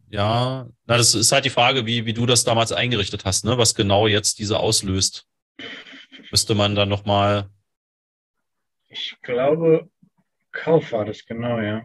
Ja, 0.09 0.69
na, 0.87 0.97
das 0.97 1.15
ist 1.15 1.33
halt 1.33 1.45
die 1.45 1.51
Frage, 1.51 1.85
wie, 1.85 2.07
wie 2.07 2.13
du 2.13 2.27
das 2.27 2.45
damals 2.45 2.73
eingerichtet 2.73 3.25
hast, 3.25 3.45
ne? 3.45 3.59
was 3.59 3.75
genau 3.75 4.07
jetzt 4.07 4.39
diese 4.39 4.59
auslöst. 4.61 5.27
Müsste 6.31 6.55
man 6.55 6.75
dann 6.75 6.89
nochmal. 6.89 7.49
Ich 8.89 9.17
glaube, 9.23 9.89
Kauf 10.53 10.93
war 10.93 11.05
das, 11.05 11.25
genau, 11.27 11.61
ja. 11.61 11.85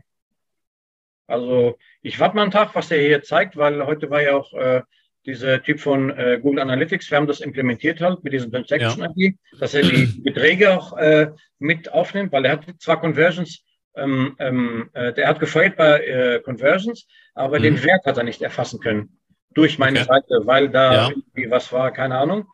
Also, 1.28 1.78
ich 2.02 2.20
warte 2.20 2.36
mal 2.36 2.44
einen 2.44 2.52
Tag, 2.52 2.76
was 2.76 2.90
der 2.90 3.02
hier 3.02 3.24
zeigt, 3.24 3.58
weil 3.58 3.86
heute 3.86 4.10
war 4.10 4.22
ja 4.22 4.36
auch 4.36 4.54
äh, 4.54 4.82
dieser 5.26 5.62
Typ 5.62 5.80
von 5.80 6.10
äh, 6.12 6.40
Google 6.42 6.62
Analytics, 6.62 7.10
wir 7.10 7.18
haben 7.18 7.28
das 7.28 7.42
implementiert 7.42 8.02
halt 8.02 8.24
mit 8.24 8.34
diesem 8.34 8.52
Transaction 8.52 9.02
ja. 9.02 9.12
ID, 9.16 9.38
dass 9.60 9.74
er 9.74 9.84
die 9.84 10.06
Beträge 10.22 10.74
auch 10.74 10.98
äh, 10.98 11.32
mit 11.60 11.92
aufnimmt, 11.92 12.32
weil 12.32 12.46
er 12.46 12.54
hat 12.54 12.66
zwar 12.80 13.00
Conversions 13.00 13.64
ähm, 13.96 14.36
ähm, 14.40 14.90
äh, 14.94 15.14
der 15.14 15.28
hat 15.28 15.40
gefeuert 15.40 15.76
bei 15.76 16.00
äh, 16.00 16.40
Conversions, 16.42 17.08
aber 17.34 17.60
mhm. 17.60 17.64
den 17.64 17.84
Wert 17.84 18.06
hat 18.06 18.18
er 18.18 18.24
nicht 18.24 18.42
erfassen 18.42 18.80
können 18.80 19.18
durch 19.54 19.78
meine 19.78 20.00
okay. 20.00 20.08
Seite, 20.08 20.42
weil 20.46 20.70
da 20.70 20.94
ja. 20.94 21.10
irgendwie 21.10 21.52
was 21.52 21.72
war, 21.74 21.92
keine 21.92 22.18
Ahnung. 22.18 22.48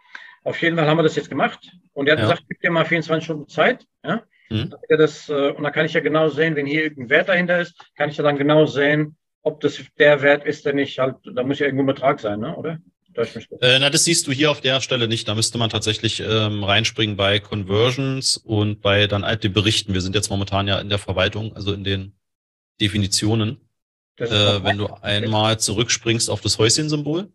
Auf 0.43 0.61
jeden 0.61 0.77
Fall 0.77 0.87
haben 0.87 0.97
wir 0.97 1.03
das 1.03 1.15
jetzt 1.15 1.29
gemacht 1.29 1.71
und 1.93 2.07
er 2.07 2.13
hat 2.13 2.19
ja. 2.19 2.25
gesagt, 2.25 2.43
gib 2.47 2.61
dir 2.61 2.71
mal 2.71 2.85
24 2.85 3.23
Stunden 3.23 3.47
Zeit. 3.47 3.85
Ja? 4.03 4.23
Mhm. 4.49 4.73
Das, 4.89 5.29
äh, 5.29 5.51
und 5.51 5.63
dann 5.63 5.73
kann 5.73 5.85
ich 5.85 5.93
ja 5.93 5.99
genau 5.99 6.29
sehen, 6.29 6.55
wenn 6.55 6.65
hier 6.65 6.83
irgendein 6.83 7.09
Wert 7.09 7.29
dahinter 7.29 7.59
ist, 7.59 7.75
kann 7.95 8.09
ich 8.09 8.17
ja 8.17 8.23
dann 8.23 8.37
genau 8.37 8.65
sehen, 8.65 9.17
ob 9.43 9.59
das 9.61 9.81
der 9.97 10.21
Wert 10.21 10.45
ist, 10.45 10.65
der 10.65 10.73
nicht 10.73 10.99
halt, 10.99 11.15
da 11.33 11.43
muss 11.43 11.59
ja 11.59 11.65
irgendwo 11.65 11.83
ein 11.83 11.87
Betrag 11.87 12.19
sein, 12.19 12.39
ne? 12.39 12.55
oder? 12.55 12.79
Äh, 13.17 13.79
na, 13.79 13.89
das 13.89 14.03
siehst 14.03 14.27
du 14.27 14.31
hier 14.31 14.51
auf 14.51 14.61
der 14.61 14.79
Stelle 14.81 15.07
nicht. 15.07 15.27
Da 15.27 15.35
müsste 15.35 15.57
man 15.57 15.69
tatsächlich 15.69 16.19
ähm, 16.19 16.63
reinspringen 16.63 17.15
bei 17.15 17.39
Conversions 17.39 18.37
und 18.37 18.81
bei 18.81 19.07
dann 19.07 19.23
alte 19.23 19.49
Berichten. 19.49 19.93
Wir 19.93 20.01
sind 20.01 20.15
jetzt 20.15 20.29
momentan 20.29 20.67
ja 20.67 20.79
in 20.79 20.89
der 20.89 20.99
Verwaltung, 20.99 21.55
also 21.55 21.73
in 21.73 21.83
den 21.83 22.15
Definitionen. 22.79 23.67
Äh, 24.17 24.63
wenn 24.63 24.79
du 24.79 24.87
einmal 25.01 25.59
zurückspringst 25.59 26.29
auf 26.29 26.41
das 26.41 26.57
Häuschen-Symbol. 26.57 27.31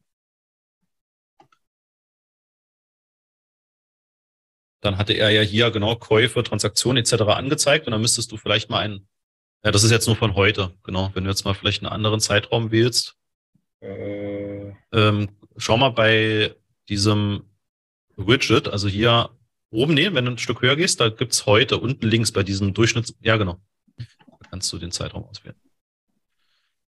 Dann 4.80 4.98
hatte 4.98 5.12
er 5.12 5.30
ja 5.30 5.42
hier 5.42 5.70
genau 5.70 5.94
Käufe, 5.94 6.42
Transaktionen 6.42 7.00
etc. 7.00 7.22
angezeigt 7.22 7.86
und 7.86 7.92
dann 7.92 8.00
müsstest 8.00 8.32
du 8.32 8.36
vielleicht 8.36 8.68
mal 8.68 8.80
einen, 8.80 9.06
ja, 9.64 9.70
das 9.70 9.84
ist 9.84 9.92
jetzt 9.92 10.08
nur 10.08 10.16
von 10.16 10.34
heute, 10.34 10.74
genau, 10.82 11.12
wenn 11.14 11.22
du 11.22 11.30
jetzt 11.30 11.44
mal 11.44 11.54
vielleicht 11.54 11.84
einen 11.84 11.92
anderen 11.92 12.18
Zeitraum 12.18 12.72
wählst. 12.72 13.14
Äh. 13.80 14.72
Ähm, 14.92 15.28
schau 15.57 15.76
mal 15.76 15.90
bei 15.90 16.55
diesem 16.88 17.44
Widget, 18.16 18.68
also 18.68 18.88
hier 18.88 19.30
oben, 19.70 19.94
nee, 19.94 20.12
wenn 20.12 20.24
du 20.24 20.32
ein 20.32 20.38
Stück 20.38 20.62
höher 20.62 20.76
gehst, 20.76 21.00
da 21.00 21.09
gibt's 21.09 21.46
heute 21.46 21.78
unten 21.78 22.07
links 22.07 22.32
bei 22.32 22.42
diesem 22.42 22.74
Durchschnitts, 22.74 23.16
ja 23.20 23.36
genau, 23.36 23.59
da 23.96 24.48
kannst 24.50 24.72
du 24.72 24.78
den 24.78 24.90
Zeitraum 24.90 25.24
auswählen. 25.24 25.57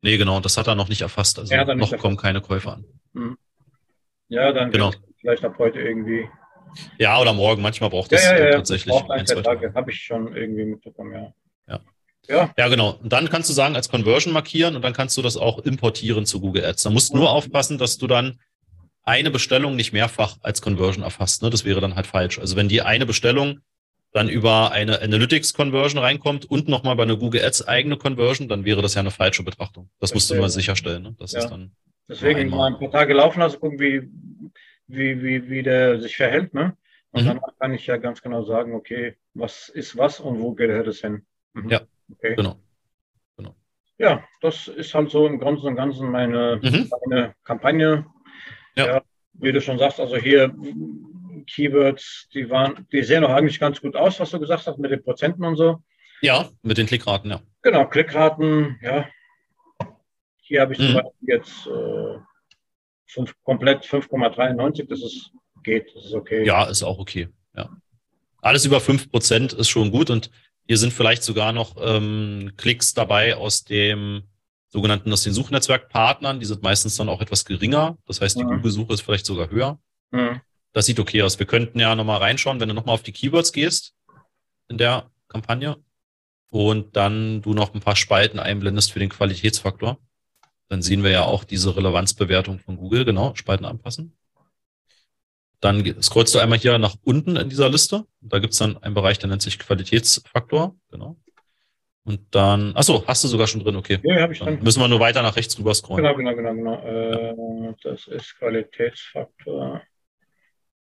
Nee, 0.01 0.18
genau, 0.18 0.39
das 0.39 0.58
hat 0.58 0.68
er 0.68 0.76
noch 0.76 0.89
nicht 0.89 1.01
erfasst, 1.01 1.39
also 1.39 1.53
ja, 1.53 1.64
noch 1.76 1.97
kommen 1.97 2.18
keine 2.18 2.41
Käufer 2.41 2.74
an. 2.74 2.86
Mhm. 3.14 3.38
Ja, 4.28 4.51
dann 4.51 4.72
genau. 4.72 4.91
vielleicht 5.20 5.43
ab 5.45 5.56
heute 5.58 5.80
irgendwie. 5.80 6.28
Ja, 6.97 7.20
oder 7.20 7.34
morgen, 7.34 7.62
manchmal 7.62 7.89
braucht 7.89 8.12
das 8.12 8.24
ja, 8.24 8.38
ja, 8.38 8.45
ja, 8.45 8.51
tatsächlich 8.51 8.93
ein, 9.10 9.26
zwei 9.26 9.41
Tage. 9.41 9.74
Habe 9.74 9.91
ich 9.91 10.03
schon 10.03 10.36
irgendwie 10.36 10.66
mitbekommen, 10.66 11.14
ja. 11.14 11.34
Ja. 11.68 11.80
Ja. 12.28 12.53
ja, 12.57 12.67
genau. 12.67 12.99
Und 13.01 13.11
dann 13.11 13.30
kannst 13.30 13.49
du 13.49 13.53
sagen, 13.53 13.76
als 13.76 13.89
Conversion 13.89 14.34
markieren 14.34 14.76
und 14.76 14.82
dann 14.82 14.93
kannst 14.93 15.17
du 15.17 15.21
das 15.21 15.38
auch 15.38 15.59
importieren 15.59 16.26
zu 16.26 16.39
Google 16.39 16.65
Ads. 16.65 16.84
Da 16.84 16.89
musst 16.89 17.13
du 17.13 17.17
nur 17.17 17.32
aufpassen, 17.32 17.78
dass 17.78 17.97
du 17.97 18.07
dann 18.07 18.39
eine 19.03 19.32
Bestellung 19.32 19.76
nicht 19.76 19.93
mehrfach 19.93 20.38
als 20.41 20.61
Conversion 20.61 21.03
erfasst. 21.03 21.43
Ne? 21.43 21.49
Das 21.49 21.63
wäre 21.65 21.82
dann 21.82 21.95
halt 21.95 22.07
falsch. 22.07 22.39
Also 22.39 22.55
wenn 22.55 22.67
die 22.67 22.82
eine 22.82 23.05
Bestellung 23.05 23.59
dann 24.11 24.30
über 24.30 24.71
eine 24.71 25.01
Analytics 25.01 25.53
Conversion 25.53 26.01
reinkommt 26.01 26.45
und 26.45 26.67
nochmal 26.69 26.95
bei 26.95 27.03
einer 27.03 27.17
Google 27.17 27.43
Ads 27.43 27.67
eigene 27.67 27.97
Conversion, 27.97 28.47
dann 28.47 28.63
wäre 28.63 28.82
das 28.82 28.95
ja 28.95 29.01
eine 29.01 29.11
falsche 29.11 29.43
Betrachtung. 29.43 29.89
Das 29.99 30.13
musst 30.13 30.30
du 30.30 30.36
immer 30.36 30.49
sicherstellen. 30.49 31.03
Ne? 31.03 31.15
Das 31.19 31.34
ja. 31.34 31.39
ist 31.39 31.49
dann 31.49 31.71
Deswegen 32.07 32.49
mal 32.49 32.67
ein 32.67 32.80
paar 32.80 32.91
Tage 32.91 33.13
laufen 33.13 33.39
lassen, 33.39 33.59
gucken, 33.59 33.80
wie, 33.80 34.07
wie, 34.88 35.21
wie, 35.23 35.49
wie 35.49 35.63
der 35.63 35.99
sich 35.99 36.15
verhält. 36.15 36.53
Ne? 36.53 36.78
Und 37.11 37.23
mhm. 37.23 37.28
dann 37.28 37.41
kann 37.59 37.73
ich 37.73 37.88
ja 37.88 37.97
ganz 37.97 38.21
genau 38.21 38.43
sagen, 38.43 38.73
okay, 38.73 39.15
was 39.34 39.69
ist 39.69 39.97
was 39.97 40.19
und 40.19 40.39
wo 40.39 40.53
gehört 40.53 40.88
es 40.88 41.01
hin. 41.01 41.26
Mhm. 41.53 41.69
Ja. 41.69 41.82
Okay. 42.12 42.36
Genau. 42.36 42.56
genau. 43.38 43.56
Ja, 43.97 44.24
das 44.41 44.68
ist 44.68 44.93
halt 44.93 45.10
so 45.10 45.28
im 45.28 45.39
Großen 45.39 45.68
und 45.68 45.76
Ganzen 45.76 46.10
meine, 46.10 46.60
mhm. 46.62 46.89
meine 47.06 47.36
Kampagne. 47.43 48.06
Ja. 48.76 48.86
ja. 48.88 49.01
Wie 49.34 49.51
du 49.51 49.60
schon 49.62 49.78
sagst, 49.78 49.99
also 49.99 50.16
hier 50.16 50.53
Keywords, 51.47 52.30
die 52.34 52.49
waren, 52.49 52.88
die 52.91 53.03
sehen 53.03 53.24
auch 53.24 53.30
eigentlich 53.30 53.60
ganz 53.60 53.82
gut 53.82 53.95
aus, 53.95 54.20
was 54.20 54.32
du 54.32 54.39
gesagt 54.39 54.66
hast, 54.68 54.78
mit 54.78 54.91
den 54.91 55.03
Prozenten 55.03 55.43
und 55.43 55.56
so. 55.56 55.84
Ja, 56.22 56.49
mit 56.62 56.78
den 56.78 56.88
Klickraten, 56.88 57.32
ja. 57.32 57.41
Genau, 57.62 57.86
Klickraten, 57.88 58.80
ja. 58.82 59.08
Hier 60.41 60.62
habe 60.62 60.74
ich 60.74 60.80
mhm. 60.80 60.86
zum 60.86 60.93
Beispiel 60.93 61.12
jetzt 61.28 61.68
äh, 61.68 62.20
fünf, 63.08 63.34
komplett 63.43 63.84
5,93, 63.84 64.88
das 64.88 65.01
ist, 65.01 65.32
geht, 65.64 65.93
das 65.95 66.06
ist 66.06 66.14
okay. 66.14 66.45
Ja, 66.45 66.66
ist 66.66 66.84
auch 66.84 66.99
okay, 66.99 67.30
ja. 67.56 67.70
Alles 68.41 68.64
über 68.66 68.78
5% 68.78 69.56
ist 69.56 69.70
schon 69.70 69.89
gut 69.89 70.12
und 70.12 70.30
hier 70.68 70.78
sind 70.78 70.93
vielleicht 70.93 71.24
sogar 71.24 71.51
noch 71.51 71.76
ähm, 71.80 72.53
Klicks 72.57 72.93
dabei 72.93 73.36
aus 73.36 73.63
dem 73.63 74.24
sogenannten, 74.70 75.11
aus 75.13 75.24
den 75.24 75.34
Suchnetzwerkpartnern. 75.34 76.39
Die 76.39 76.45
sind 76.45 76.63
meistens 76.63 76.95
dann 76.97 77.09
auch 77.09 77.22
etwas 77.22 77.45
geringer. 77.45 77.97
Das 78.05 78.20
heißt, 78.20 78.38
die 78.38 78.43
mhm. 78.43 78.57
Google-Suche 78.57 78.93
ist 78.93 79.01
vielleicht 79.01 79.26
sogar 79.26 79.49
höher. 79.49 79.80
Mhm. 80.11 80.41
Das 80.74 80.86
sieht 80.86 80.99
okay 80.99 81.22
aus. 81.22 81.39
Wir 81.39 81.45
könnten 81.45 81.80
ja 81.80 81.95
nochmal 81.95 82.18
reinschauen, 82.18 82.59
wenn 82.59 82.68
du 82.68 82.76
nochmal 82.76 82.95
auf 82.95 83.03
die 83.03 83.13
Keywords 83.13 83.53
gehst 83.53 83.93
in 84.68 84.78
der 84.78 85.09
Kampagne 85.28 85.78
und 86.49 86.95
dann 86.95 87.41
du 87.41 87.53
noch 87.53 87.74
ein 87.74 87.80
paar 87.80 87.95
Spalten 87.95 88.39
einblendest 88.39 88.91
für 88.91 88.99
den 88.99 89.09
Qualitätsfaktor. 89.09 89.99
Dann 90.68 90.82
sehen 90.82 91.03
wir 91.03 91.11
ja 91.11 91.24
auch 91.24 91.43
diese 91.43 91.76
Relevanzbewertung 91.76 92.59
von 92.59 92.78
Google. 92.78 93.05
Genau, 93.05 93.36
Spalten 93.36 93.66
anpassen. 93.66 94.18
Dann 95.66 95.84
scrollst 96.03 96.36
du 96.36 96.38
einmal 96.38 96.59
hier 96.59 96.78
nach 96.78 96.95
unten 97.03 97.38
in 97.38 97.49
dieser 97.49 97.70
Liste. 97.70 98.05
Da 98.22 98.38
gibt 98.38 98.53
es 98.53 98.59
dann 98.59 98.78
einen 98.84 98.93
Bereich, 98.93 99.18
der 99.18 99.30
nennt 99.30 99.41
sich 99.41 99.57
Qualitätsfaktor. 99.57 100.76
Genau. 100.91 101.18
Und 102.03 102.22
dann, 102.30 102.76
achso, 102.76 103.03
hast 103.07 103.24
du 103.24 103.28
sogar 103.28 103.47
schon 103.47 103.63
drin, 103.63 103.76
okay. 103.76 103.97
Ja, 104.03 104.22
habe 104.22 104.34
ich 104.34 104.38
dann. 104.38 104.61
Müssen 104.61 104.80
wir 104.80 104.88
nur 104.88 104.99
weiter 104.99 105.24
nach 105.24 105.36
rechts 105.36 105.57
rüber 105.57 105.74
scrollen. 105.74 106.03
Genau, 106.03 106.16
genau, 106.16 106.36
genau, 106.36 106.53
genau. 106.53 107.72
Äh, 107.72 107.74
das 107.82 108.05
ist 108.05 108.38
Qualitätsfaktor. 108.38 109.82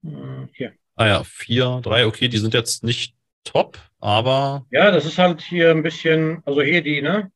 Äh, 0.02 0.46
hier. 0.54 0.72
Ah 0.96 1.06
ja, 1.06 1.24
vier, 1.24 1.80
drei, 1.82 2.06
okay, 2.06 2.28
die 2.28 2.38
sind 2.38 2.54
jetzt 2.54 2.82
nicht 2.82 3.14
top, 3.44 3.76
aber. 3.98 4.64
Ja, 4.70 4.90
das 4.90 5.04
ist 5.04 5.18
halt 5.18 5.42
hier 5.42 5.72
ein 5.72 5.82
bisschen, 5.82 6.42
also 6.46 6.62
hier 6.62 6.80
die, 6.80 7.02
ne? 7.02 7.30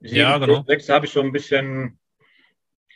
Sieben, 0.00 0.16
ja, 0.16 0.38
genau. 0.38 0.64
Sechs 0.66 0.88
habe 0.88 1.04
ich 1.04 1.12
so 1.12 1.20
ein 1.20 1.32
bisschen, 1.32 1.98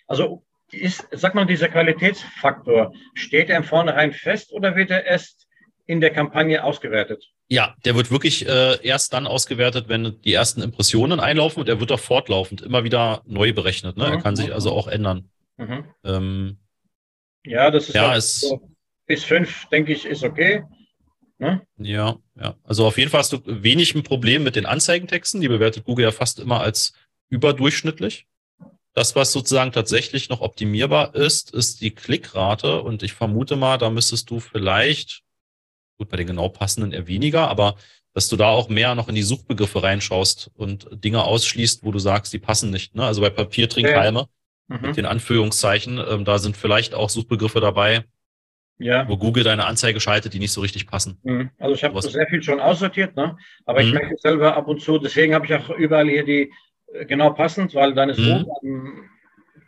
also 0.06 0.46
ist, 0.72 1.06
sag 1.10 1.34
mal, 1.34 1.46
dieser 1.46 1.68
Qualitätsfaktor, 1.68 2.92
steht 3.14 3.50
er 3.50 3.58
im 3.58 3.64
Vornherein 3.64 4.12
fest 4.12 4.52
oder 4.52 4.76
wird 4.76 4.90
er 4.90 5.04
erst 5.04 5.46
in 5.86 6.00
der 6.00 6.10
Kampagne 6.10 6.64
ausgewertet? 6.64 7.24
Ja, 7.48 7.74
der 7.84 7.96
wird 7.96 8.10
wirklich 8.10 8.48
äh, 8.48 8.78
erst 8.82 9.12
dann 9.12 9.26
ausgewertet, 9.26 9.88
wenn 9.88 10.20
die 10.22 10.32
ersten 10.32 10.62
Impressionen 10.62 11.20
einlaufen 11.20 11.60
und 11.60 11.68
er 11.68 11.80
wird 11.80 11.92
auch 11.92 12.00
fortlaufend 12.00 12.62
immer 12.62 12.84
wieder 12.84 13.22
neu 13.26 13.52
berechnet. 13.52 13.96
Ne? 13.96 14.06
Mhm. 14.06 14.12
Er 14.12 14.22
kann 14.22 14.36
sich 14.36 14.52
also 14.54 14.72
auch 14.72 14.88
ändern. 14.88 15.28
Mhm. 15.58 15.84
Ähm, 16.04 16.58
ja, 17.44 17.70
das 17.70 17.88
ist, 17.88 17.94
ja, 17.94 18.10
halt 18.10 18.22
so, 18.22 18.70
bis 19.06 19.24
fünf, 19.24 19.66
denke 19.66 19.92
ich, 19.92 20.06
ist 20.06 20.22
okay. 20.22 20.62
Ne? 21.38 21.60
Ja, 21.76 22.16
ja. 22.40 22.54
Also 22.62 22.86
auf 22.86 22.98
jeden 22.98 23.10
Fall 23.10 23.20
hast 23.20 23.32
du 23.32 23.40
wenig 23.44 23.94
ein 23.94 24.04
Problem 24.04 24.44
mit 24.44 24.54
den 24.54 24.64
Anzeigentexten. 24.64 25.40
Die 25.40 25.48
bewertet 25.48 25.84
Google 25.84 26.04
ja 26.04 26.12
fast 26.12 26.38
immer 26.38 26.60
als 26.60 26.92
überdurchschnittlich. 27.30 28.26
Das, 28.94 29.16
was 29.16 29.32
sozusagen 29.32 29.72
tatsächlich 29.72 30.28
noch 30.28 30.42
optimierbar 30.42 31.14
ist, 31.14 31.52
ist 31.54 31.80
die 31.80 31.92
Klickrate. 31.92 32.82
Und 32.82 33.02
ich 33.02 33.14
vermute 33.14 33.56
mal, 33.56 33.78
da 33.78 33.88
müsstest 33.88 34.28
du 34.30 34.38
vielleicht, 34.38 35.22
gut, 35.98 36.10
bei 36.10 36.18
den 36.18 36.26
genau 36.26 36.48
passenden 36.50 36.92
eher 36.92 37.06
weniger, 37.06 37.48
aber 37.48 37.76
dass 38.14 38.28
du 38.28 38.36
da 38.36 38.48
auch 38.48 38.68
mehr 38.68 38.94
noch 38.94 39.08
in 39.08 39.14
die 39.14 39.22
Suchbegriffe 39.22 39.82
reinschaust 39.82 40.50
und 40.54 40.86
Dinge 40.92 41.24
ausschließt, 41.24 41.84
wo 41.84 41.92
du 41.92 41.98
sagst, 41.98 42.32
die 42.32 42.38
passen 42.38 42.70
nicht. 42.70 42.94
Ne? 42.94 43.04
Also 43.04 43.22
bei 43.22 43.30
Papiertrinkhalme 43.30 44.28
ja. 44.68 44.76
mhm. 44.76 44.86
mit 44.88 44.96
den 44.96 45.06
Anführungszeichen, 45.06 45.98
ähm, 45.98 46.24
da 46.24 46.38
sind 46.38 46.56
vielleicht 46.56 46.94
auch 46.94 47.08
Suchbegriffe 47.08 47.60
dabei, 47.60 48.04
ja. 48.78 49.08
wo 49.08 49.16
Google 49.16 49.44
deine 49.44 49.64
Anzeige 49.64 50.00
schaltet, 50.00 50.34
die 50.34 50.38
nicht 50.38 50.52
so 50.52 50.60
richtig 50.60 50.86
passen. 50.86 51.18
Mhm. 51.22 51.50
Also 51.58 51.74
ich 51.74 51.84
habe 51.84 52.02
sehr 52.02 52.26
viel 52.26 52.42
schon 52.42 52.60
aussortiert, 52.60 53.16
ne? 53.16 53.38
aber 53.64 53.80
mhm. 53.80 53.86
ich 53.86 53.94
merke 53.94 54.16
selber 54.18 54.56
ab 54.56 54.68
und 54.68 54.82
zu, 54.82 54.98
deswegen 54.98 55.34
habe 55.34 55.46
ich 55.46 55.54
auch 55.54 55.70
überall 55.70 56.08
hier 56.08 56.24
die 56.24 56.52
genau 57.06 57.30
passend, 57.32 57.74
weil 57.74 57.94
dann 57.94 58.10
ist 58.10 58.18
mhm. 58.18 58.32
rot, 58.32 58.48
dann 58.62 59.10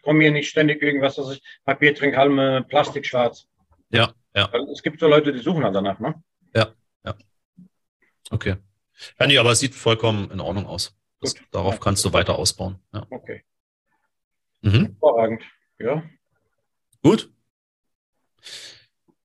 kommen 0.02 0.20
hier 0.20 0.32
nicht 0.32 0.48
ständig 0.48 0.82
irgendwas, 0.82 1.18
was 1.18 1.36
ich 1.36 1.42
Papiertrinkhalme, 1.64 2.64
Plastik 2.68 3.06
schwarz. 3.06 3.48
Ja, 3.90 4.12
ja. 4.34 4.52
Weil 4.52 4.62
es 4.70 4.82
gibt 4.82 5.00
so 5.00 5.08
Leute, 5.08 5.32
die 5.32 5.38
suchen 5.38 5.64
halt 5.64 5.74
danach, 5.74 5.98
ne? 5.98 6.22
Ja, 6.54 6.72
ja. 7.04 7.14
Okay. 8.30 8.56
Ja, 9.18 9.26
nee, 9.26 9.38
aber 9.38 9.52
es 9.52 9.60
sieht 9.60 9.74
vollkommen 9.74 10.30
in 10.30 10.40
Ordnung 10.40 10.66
aus. 10.66 10.96
Das, 11.20 11.34
darauf 11.50 11.80
kannst 11.80 12.04
du 12.04 12.12
weiter 12.12 12.38
ausbauen. 12.38 12.78
Ja. 12.92 13.06
Okay. 13.10 13.44
Mhm. 14.60 14.96
Hervorragend. 15.00 15.42
Ja. 15.78 16.02
Gut. 17.02 17.30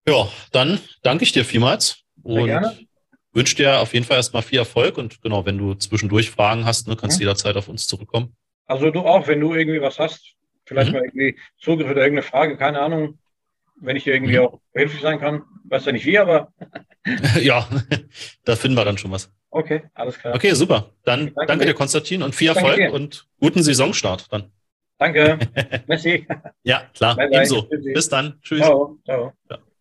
Ja, 0.08 0.28
dann 0.52 0.80
danke 1.04 1.24
ich 1.24 1.32
dir 1.32 1.46
vielmals 1.46 2.04
Sehr 2.24 2.42
und 2.42 2.46
gerne. 2.48 2.80
Wünsche 3.34 3.56
dir 3.56 3.80
auf 3.80 3.94
jeden 3.94 4.06
Fall 4.06 4.18
erstmal 4.18 4.42
viel 4.44 4.60
Erfolg 4.60 4.98
und 4.98 5.22
genau, 5.22 5.46
wenn 5.46 5.58
du 5.58 5.74
zwischendurch 5.76 6.32
Fragen 6.32 6.66
hast, 6.66 6.88
ne, 6.88 6.96
kannst 6.96 7.18
du 7.18 7.20
Mhm. 7.24 7.28
jederzeit 7.28 7.56
auf 7.58 7.68
uns 7.68 7.88
zurückkommen. 7.88 8.36
Also 8.66 8.92
du 8.92 9.00
auch, 9.02 9.28
wenn 9.28 9.40
du 9.40 9.54
irgendwie 9.54 9.82
was 9.82 10.00
hast, 10.00 10.34
vielleicht 10.66 10.88
Mhm. 10.92 10.94
mal 10.98 11.04
irgendwie 11.06 11.40
Zugriff 11.60 11.90
oder 11.90 12.02
irgendeine 12.02 12.24
Frage, 12.24 12.58
keine 12.58 12.80
Ahnung, 12.82 13.20
wenn 13.82 13.96
ich 13.96 14.04
dir 14.04 14.14
irgendwie 14.14 14.38
Mhm. 14.38 14.46
auch 14.46 14.60
behilflich 14.74 15.02
sein 15.02 15.20
kann. 15.20 15.44
Weiß 15.66 15.86
ja 15.86 15.92
nicht 15.92 16.06
wie, 16.06 16.18
aber 16.20 16.54
ja, 17.42 17.68
da 18.46 18.56
finden 18.56 18.78
wir 18.78 18.86
dann 18.86 18.98
schon 18.98 19.12
was. 19.12 19.32
okay, 19.52 19.84
alles 19.94 20.20
klar. 20.20 20.36
Okay, 20.36 20.54
super. 20.54 20.92
Dann 21.04 21.28
Danke 21.34 21.46
danke 21.48 21.66
dir. 21.66 21.74
Konstantin, 21.74 22.22
und 22.24 22.36
viel 22.36 22.48
Danke 22.54 22.60
Erfolg 22.62 22.78
dir. 22.78 22.94
und 22.94 23.28
guten 23.40 23.64
Saisonstart 23.64 24.32
dann. 24.32 24.52
Danke. 24.98 25.40
Merci. 25.88 26.28
Ja, 26.64 26.84
klar. 26.94 27.16
Bye, 27.16 27.30
bye. 27.30 27.38
Ebenso. 27.38 27.70
Bis 27.94 28.10
dann. 28.10 28.40
Tschüss. 28.42 28.60
Ciao. 28.60 29.00
Ciao. 29.06 29.34
Ja. 29.50 29.60